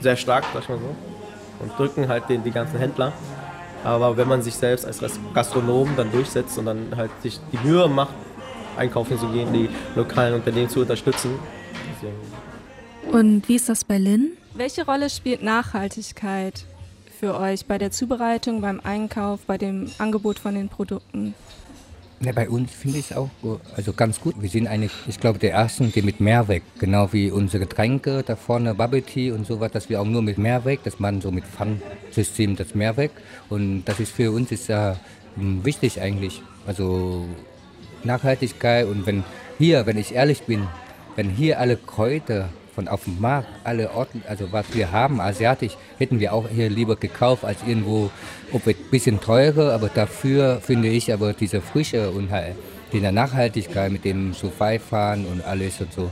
sehr 0.00 0.16
stark, 0.16 0.44
sag 0.52 0.62
ich 0.62 0.68
mal 0.68 0.78
so, 0.78 1.64
und 1.64 1.78
drücken 1.78 2.08
halt 2.08 2.28
den, 2.28 2.42
die 2.42 2.50
ganzen 2.50 2.78
Händler. 2.78 3.12
Aber 3.84 4.16
wenn 4.16 4.28
man 4.28 4.42
sich 4.42 4.54
selbst 4.54 4.86
als 4.86 4.98
Gas- 4.98 5.20
Gastronom 5.34 5.90
dann 5.96 6.10
durchsetzt 6.10 6.58
und 6.58 6.66
dann 6.66 6.96
halt 6.96 7.10
sich 7.22 7.38
die 7.52 7.58
Mühe 7.58 7.86
macht, 7.88 8.14
einkaufen 8.76 9.18
zu 9.18 9.28
gehen, 9.28 9.52
die 9.52 9.68
lokalen 9.94 10.34
Unternehmen 10.34 10.68
zu 10.68 10.80
unterstützen. 10.80 11.38
Deswegen 11.94 12.16
Und 13.16 13.48
wie 13.48 13.56
ist 13.56 13.68
das 13.68 13.84
bei 13.84 13.98
Lynn? 13.98 14.32
Welche 14.54 14.84
Rolle 14.86 15.10
spielt 15.10 15.42
Nachhaltigkeit 15.42 16.64
für 17.14 17.38
euch 17.38 17.66
bei 17.66 17.78
der 17.78 17.90
Zubereitung, 17.90 18.60
beim 18.60 18.80
Einkauf, 18.80 19.40
bei 19.46 19.58
dem 19.58 19.90
Angebot 19.98 20.38
von 20.38 20.54
den 20.54 20.68
Produkten? 20.68 21.34
Ja, 22.20 22.32
bei 22.32 22.48
uns 22.48 22.72
finde 22.72 22.98
ich 22.98 23.10
es 23.10 23.16
auch 23.16 23.28
also 23.76 23.92
ganz 23.92 24.20
gut. 24.20 24.34
Wir 24.40 24.48
sind 24.48 24.66
eigentlich, 24.66 24.92
ich 25.06 25.20
glaube, 25.20 25.38
der 25.38 25.52
Ersten, 25.52 25.92
die 25.92 26.00
mit 26.00 26.20
Mehrweg, 26.20 26.62
genau 26.78 27.12
wie 27.12 27.30
unsere 27.30 27.66
Getränke 27.66 28.22
da 28.24 28.34
vorne, 28.34 28.74
Bubble 28.74 29.02
Tea 29.02 29.32
und 29.32 29.46
sowas, 29.46 29.72
dass 29.72 29.88
wir 29.88 30.00
auch 30.00 30.06
nur 30.06 30.22
mit 30.22 30.38
Mehrweg, 30.38 30.82
dass 30.84 30.98
man 30.98 31.20
so 31.20 31.30
mit 31.30 31.44
Pfandsystem 31.44 32.56
das 32.56 32.74
Mehrweg. 32.74 33.10
Und 33.50 33.84
das 33.84 34.00
ist 34.00 34.12
für 34.12 34.30
uns 34.32 34.52
ist 34.52 34.68
ja 34.68 34.96
mm, 35.36 35.64
wichtig 35.64 36.00
eigentlich. 36.00 36.40
Also 36.66 37.26
Nachhaltigkeit 38.04 38.86
und 38.86 39.06
wenn 39.06 39.24
hier, 39.58 39.86
wenn 39.86 39.98
ich 39.98 40.14
ehrlich 40.14 40.42
bin, 40.44 40.66
wenn 41.16 41.30
hier 41.30 41.60
alle 41.60 41.76
Kräuter 41.76 42.48
von 42.74 42.88
auf 42.88 43.04
dem 43.04 43.20
Markt, 43.20 43.48
alle 43.62 43.90
Orten, 43.92 44.22
also 44.28 44.50
was 44.50 44.66
wir 44.74 44.90
haben, 44.90 45.20
asiatisch, 45.20 45.76
hätten 45.98 46.18
wir 46.20 46.32
auch 46.32 46.48
hier 46.48 46.68
lieber 46.68 46.96
gekauft 46.96 47.44
als 47.44 47.58
irgendwo, 47.66 48.10
ob 48.52 48.66
ein 48.66 48.74
bisschen 48.90 49.20
teurer, 49.20 49.72
aber 49.72 49.88
dafür 49.88 50.60
finde 50.60 50.88
ich 50.88 51.12
aber 51.12 51.32
diese 51.32 51.60
Frische 51.60 52.10
und 52.10 52.30
halt 52.30 52.56
die 52.92 53.00
Nachhaltigkeit 53.00 53.90
mit 53.90 54.04
dem 54.04 54.34
so 54.34 54.50
fahren 54.50 55.26
und 55.26 55.44
alles 55.44 55.80
und 55.80 55.92
so, 55.92 56.10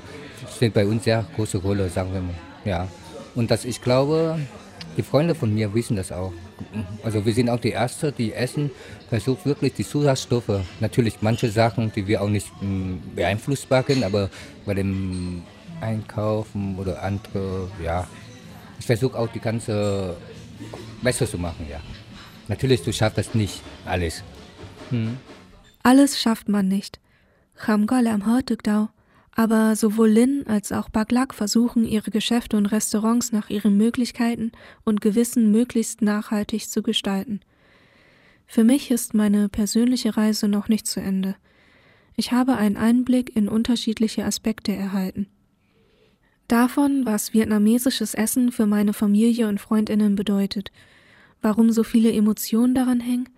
spielt 0.55 0.75
bei 0.75 0.87
uns 0.87 1.05
sehr 1.05 1.25
große 1.37 1.59
Rolle, 1.59 1.89
sagen 1.89 2.13
wir 2.13 2.21
mal. 2.21 2.35
Ja. 2.65 2.89
Und 3.35 3.51
das, 3.51 3.65
ich 3.65 3.81
glaube, 3.81 4.39
die 4.97 5.03
Freunde 5.03 5.35
von 5.35 5.55
mir 5.55 5.73
wissen 5.75 5.97
das 5.97 6.13
auch. 6.13 6.33
Also 7.03 7.25
wir 7.25 7.33
sind 7.33 7.49
auch 7.49 7.61
die 7.61 7.73
Ersten, 7.73 8.13
die 8.17 8.33
essen, 8.33 8.71
versucht 9.09 9.47
wirklich 9.47 9.75
die 9.75 9.87
Zusatzstoffe. 9.87 10.61
Natürlich 10.81 11.17
manche 11.21 11.49
Sachen, 11.51 11.93
die 11.93 12.07
wir 12.07 12.23
auch 12.23 12.29
nicht 12.29 12.51
mm, 12.61 13.15
beeinflussbar 13.17 13.83
können, 13.83 14.05
aber 14.05 14.31
bei 14.67 14.75
dem 14.75 15.43
Einkaufen 15.83 16.79
oder 16.79 17.03
andere, 17.03 17.71
ja. 17.83 18.07
Ich 18.79 18.87
versuche 18.87 19.19
auch 19.19 19.29
die 19.29 19.41
ganze 19.41 20.17
besser 21.03 21.27
zu 21.27 21.39
machen, 21.39 21.67
ja. 21.69 21.81
Natürlich, 22.49 22.83
du 22.83 22.93
schaffst 22.93 23.19
das 23.19 23.35
nicht 23.35 23.63
alles. 23.85 24.23
Hm. 24.91 25.17
Alles 25.83 26.21
schafft 26.21 26.49
man 26.49 26.69
nicht. 26.69 27.01
Chamgole 27.57 28.11
am 28.11 28.27
Hortugdau. 28.27 28.89
Aber 29.35 29.77
sowohl 29.77 30.11
Lin 30.11 30.45
als 30.47 30.73
auch 30.73 30.91
Baglak 30.91 31.35
versuchen, 31.35 31.87
ihre 31.87 32.11
Geschäfte 32.11 32.57
und 32.57 32.67
Restaurants 32.67 33.33
nach 33.33 33.49
ihren 33.49 33.77
Möglichkeiten 33.77 34.53
und 34.85 35.01
Gewissen 35.01 35.51
möglichst 35.51 36.03
nachhaltig 36.03 36.69
zu 36.69 36.83
gestalten. 36.83 37.41
Für 38.47 38.65
mich 38.65 38.91
ist 38.91 39.15
meine 39.15 39.49
persönliche 39.49 40.17
Reise 40.17 40.49
noch 40.49 40.69
nicht 40.69 40.87
zu 40.87 41.01
Ende. 41.01 41.37
Ich 42.15 42.33
habe 42.33 42.57
einen 42.57 42.77
Einblick 42.77 43.35
in 43.35 43.49
unterschiedliche 43.49 44.27
Aspekte 44.27 44.75
erhalten. 44.75 45.29
Davon, 46.49 47.07
was 47.07 47.33
vietnamesisches 47.33 48.15
Essen 48.15 48.53
für 48.53 48.67
meine 48.67 48.93
Familie 48.93 49.49
und 49.49 49.61
Freundinnen 49.61 50.17
bedeutet, 50.17 50.71
warum 51.41 51.73
so 51.73 51.83
viele 51.83 52.13
Emotionen 52.13 52.75
daran 52.75 53.01
hängen, 53.01 53.29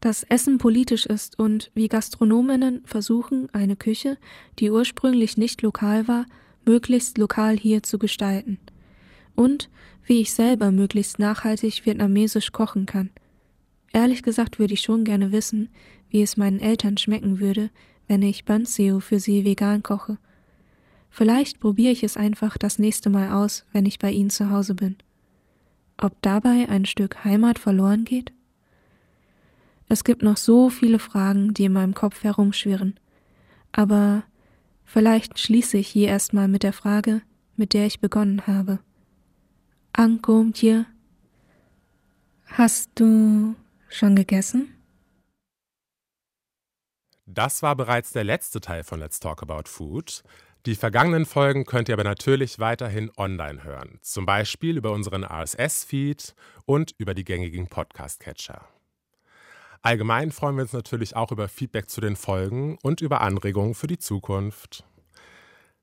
dass 0.00 0.22
Essen 0.22 0.58
politisch 0.58 1.06
ist 1.06 1.38
und 1.38 1.70
wie 1.74 1.88
Gastronominnen 1.88 2.82
versuchen, 2.84 3.48
eine 3.52 3.76
Küche, 3.76 4.16
die 4.58 4.70
ursprünglich 4.70 5.36
nicht 5.36 5.62
lokal 5.62 6.06
war, 6.06 6.26
möglichst 6.64 7.18
lokal 7.18 7.56
hier 7.56 7.82
zu 7.82 7.98
gestalten. 7.98 8.58
Und 9.34 9.70
wie 10.04 10.20
ich 10.20 10.32
selber 10.32 10.70
möglichst 10.70 11.18
nachhaltig 11.18 11.84
vietnamesisch 11.84 12.52
kochen 12.52 12.86
kann. 12.86 13.10
Ehrlich 13.92 14.22
gesagt 14.22 14.58
würde 14.58 14.74
ich 14.74 14.80
schon 14.80 15.04
gerne 15.04 15.32
wissen, 15.32 15.68
wie 16.10 16.22
es 16.22 16.36
meinen 16.36 16.60
Eltern 16.60 16.96
schmecken 16.96 17.40
würde, 17.40 17.70
wenn 18.06 18.22
ich 18.22 18.44
Banseo 18.44 19.00
für 19.00 19.20
sie 19.20 19.44
vegan 19.44 19.82
koche. 19.82 20.18
Vielleicht 21.10 21.60
probiere 21.60 21.92
ich 21.92 22.02
es 22.02 22.16
einfach 22.16 22.58
das 22.58 22.78
nächste 22.78 23.10
Mal 23.10 23.32
aus, 23.32 23.64
wenn 23.72 23.86
ich 23.86 23.98
bei 23.98 24.10
ihnen 24.10 24.30
zu 24.30 24.50
Hause 24.50 24.74
bin. 24.74 24.96
Ob 25.96 26.20
dabei 26.22 26.68
ein 26.68 26.84
Stück 26.84 27.24
Heimat 27.24 27.58
verloren 27.58 28.04
geht? 28.04 28.32
Es 29.88 30.04
gibt 30.04 30.22
noch 30.22 30.36
so 30.36 30.70
viele 30.70 30.98
Fragen, 30.98 31.54
die 31.54 31.64
in 31.64 31.72
meinem 31.72 31.94
Kopf 31.94 32.22
herumschwirren. 32.22 33.00
Aber 33.72 34.22
vielleicht 34.84 35.38
schließe 35.38 35.78
ich 35.78 35.88
hier 35.88 36.08
erstmal 36.08 36.46
mit 36.46 36.62
der 36.62 36.72
Frage, 36.72 37.22
mit 37.56 37.72
der 37.72 37.86
ich 37.86 38.00
begonnen 38.00 38.46
habe. 38.46 38.78
Ankom 39.92 40.52
dir. 40.52 40.86
Hast 42.46 42.90
du 42.94 43.54
schon 43.88 44.14
gegessen? 44.14 44.74
Das 47.26 47.62
war 47.62 47.76
bereits 47.76 48.12
der 48.12 48.24
letzte 48.24 48.60
Teil 48.60 48.84
von 48.84 49.00
Let's 49.00 49.20
Talk 49.20 49.42
About 49.42 49.68
Food. 49.68 50.22
Die 50.68 50.74
vergangenen 50.74 51.24
Folgen 51.24 51.64
könnt 51.64 51.88
ihr 51.88 51.94
aber 51.94 52.04
natürlich 52.04 52.58
weiterhin 52.58 53.10
online 53.16 53.64
hören, 53.64 54.00
zum 54.02 54.26
Beispiel 54.26 54.76
über 54.76 54.92
unseren 54.92 55.24
RSS-Feed 55.24 56.34
und 56.66 56.94
über 56.98 57.14
die 57.14 57.24
gängigen 57.24 57.68
Podcast-Catcher. 57.68 58.68
Allgemein 59.80 60.30
freuen 60.30 60.56
wir 60.56 60.64
uns 60.64 60.74
natürlich 60.74 61.16
auch 61.16 61.32
über 61.32 61.48
Feedback 61.48 61.88
zu 61.88 62.02
den 62.02 62.16
Folgen 62.16 62.76
und 62.82 63.00
über 63.00 63.22
Anregungen 63.22 63.74
für 63.74 63.86
die 63.86 63.96
Zukunft. 63.96 64.84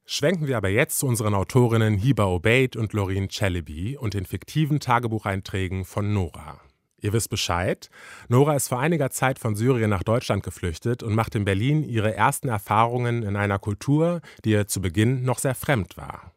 Schwenken 0.06 0.46
wir 0.46 0.56
aber 0.56 0.70
jetzt 0.70 1.00
zu 1.00 1.08
unseren 1.08 1.34
Autorinnen 1.34 1.98
Hiba 1.98 2.26
Obeid 2.26 2.76
und 2.76 2.94
Loreen 2.94 3.32
Celebi 3.32 3.98
und 3.98 4.14
den 4.14 4.28
fiktiven 4.28 4.80
Tagebucheinträgen 4.80 5.84
von 5.84 6.14
Nora. 6.14 6.62
Ihr 7.02 7.14
wisst 7.14 7.30
Bescheid, 7.30 7.90
Nora 8.30 8.56
ist 8.56 8.70
vor 8.70 8.80
einiger 8.80 9.10
Zeit 9.12 9.38
von 9.38 9.56
Syrien 9.56 9.90
nach 9.90 10.04
Deutschland 10.04 10.44
geflüchtet 10.44 11.04
und 11.04 11.14
macht 11.14 11.36
in 11.36 11.46
Berlin 11.46 11.84
ihre 11.84 12.16
ersten 12.16 12.48
Erfahrungen 12.48 13.24
in 13.24 13.36
einer 13.36 13.60
Kultur, 13.60 14.22
die 14.44 14.52
ihr 14.52 14.68
zu 14.68 14.82
Beginn 14.82 15.24
noch 15.24 15.40
sehr 15.40 15.56
fremd 15.56 15.98
war. 15.98 16.32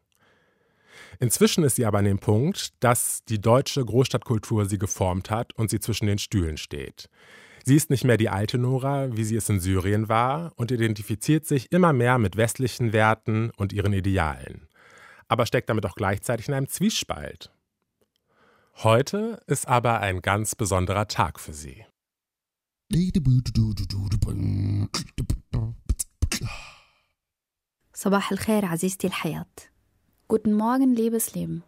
Inzwischen 1.19 1.63
ist 1.63 1.75
sie 1.75 1.85
aber 1.85 1.99
an 1.99 2.05
dem 2.05 2.19
Punkt, 2.19 2.73
dass 2.81 3.23
die 3.25 3.41
deutsche 3.41 3.83
Großstadtkultur 3.83 4.65
sie 4.65 4.77
geformt 4.77 5.29
hat 5.29 5.53
und 5.53 5.69
sie 5.69 5.79
zwischen 5.79 6.07
den 6.07 6.17
Stühlen 6.17 6.57
steht. 6.57 7.09
Sie 7.65 7.75
ist 7.75 7.89
nicht 7.89 8.05
mehr 8.05 8.17
die 8.17 8.29
alte 8.29 8.57
Nora, 8.57 9.15
wie 9.15 9.23
sie 9.23 9.35
es 9.35 9.49
in 9.49 9.59
Syrien 9.59 10.07
war, 10.07 10.53
und 10.55 10.71
identifiziert 10.71 11.45
sich 11.45 11.71
immer 11.71 11.93
mehr 11.93 12.17
mit 12.17 12.37
westlichen 12.37 12.93
Werten 12.93 13.51
und 13.57 13.73
ihren 13.73 13.93
Idealen, 13.93 14.67
aber 15.27 15.45
steckt 15.45 15.69
damit 15.69 15.85
auch 15.85 15.95
gleichzeitig 15.95 16.47
in 16.47 16.53
einem 16.53 16.69
Zwiespalt. 16.69 17.51
Heute 18.82 19.40
ist 19.46 19.68
aber 19.68 20.00
ein 20.00 20.20
ganz 20.20 20.54
besonderer 20.54 21.06
Tag 21.08 21.40
für 21.40 21.52
sie. 21.52 21.84
صباح 27.94 28.32
الخير 28.32 28.64
عزيزتي 28.64 29.06
الحياة. 29.06 29.46
Guten 30.28 30.54
Morgen, 30.54 30.94
liebes 30.94 31.34
Leben. 31.34 31.62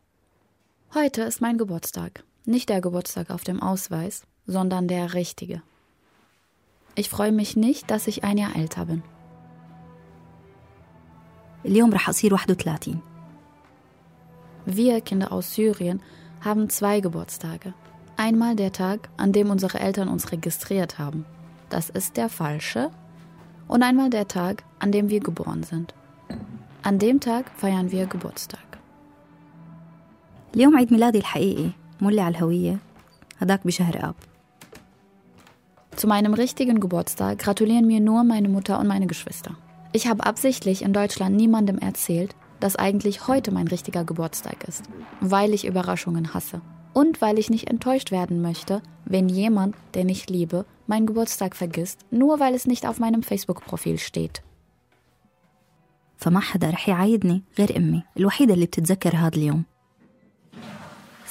Heute 0.94 1.22
ist 1.22 1.40
mein 1.40 1.58
Geburtstag. 1.58 2.24
Nicht 2.44 2.68
der 2.68 2.80
Geburtstag 2.80 3.30
auf 3.30 3.44
dem 3.44 3.62
Ausweis, 3.62 4.26
sondern 4.46 4.88
der 4.88 5.14
richtige. 5.14 5.62
Ich 6.94 7.08
freue 7.10 7.32
mich 7.32 7.56
nicht, 7.56 7.90
dass 7.90 8.06
ich 8.06 8.24
ein 8.24 8.38
Jahr 8.38 8.56
älter 8.56 8.86
bin. 8.86 9.02
اليوم 11.66 11.94
رح 11.94 12.08
أصير 12.08 12.34
31 12.34 12.96
Wir 14.66 15.00
Kinder 15.00 15.32
aus 15.32 15.54
Syrien 15.54 16.00
haben 16.40 16.68
zwei 16.70 17.00
Geburtstage. 17.00 17.74
Einmal 18.16 18.56
der 18.56 18.72
Tag, 18.72 19.08
an 19.16 19.32
dem 19.32 19.50
unsere 19.50 19.80
Eltern 19.80 20.08
uns 20.08 20.32
registriert 20.32 20.98
haben. 20.98 21.26
Das 21.68 21.90
ist 21.90 22.16
der 22.16 22.28
falsche. 22.28 22.90
Und 23.68 23.82
einmal 23.82 24.10
der 24.10 24.28
Tag, 24.28 24.62
an 24.78 24.92
dem 24.92 25.08
wir 25.08 25.20
geboren 25.20 25.62
sind. 25.62 25.94
An 26.82 26.98
dem 26.98 27.20
Tag 27.20 27.50
feiern 27.56 27.90
wir 27.90 28.06
Geburtstag. 28.06 28.60
اليوم 30.56 30.76
عيد 30.76 30.92
ميلادي 30.92 31.18
الحقيقي 31.18 31.70
مولي 32.00 32.20
على 32.20 32.36
الهوية 32.36 32.78
هداك 33.38 33.66
بشهر 33.66 34.08
آب 34.08 34.14
Zu 35.96 36.06
meinem 36.06 36.34
richtigen 36.34 36.80
Geburtstag 36.80 37.38
gratulieren 37.38 37.86
mir 37.86 38.00
nur 38.00 38.24
meine 38.24 38.48
Mutter 38.48 38.78
und 38.78 38.86
meine 38.86 39.06
Geschwister. 39.06 39.56
Ich 39.92 40.06
habe 40.06 40.24
absichtlich 40.24 40.82
in 40.82 40.92
Deutschland 40.92 41.36
niemandem 41.36 41.78
erzählt, 41.78 42.34
dass 42.60 42.76
eigentlich 42.76 43.28
heute 43.28 43.50
mein 43.52 43.68
richtiger 43.68 44.04
Geburtstag 44.04 44.64
ist, 44.64 44.84
weil 45.20 45.52
ich 45.54 45.66
Überraschungen 45.66 46.34
hasse. 46.34 46.60
Und 46.94 47.20
weil 47.20 47.38
ich 47.38 47.50
nicht 47.50 47.68
enttäuscht 47.68 48.10
werden 48.10 48.40
möchte, 48.40 48.82
wenn 49.04 49.28
jemand, 49.28 49.76
den 49.94 50.08
ich 50.08 50.30
liebe, 50.30 50.64
meinen 50.86 51.06
Geburtstag 51.06 51.54
vergisst, 51.54 52.00
nur 52.10 52.40
weil 52.40 52.54
es 52.54 52.66
nicht 52.66 52.86
auf 52.86 52.98
meinem 52.98 53.22
Facebook-Profil 53.22 53.98
steht. 53.98 54.42
فما 56.18 56.40
حدا 56.40 56.70
رح 56.70 56.88
يعايدني 56.88 57.42
غير 57.58 57.76
أمي 57.76 58.02
الوحيدة 58.16 58.54
اللي 58.54 58.66
بتتذكر 58.66 59.16
هذا 59.16 59.36
اليوم 59.36 59.64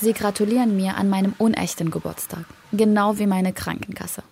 Sie 0.01 0.13
gratulieren 0.13 0.75
mir 0.75 0.97
an 0.97 1.09
meinem 1.09 1.33
unechten 1.37 1.89
Geburtstag, 1.89 2.45
genau 2.73 3.17
wie 3.17 3.27
meine 3.27 3.53
Krankenkasse. 3.53 4.23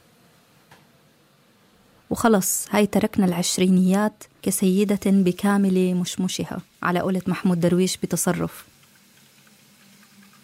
وخلص 2.09 2.65
هاي 2.71 2.87
تركنا 2.87 3.25
العشرينيات 3.25 4.23
كسيدة 4.41 4.99
بكامل 5.05 5.95
مشمشها 5.95 6.61
على 6.83 6.99
قولة 6.99 7.21
محمود 7.27 7.59
درويش 7.59 7.97
بتصرف 7.97 8.65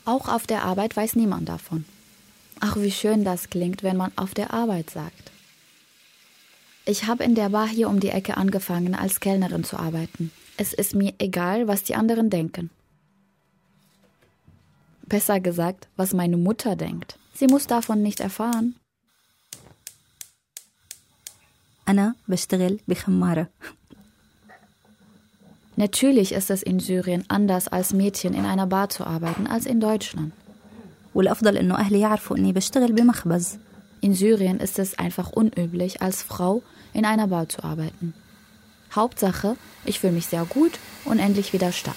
Auch 0.06 0.28
auf 0.28 0.48
der 0.48 0.64
Arbeit 0.64 0.98
weiß 0.98 1.16
niemand 1.16 1.48
davon. 1.50 1.86
Ach, 2.60 2.76
wie 2.78 2.92
schön 2.92 3.24
das 3.24 3.50
klingt, 3.50 3.84
wenn 3.84 3.98
man 3.98 4.12
auf 4.16 4.34
der 4.34 4.52
Arbeit 4.54 4.90
sagt. 4.90 5.32
Ich 6.86 7.06
habe 7.06 7.24
in 7.24 7.36
der 7.36 7.50
Bar 7.50 7.68
hier 7.68 7.88
um 7.88 8.00
die 8.00 8.10
Ecke 8.10 8.36
angefangen, 8.36 8.96
als 8.96 9.20
Kellnerin 9.20 9.64
zu 9.64 9.78
arbeiten. 9.78 10.32
Es 10.58 10.74
ist 10.74 10.96
mir 10.96 11.14
egal, 11.20 11.68
was 11.68 11.84
die 11.84 11.94
anderen 11.94 12.32
denken. 12.32 12.72
Besser 15.04 15.40
gesagt, 15.40 15.88
was 15.96 16.14
meine 16.14 16.38
Mutter 16.38 16.76
denkt. 16.76 17.20
Sie 17.34 17.48
muss 17.48 17.68
davon 17.68 18.02
nicht 18.02 18.20
erfahren. 18.20 18.76
أنا 21.90 22.16
بشتغل 22.28 22.80
بخمارة 22.88 23.48
Natürlich 25.78 26.34
ist 26.34 26.50
es 26.50 26.62
in 26.62 26.82
Syrien 26.82 27.24
anders 27.30 27.70
als 27.70 27.94
Mädchen 27.94 28.34
in 28.34 28.46
einer 28.46 28.68
Bar 28.68 28.90
zu 28.90 29.06
arbeiten 29.08 29.48
als 29.48 29.66
in 29.66 29.80
Deutschland. 29.80 30.34
والأفضل 31.16 31.58
إنه 31.58 31.80
أهلي 31.80 32.00
يعرفوا 32.00 32.38
إني 32.38 32.54
بشتغل 32.54 32.94
بمخبز 32.94 33.58
In 34.02 34.14
Syrien 34.14 34.60
ist 34.60 34.80
es 34.80 34.98
einfach 34.98 35.32
unüblich, 35.32 36.02
als 36.02 36.22
Frau 36.22 36.64
in 36.94 37.06
einer 37.06 37.28
Bar 37.28 37.50
zu 37.50 37.64
arbeiten. 37.64 38.14
Hauptsache, 38.96 39.58
ich 39.86 40.00
fühle 40.00 40.14
mich 40.14 40.28
sehr 40.28 40.46
gut 40.46 40.80
und 41.06 41.20
endlich 41.20 41.54
wieder 41.54 41.72
stark. 41.72 41.96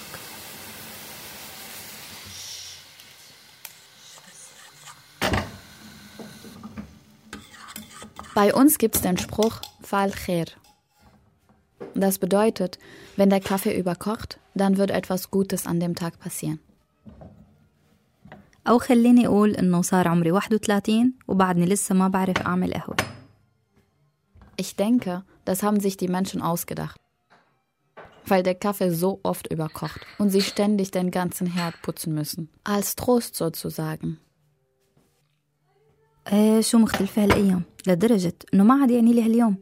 Bei 8.35 8.53
uns 8.53 8.77
gibt's 8.77 9.01
den 9.01 9.17
Spruch 9.17 9.61
Fal 9.87 10.11
khair. 10.11 10.45
Das 11.95 12.17
bedeutet, 12.17 12.79
wenn 13.17 13.29
der 13.29 13.39
Kaffee 13.39 13.77
überkocht, 13.77 14.39
dann 14.55 14.77
wird 14.77 14.91
etwas 14.91 15.31
Gutes 15.31 15.67
an 15.67 15.79
dem 15.79 15.95
Tag 15.95 16.19
passieren. 16.19 16.59
أو 18.67 18.79
خليني 18.79 19.27
أقول 19.27 19.55
إنه 19.55 19.81
صار 19.81 20.07
عمري 20.07 20.31
31 20.31 21.13
وبعدني 21.27 21.65
لسه 21.65 21.95
ما 21.95 22.07
بعرف 22.07 22.37
أعمل 22.37 22.73
قهوة 22.73 22.95
Ich 24.55 24.75
denke, 24.75 25.23
das 25.45 25.63
haben 25.63 25.79
sich 25.79 25.97
die 25.97 26.07
Menschen 26.07 26.41
ausgedacht. 26.41 26.99
Weil 28.25 28.43
der 28.43 28.55
Kaffee 28.55 28.91
so 28.91 29.19
oft 29.23 29.51
überkocht 29.51 30.01
und 30.19 30.29
sie 30.29 30.41
ständig 30.41 30.91
den 30.91 31.11
ganzen 31.11 31.47
Herd 31.47 31.81
putzen 31.81 32.13
müssen. 32.13 32.49
Als 32.63 32.95
Trost 32.95 33.35
sozusagen. 33.35 34.17
ايه 36.31 36.61
شو 36.61 36.77
مختلفة 36.77 37.23
هالأيام 37.23 37.61
لدرجة 37.87 38.33
إنه 38.53 38.63
ما 38.63 38.81
عاد 38.81 38.91
يعني 38.91 39.13
لي 39.13 39.23
هاليوم 39.25 39.55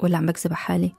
ولا 0.00 0.18
عم 0.18 0.26
بكذب 0.26 0.52
على 0.52 0.56
حالي 0.56 0.92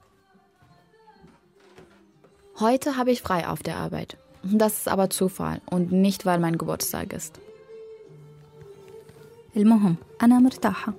Heute 2.59 2.97
habe 2.97 3.11
ich 3.11 3.21
frei 3.21 3.47
auf 3.47 3.61
der 3.61 3.77
Arbeit. 3.77 4.17
Das 4.43 4.73
ist 4.79 4.87
aber 4.87 5.11
Zufall 5.11 5.61
und 5.69 5.91
nicht, 5.91 6.25
weil 6.25 6.39
mein 6.39 6.57
Geburtstag 6.57 7.13
ist. 7.13 7.39
المهم 9.55 9.95
أنا 10.23 10.39
مرتاحة 10.39 10.93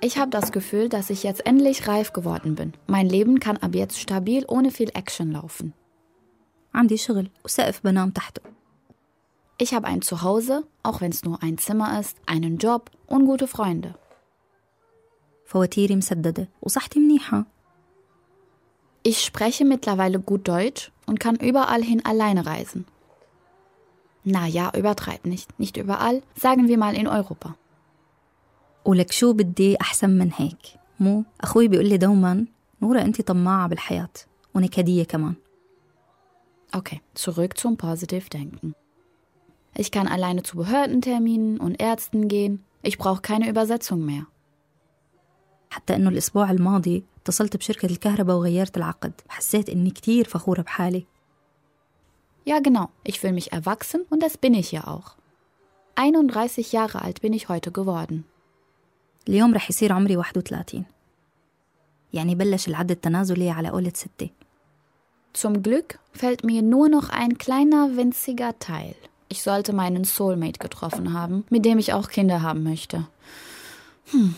Ich 0.00 0.16
habe 0.16 0.30
das 0.30 0.52
Gefühl, 0.52 0.88
dass 0.88 1.10
ich 1.10 1.24
jetzt 1.24 1.44
endlich 1.44 1.88
reif 1.88 2.12
geworden 2.12 2.54
bin. 2.54 2.72
Mein 2.86 3.08
Leben 3.08 3.40
kann 3.40 3.56
ab 3.56 3.74
jetzt 3.74 3.98
stabil 3.98 4.44
ohne 4.46 4.70
viel 4.70 4.90
Action 4.94 5.32
laufen. 5.32 5.72
عندي 6.74 6.96
شغل 6.96 7.30
وسقف 7.44 7.80
بنام 7.84 8.10
تحته 8.10 8.42
Ich 9.60 9.74
habe 9.74 9.88
ein 9.88 10.02
Zuhause, 10.02 10.62
auch 10.84 11.00
wenn 11.00 11.10
es 11.10 11.24
nur 11.24 11.42
ein 11.42 11.58
Zimmer 11.58 11.98
ist, 11.98 12.16
einen 12.26 12.58
Job 12.58 12.92
und 13.08 13.26
gute 13.26 13.48
Freunde. 13.48 13.96
فواتيري 15.52 15.96
مسددة 15.96 16.48
وصحتي 16.62 17.00
منيحة 17.00 17.44
Ich 19.02 19.24
spreche 19.24 19.64
mittlerweile 19.64 20.18
gut 20.18 20.48
Deutsch 20.48 20.90
und 21.06 21.20
kann 21.20 21.36
überall 21.36 21.82
hin 21.82 22.04
alleine 22.04 22.44
reisen. 22.46 22.84
Na 24.24 24.46
ja, 24.46 24.70
übertreib 24.76 25.24
nicht. 25.24 25.58
Nicht 25.58 25.76
überall, 25.76 26.22
sagen 26.34 26.68
wir 26.68 26.76
mal 26.78 26.94
in 26.94 27.06
Europa. 27.06 27.54
ولك 28.84 29.12
شو 29.12 29.32
بدي 29.32 29.76
أحسن 29.80 30.10
من 30.10 30.30
هيك 30.36 30.58
مو 31.00 31.24
أخوي 31.40 31.68
بيقول 31.68 31.88
لي 31.88 31.96
دوما 31.96 32.46
نورة 32.82 33.00
أنت 33.00 33.20
طماعة 33.20 33.68
بالحياة 33.68 34.10
ونكدية 34.54 35.04
كمان 35.04 35.34
Okay, 36.76 37.00
zurück 37.14 37.56
zum 37.56 37.78
Positive 37.78 38.28
Denken. 38.28 38.74
Ich 39.74 39.90
kann 39.90 40.06
alleine 40.06 40.42
zu 40.42 40.56
Behördenterminen 40.56 41.58
und 41.60 41.80
Ärzten 41.80 42.28
gehen. 42.28 42.62
Ich 42.82 42.98
brauche 42.98 43.22
keine 43.22 43.48
Übersetzung 43.48 44.04
mehr. 44.04 44.26
حتى 45.72 45.96
إنه 45.96 46.10
الأسبوع 46.10 46.50
الماضي 46.50 47.04
اتصلت 47.22 47.56
بشركة 47.56 47.86
الكهرباء 47.86 48.36
وغيرت 48.36 48.76
العقد 48.76 49.12
حسيت 49.28 49.68
إني 49.68 49.90
كتير 49.90 50.28
فخورة 50.28 50.62
بحالي 50.62 51.06
Ja, 52.48 52.60
genau. 52.60 52.88
Ich 53.04 53.20
fühle 53.20 53.34
mich 53.34 53.52
erwachsen 53.52 54.06
und 54.08 54.22
das 54.22 54.38
bin 54.38 54.54
ich 54.54 54.72
ja 54.72 54.86
auch. 54.86 55.16
31 55.96 56.72
Jahre 56.72 57.02
alt 57.02 57.20
bin 57.20 57.32
ich 57.34 57.48
heute 57.48 57.70
geworden. 57.72 58.24
اليوم 59.28 59.54
رح 59.54 59.70
يصير 59.70 59.92
عمري 59.92 60.16
31 60.16 60.82
يعني 62.12 62.34
بلش 62.34 62.68
العد 62.68 62.90
التنازلي 62.90 63.50
على 63.50 63.68
قولة 63.68 63.92
ستة 63.94 64.30
Zum 65.34 65.62
Glück 65.62 65.98
fällt 66.12 66.42
mir 66.42 66.62
nur 66.62 66.88
noch 66.88 67.10
ein 67.10 67.36
kleiner 67.38 67.96
winziger 67.96 68.58
Teil. 68.58 68.94
Ich 69.28 69.42
sollte 69.42 69.72
meinen 69.74 70.04
Soulmate 70.04 70.58
getroffen 70.58 71.12
haben, 71.12 71.44
mit 71.50 71.64
dem 71.66 71.78
ich 71.78 71.92
auch 71.92 72.08
Kinder 72.08 72.42
haben 72.42 72.62
möchte. 72.62 73.06
Hm. 74.10 74.34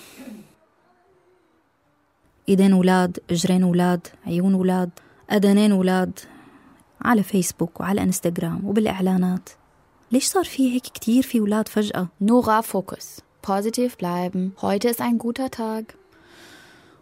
إيدين 2.49 2.73
ولاد 2.73 3.19
إجرين 3.31 3.65
ولاد 3.65 4.07
عيون 4.27 4.55
ولاد 4.55 4.91
أذنين 5.33 5.73
ولاد 5.73 6.19
على 7.03 7.23
فيسبوك 7.23 7.81
وعلى 7.81 8.03
انستغرام 8.03 8.65
وبالإعلانات 8.65 9.49
ليش 10.13 10.27
صار 10.27 10.45
في 10.45 10.75
هيك 10.75 10.83
كتير 10.83 11.23
في 11.23 11.41
ولاد 11.41 11.69
فجأة 11.69 12.09
Nora 12.21 12.63
Fokus. 12.63 13.23
Positiv 13.43 13.97
bleiben. 13.97 14.53
Heute 14.63 14.89
ist 14.89 15.01
ein 15.01 15.19
guter 15.19 15.51
Tag. 15.51 15.95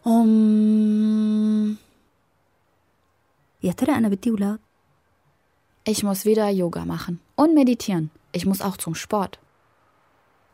Um. 0.05 1.77
يا 3.63 3.73
ترى 3.73 3.93
أنا 3.97 4.09
بدي 4.09 4.31
ولاد 4.31 4.59
Ich 5.89 6.03
muss 6.03 6.25
wieder 6.27 6.49
Yoga 6.51 6.85
machen 6.85 7.19
und 7.35 7.55
meditieren. 7.55 8.11
Ich 8.33 8.45
muss 8.47 8.61
auch 8.61 8.77
zum 8.77 8.95
Sport. 8.95 9.39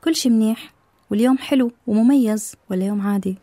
كل 0.05 0.17
شي 0.17 0.29
منيح 0.31 0.73
واليوم 1.11 1.39
حلو 1.39 1.71
ومميز 1.87 2.57
ولا 2.71 2.87
يوم 2.87 3.01
عادي 3.01 3.39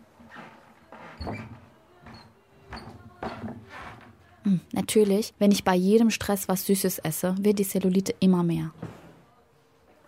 Hm, 4.43 4.59
natürlich, 4.71 5.33
wenn 5.39 5.51
ich 5.51 5.63
bei 5.63 5.75
jedem 5.75 6.09
Stress 6.09 6.47
was 6.47 6.65
Süßes 6.65 6.99
esse, 6.99 7.35
wird 7.39 7.59
die 7.59 7.65
Cellulite 7.65 8.13
immer 8.19 8.43
mehr. 8.43 8.71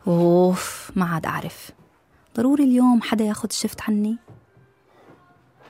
أوف 0.07 0.91
ما 0.95 1.05
عاد 1.05 1.25
أعرف 1.25 1.71
ضروري 2.35 2.63
اليوم 2.63 3.01
حدا 3.01 3.25
ياخد 3.25 3.51
شفت 3.51 3.81
عني 3.81 4.17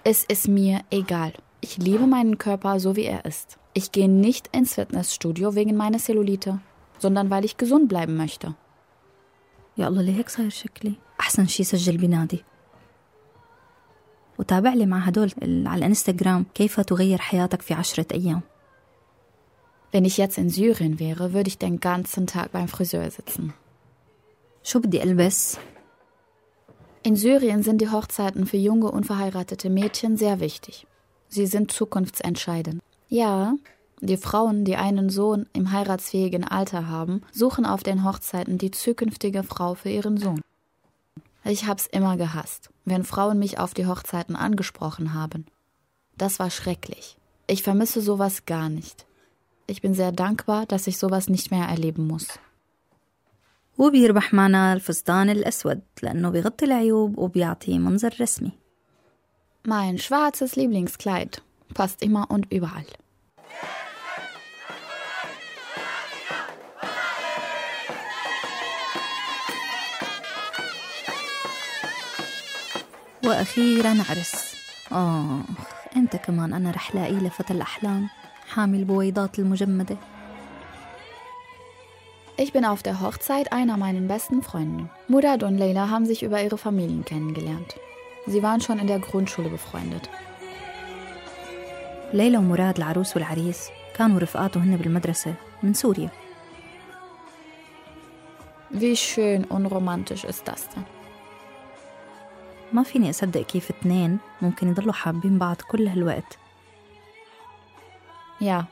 Es 0.05 0.23
ist 0.23 0.47
mir 0.47 0.81
egal. 0.91 1.33
Ich 1.61 1.77
liebe 1.77 2.07
meinen 2.07 2.37
Körper 2.37 2.79
so 2.79 2.95
wie 2.95 3.05
er 3.05 3.25
ist. 3.25 3.57
Ich 3.73 3.91
gehe 3.91 4.09
nicht 4.09 4.49
ins 4.55 4.73
Fitnessstudio 4.73 5.55
wegen 5.55 5.77
meiner 5.77 5.97
Cellulite, 5.99 6.59
sondern 6.99 7.29
weil 7.29 7.45
ich 7.45 7.57
gesund 7.57 7.87
bleiben 7.89 8.17
möchte. 8.17 8.53
يا 9.77 9.87
الله 9.87 10.01
ليه 10.01 10.17
هيك 10.17 10.29
صاير 10.29 10.49
شكلي 10.49 10.93
أحسن 11.19 11.47
شي 11.47 11.63
سجل 11.63 11.97
بنادي 11.97 12.43
وتابع 14.39 14.73
لي 14.73 14.85
مع 14.85 14.99
هدول 14.99 15.31
ال- 15.43 15.67
على 15.67 15.77
الانستغرام 15.79 16.45
كيف 16.53 16.79
تغير 16.79 17.17
حياتك 17.17 17.61
في 17.61 17.73
عشرة 17.73 18.05
أيام 18.13 18.41
Wenn 19.95 20.05
ich 20.05 20.17
jetzt 20.17 20.37
in 20.39 20.49
Syrien 20.49 20.99
wäre, 20.99 21.33
würde 21.33 21.47
ich 21.49 21.59
den 21.59 21.79
ganzen 21.79 22.25
Tag 22.27 22.51
beim 22.51 22.67
Friseur 22.67 23.09
sitzen. 23.11 23.51
شو 24.63 24.79
بدي 24.79 25.03
ألبس 25.03 25.57
In 27.05 27.15
Syrien 27.17 27.63
sind 27.63 27.79
die 27.81 27.89
Hochzeiten 27.89 28.45
für 28.45 28.57
junge 28.57 28.89
unverheiratete 28.91 29.69
Mädchen 29.69 30.15
sehr 30.17 30.39
wichtig. 30.39 30.87
Sie 31.27 31.45
sind 31.47 31.71
zukunftsentscheidend. 31.71 32.81
Ja, 33.09 33.55
die 33.99 34.15
Frauen, 34.17 34.63
die 34.63 34.77
einen 34.77 35.09
Sohn 35.09 35.45
im 35.53 35.71
heiratsfähigen 35.73 36.43
Alter 36.45 36.87
haben, 36.87 37.21
suchen 37.33 37.65
auf 37.65 37.83
den 37.83 38.03
Hochzeiten 38.05 38.57
die 38.57 38.71
zukünftige 38.71 39.43
Frau 39.43 39.73
für 39.75 39.89
ihren 39.89 40.15
Sohn. 40.17 40.41
Ich 41.47 41.67
hab's 41.67 41.87
immer 41.87 42.15
gehasst, 42.17 42.69
wenn 42.85 43.03
Frauen 43.03 43.37
mich 43.39 43.59
auf 43.59 43.73
die 43.73 43.85
Hochzeiten 43.85 44.35
angesprochen 44.35 45.13
haben. 45.13 45.45
Das 46.17 46.39
war 46.39 46.49
schrecklich. 46.49 47.17
Ich 47.47 47.63
vermisse 47.63 48.01
sowas 48.01 48.45
gar 48.45 48.69
nicht. 48.69 49.05
Ich 49.67 49.81
bin 49.81 49.93
sehr 49.93 50.11
dankbar, 50.11 50.65
dass 50.65 50.87
ich 50.87 50.97
sowas 50.97 51.29
nicht 51.29 51.51
mehr 51.51 51.67
erleben 51.67 52.07
muss. 52.07 52.27
وبيربح 53.77 54.33
معنا 54.33 54.73
الفستان 54.73 55.29
الأسود 55.29 55.81
لأنه 56.03 56.29
بيغطي 56.29 56.65
العيوب 56.65 57.17
وبيعطي 57.17 57.79
منظر 57.79 58.15
رسمي 58.21 58.51
Mein 59.65 59.97
schwarzes 59.97 60.55
Lieblingskleid 60.57 61.41
passt 61.73 62.01
immer 62.01 62.29
und 62.29 62.51
überall. 62.51 62.85
وأخيرا 73.25 73.97
عرس 74.09 74.55
آه 74.91 75.39
أنت 75.95 76.15
كمان 76.15 76.53
أنا 76.53 76.71
رح 76.71 76.95
لاقي 76.95 77.13
لفتى 77.13 77.53
الأحلام 77.53 78.09
حامل 78.49 78.83
بويضات 78.85 79.39
المجمدة 79.39 79.97
Ich 82.35 82.51
bin 82.51 82.65
auf 82.65 82.81
der 82.81 82.99
Hochzeit 82.99 83.53
einer 83.53 83.77
meiner 83.77 84.01
besten 84.01 84.41
Freundinnen. 84.41 84.89
Murad 85.07 85.43
und 85.43 85.57
Leila 85.59 85.89
haben 85.91 86.07
sich 86.07 86.23
über 86.23 86.41
ihre 86.41 86.57
Familien 86.57 87.05
kennengelernt. 87.05 87.75
Sie 88.25 88.41
waren 88.41 88.59
schon 88.59 88.79
in 88.79 88.87
der 88.87 88.97
Grundschule 88.99 89.49
befreundet. 89.49 90.09
ليلى 92.13 92.37
ومراد 92.37 92.77
العروس 92.77 93.15
والعريس 93.15 93.69
كانوا 93.97 94.19
رفقاته 94.19 94.59
هن 94.63 94.77
بالمدرسة 94.77 95.33
من 95.63 95.73
سوريا 95.73 96.09
Wie 98.71 98.95
schön 98.97 99.45
und 99.45 99.65
romantisch 99.67 100.23
ist 100.23 100.47
das 100.47 100.69
denn? 100.69 100.85
ما 102.72 102.82
فيني 102.82 103.10
أصدق 103.10 103.42
كيف 103.42 103.70
اتنين 103.70 104.18
ممكن 104.42 104.68
يضلوا 104.68 104.92
حابين 104.92 105.38
بعض 105.38 105.56
كل 105.56 105.88
هالوقت 105.88 106.38
Ja, 108.40 108.68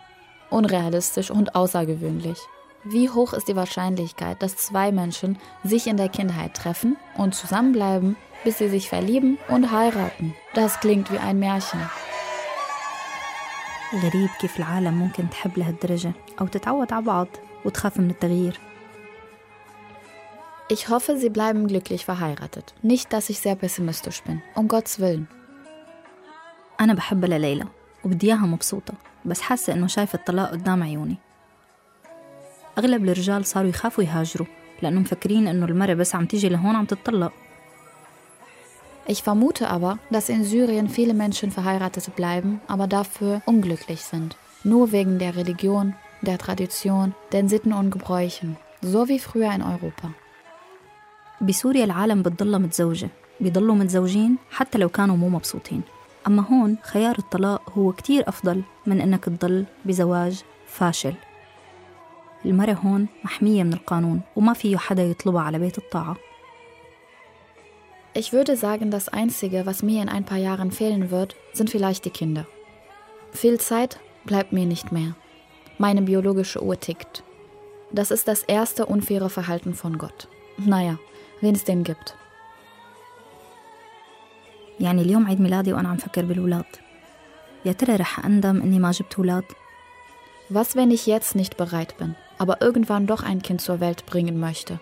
unrealistisch 0.50 1.30
und 1.32 1.56
außergewöhnlich. 1.56 2.38
Wie 2.84 3.10
hoch 3.10 3.32
ist 3.32 3.48
die 3.48 3.56
Wahrscheinlichkeit, 3.56 4.40
dass 4.42 4.56
zwei 4.56 4.92
Menschen 4.92 5.38
sich 5.64 5.88
in 5.88 5.96
der 5.96 6.08
Kindheit 6.08 6.54
treffen 6.54 6.96
und 7.16 7.34
zusammenbleiben, 7.34 8.16
bis 8.44 8.58
sie 8.58 8.68
sich 8.68 8.88
verlieben 8.88 9.38
und 9.48 9.72
heiraten? 9.72 10.34
Das 10.54 10.78
klingt 10.78 11.10
wie 11.12 11.18
ein 11.18 11.40
Märchen. 11.40 11.80
غريب 13.94 14.30
كيف 14.40 14.58
العالم 14.58 14.94
ممكن 14.94 15.30
تحب 15.30 15.58
لهالدرجة 15.58 16.12
أو 16.40 16.46
تتعود 16.46 16.92
على 16.92 17.04
بعض 17.04 17.28
وتخاف 17.64 17.98
من 18.00 18.10
التغيير 18.10 18.58
Ich 20.69 20.89
hoffe, 20.89 21.17
sie 21.17 21.29
bleiben 21.29 21.67
glücklich 21.67 22.05
verheiratet. 22.05 22.73
Nicht, 22.81 23.11
dass 23.13 23.29
ich 23.29 23.39
sehr 23.39 23.55
pessimistisch 23.55 24.23
bin. 24.23 24.41
Um 24.55 24.67
Gottes 24.67 24.99
Willen. 24.99 25.27
أنا 26.81 26.93
بحبها 26.93 27.29
لليلى 27.29 27.65
وبدي 28.05 28.27
إياها 28.27 28.45
مبسوطة 28.45 28.93
بس 29.25 29.41
حاسة 29.41 29.73
إنه 29.73 29.87
شايفة 29.87 30.19
الطلاق 30.19 30.51
قدام 30.51 30.83
عيوني 30.83 31.17
أغلب 32.77 33.03
الرجال 33.03 33.45
صاروا 33.45 33.69
يخافوا 33.69 34.03
يهاجروا 34.03 34.47
لأنه 34.81 34.99
مفكرين 34.99 35.47
إنه 35.47 35.65
المرة 35.65 35.93
بس 35.93 36.15
عم 36.15 36.25
تيجي 36.25 36.49
لهون 36.49 36.75
عم 36.75 36.85
تتطلق 36.85 37.31
Ich 39.07 39.23
vermute 39.23 39.69
aber, 39.69 39.97
dass 40.09 40.29
in 40.29 40.43
Syrien 40.43 40.87
viele 40.87 41.13
Menschen 41.13 41.51
Verheiratete 41.51 42.11
bleiben, 42.11 42.61
aber 42.67 42.87
dafür 42.87 43.41
unglücklich 43.45 44.01
sind. 44.01 44.37
Nur 44.63 44.91
wegen 44.91 45.17
der 45.17 45.35
Religion, 45.35 45.95
der 46.21 46.37
Tradition, 46.37 47.13
den 47.33 47.49
Sitten 47.49 47.73
und 47.73 47.89
Gebräuchen. 47.89 48.57
So 48.81 49.07
wie 49.09 49.19
früher 49.19 49.51
in 49.53 49.63
Europa. 49.63 50.13
بسوريا 51.40 51.84
العالم 51.84 52.22
بتضلها 52.22 52.58
متزوجة 52.58 53.08
بيضلوا 53.40 53.74
متزوجين 53.74 54.36
حتى 54.50 54.78
لو 54.78 54.88
كانوا 54.88 55.16
مو 55.16 55.28
مبسوطين 55.28 55.82
أما 56.26 56.42
هون 56.42 56.76
خيار 56.82 57.18
الطلاق 57.18 57.70
هو 57.78 57.92
كتير 57.92 58.28
أفضل 58.28 58.62
من 58.86 59.00
إنك 59.00 59.24
تضل 59.24 59.64
بزواج 59.84 60.42
فاشل 60.66 61.14
المرة 62.44 62.72
هون 62.72 63.06
محمية 63.24 63.62
من 63.62 63.72
القانون 63.72 64.20
وما 64.36 64.52
فيه 64.52 64.76
حدا 64.76 65.02
يطلبها 65.02 65.42
على 65.42 65.58
بيت 65.58 65.78
الطاعة 65.78 66.16
Ich 68.14 68.32
würde 68.32 68.56
sagen, 68.56 68.90
das 68.90 69.10
Einzige, 69.10 69.66
was 69.66 69.82
mir 69.82 70.00
in 70.00 70.08
ein 70.08 70.24
paar 70.24 70.38
Jahren 70.38 70.70
fehlen 70.70 71.10
wird, 71.10 71.36
sind 71.52 71.68
vielleicht 71.68 72.06
die 72.06 72.16
Kinder. 72.20 72.46
Viel 73.32 73.60
Zeit 73.60 74.00
bleibt 74.24 74.54
mir 74.54 74.64
nicht 74.64 74.90
mehr. 74.90 75.14
Meine 75.76 76.00
biologische 76.00 76.62
Uhr 76.62 76.80
tickt. 76.80 77.24
Das 77.92 78.10
ist 78.10 78.26
das 78.26 78.42
erste 78.42 78.86
unfaire 78.86 79.28
Verhalten 79.28 79.74
von 79.74 79.98
Gott. 79.98 80.28
Naja, 80.56 80.98
wen 81.41 81.55
es 81.55 81.63
den 81.63 81.83
gibt. 81.83 82.15
يعني 84.79 85.01
اليوم 85.01 85.27
عيد 85.27 85.41
ميلادي 85.41 85.73
وأنا 85.73 85.89
عم 85.89 85.97
فكر 85.97 86.25
بالولاد 86.25 86.65
يا 87.65 87.71
ترى 87.71 87.95
رح 87.95 88.25
أندم 88.25 88.61
إني 88.61 88.79
ما 88.79 88.91
جبت 88.91 89.19
ولاد 89.19 89.43
Was, 90.49 90.75
wenn 90.75 90.91
ich 90.91 91.05
jetzt 91.07 91.35
nicht 91.35 91.55
bereit 91.55 91.97
bin, 91.97 92.15
aber 92.37 92.61
irgendwann 92.61 93.07
doch 93.07 93.23
ein 93.23 93.41
Kind 93.41 93.61
zur 93.61 93.79
Welt 93.79 94.05
bringen 94.05 94.37
möchte? 94.39 94.79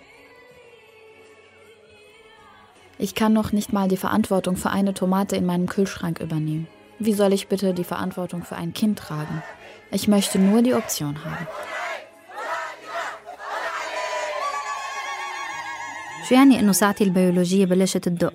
Ich 2.98 3.14
kann 3.14 3.34
noch 3.34 3.52
nicht 3.52 3.72
mal 3.72 3.88
die 3.88 3.98
Verantwortung 4.06 4.56
für 4.58 4.72
eine 4.72 4.94
Tomate 4.94 5.36
in 5.36 5.46
meinem 5.46 5.68
Kühlschrank 5.68 6.20
übernehmen. 6.20 6.68
Wie 6.98 7.14
soll 7.14 7.34
ich 7.34 7.48
bitte 7.48 7.74
die 7.74 7.84
Verantwortung 7.84 8.44
für 8.44 8.56
ein 8.56 8.74
Kind 8.74 8.98
tragen? 9.00 9.44
Ich 9.92 10.08
möchte 10.08 10.40
nur 10.40 10.62
die 10.62 10.74
Option 10.74 11.24
haben. 11.24 11.48
شو 16.29 16.35
يعني 16.35 16.61
إنه 16.61 16.73
ساعتي 16.73 17.05
البيولوجية 17.05 17.67
بلشت 17.67 17.97
تدق 17.97 18.35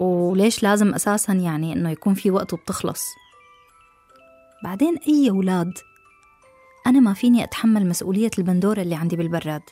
وليش 0.00 0.62
لازم 0.62 0.94
أساسا 0.94 1.32
يعني 1.32 1.72
إنه 1.72 1.90
يكون 1.90 2.14
في 2.14 2.30
وقت 2.30 2.52
وبتخلص 2.52 3.02
بعدين 4.64 4.96
أي 5.08 5.30
أولاد 5.30 5.72
أنا 6.86 7.00
ما 7.00 7.14
فيني 7.14 7.44
أتحمل 7.44 7.88
مسؤولية 7.88 8.30
البندورة 8.38 8.80
اللي 8.80 8.94
عندي 8.94 9.16
بالبراد 9.16 9.62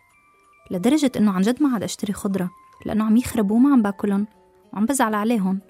لدرجة 0.70 1.12
إنه 1.16 1.32
عن 1.32 1.42
جد 1.42 1.62
ما 1.62 1.74
عاد 1.74 1.82
أشتري 1.82 2.12
خضرة 2.12 2.50
لأنه 2.86 3.04
عم 3.04 3.16
يخربوا 3.16 3.56
وما 3.56 3.72
عم 3.72 3.82
باكلهم 3.82 4.26
وعم 4.72 4.86
بزعل 4.86 5.14
عليهم 5.14 5.60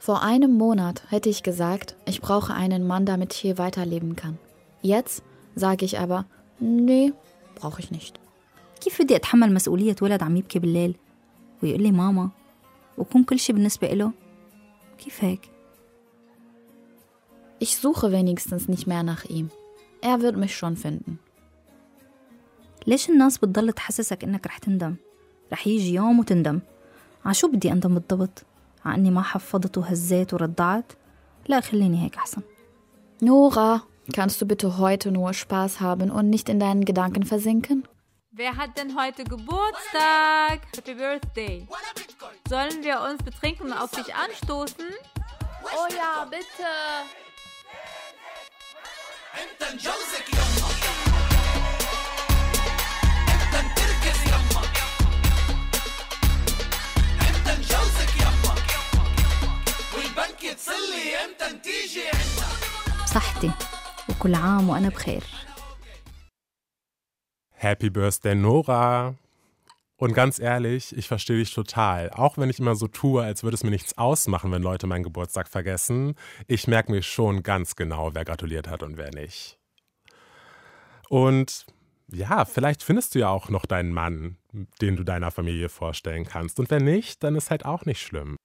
Vor 0.00 0.22
einem 0.22 0.56
Monat 0.56 1.02
hätte 1.10 1.28
ich 1.28 1.42
gesagt, 1.42 1.96
ich 2.06 2.20
brauche 2.20 2.54
einen 2.54 2.86
Mann, 2.86 3.04
damit 3.04 3.34
ich 3.34 3.40
hier 3.40 3.58
weiterleben 3.58 4.14
kann. 4.14 4.38
Jetzt 4.80 5.24
sage 5.56 5.84
ich 5.84 5.98
aber, 5.98 6.24
nee, 6.60 7.12
brauche 7.56 7.80
ich 7.80 7.90
nicht. 7.90 8.20
كيف 8.80 9.02
بدي 9.02 9.16
أتحمل 9.16 9.54
مسؤولية 9.54 9.96
ولد 10.02 10.22
عم 10.22 10.36
يبكي 10.36 10.58
بالليل 10.58 10.96
ويقول 11.62 11.82
لي 11.82 11.92
ماما 11.92 12.30
وكون 12.98 13.24
كل 13.24 13.38
شي 13.38 13.52
بالنسبة 13.52 13.92
إله 13.92 14.12
كيف 14.98 15.24
هيك؟ 15.24 15.50
Ich 17.60 17.76
suche 17.76 18.12
wenigstens 18.12 18.68
nicht 18.68 18.86
mehr 18.86 19.02
nach 19.02 19.24
ihm. 19.24 19.50
Er 20.00 20.20
wird 20.20 20.36
mich 20.36 20.56
schon 20.56 20.76
finden. 20.76 21.18
ليش 22.86 23.10
الناس 23.10 23.38
بتضل 23.38 23.72
تحسسك 23.72 24.24
إنك 24.24 24.46
رح 24.46 24.58
تندم؟ 24.58 24.96
رح 25.52 25.66
يجي 25.66 25.94
يوم 25.94 26.18
وتندم 26.18 26.60
عشو 27.24 27.48
بدي 27.48 27.72
أندم 27.72 27.94
بالضبط؟ 27.94 28.44
ع 28.84 28.94
إني 28.94 29.10
ما 29.10 29.22
حفظت 29.22 29.78
وهزيت 29.78 30.34
وردعت؟ 30.34 30.92
لا 31.48 31.60
خليني 31.60 32.04
هيك 32.04 32.16
أحسن 32.16 32.42
Nora, 33.20 33.82
kannst 34.12 34.40
du 34.40 34.46
bitte 34.46 34.78
heute 34.78 35.10
nur 35.10 35.32
Spaß 35.34 35.80
haben 35.80 36.08
und 36.10 36.30
nicht 36.30 36.48
in 36.48 36.60
deinen 36.60 36.84
Gedanken 36.84 37.24
versinken? 37.24 37.82
Wer 38.31 38.57
hat 38.57 38.77
denn 38.77 38.97
heute 38.99 39.23
Geburtstag? 39.23 40.61
Happy 40.75 40.95
Birthday. 40.95 41.67
Sollen 42.49 42.83
wir 42.83 43.01
uns 43.01 43.21
betrinken 43.21 43.67
und 43.67 43.73
auf 43.73 43.91
dich 43.91 44.13
anstoßen? 44.15 44.89
Oh 45.63 45.87
ja, 45.93 46.25
bitte. 46.25 46.67
صحتي 63.05 63.51
وكل 64.09 64.35
عام 64.35 64.69
وأنا 64.69 64.89
بخير 64.89 65.23
Happy 67.60 67.90
Birthday, 67.90 68.36
Nora. 68.36 69.16
Und 69.96 70.14
ganz 70.14 70.38
ehrlich, 70.38 70.96
ich 70.96 71.08
verstehe 71.08 71.38
dich 71.38 71.52
total. 71.52 72.10
Auch 72.10 72.38
wenn 72.38 72.48
ich 72.50 72.60
immer 72.60 72.76
so 72.76 72.86
tue, 72.86 73.20
als 73.20 73.42
würde 73.42 73.56
es 73.56 73.64
mir 73.64 73.70
nichts 73.70 73.98
ausmachen, 73.98 74.52
wenn 74.52 74.62
Leute 74.62 74.86
meinen 74.86 75.02
Geburtstag 75.02 75.48
vergessen. 75.48 76.14
Ich 76.46 76.68
merke 76.68 76.92
mir 76.92 77.02
schon 77.02 77.42
ganz 77.42 77.74
genau, 77.74 78.14
wer 78.14 78.24
gratuliert 78.24 78.68
hat 78.68 78.84
und 78.84 78.96
wer 78.96 79.10
nicht. 79.10 79.58
Und 81.08 81.66
ja, 82.06 82.44
vielleicht 82.44 82.84
findest 82.84 83.16
du 83.16 83.18
ja 83.18 83.28
auch 83.28 83.48
noch 83.48 83.66
deinen 83.66 83.92
Mann, 83.92 84.36
den 84.80 84.94
du 84.94 85.02
deiner 85.02 85.32
Familie 85.32 85.68
vorstellen 85.68 86.24
kannst. 86.24 86.60
Und 86.60 86.70
wenn 86.70 86.84
nicht, 86.84 87.24
dann 87.24 87.34
ist 87.34 87.50
halt 87.50 87.64
auch 87.64 87.84
nicht 87.86 88.00
schlimm. 88.00 88.36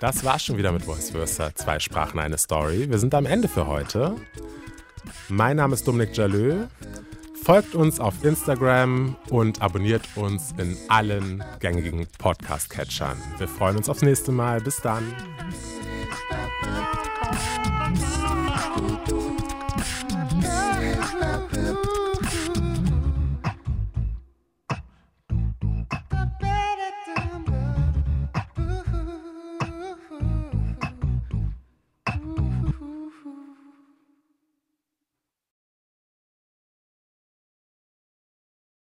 Das 0.00 0.22
war 0.24 0.38
schon 0.38 0.56
wieder 0.56 0.70
mit 0.70 0.84
Voice 0.84 1.10
Versa. 1.10 1.52
Zwei 1.56 1.80
Sprachen, 1.80 2.20
eine 2.20 2.38
Story. 2.38 2.88
Wir 2.88 2.98
sind 2.98 3.14
am 3.14 3.26
Ende 3.26 3.48
für 3.48 3.66
heute. 3.66 4.14
Mein 5.28 5.56
Name 5.56 5.74
ist 5.74 5.88
Dominik 5.88 6.16
Jalö. 6.16 6.66
Folgt 7.42 7.74
uns 7.74 7.98
auf 7.98 8.22
Instagram 8.22 9.16
und 9.30 9.60
abonniert 9.60 10.02
uns 10.14 10.54
in 10.56 10.76
allen 10.88 11.42
gängigen 11.58 12.06
Podcast-Catchern. 12.18 13.16
Wir 13.38 13.48
freuen 13.48 13.76
uns 13.76 13.88
aufs 13.88 14.02
nächste 14.02 14.30
Mal. 14.30 14.60
Bis 14.60 14.76
dann. 14.76 15.02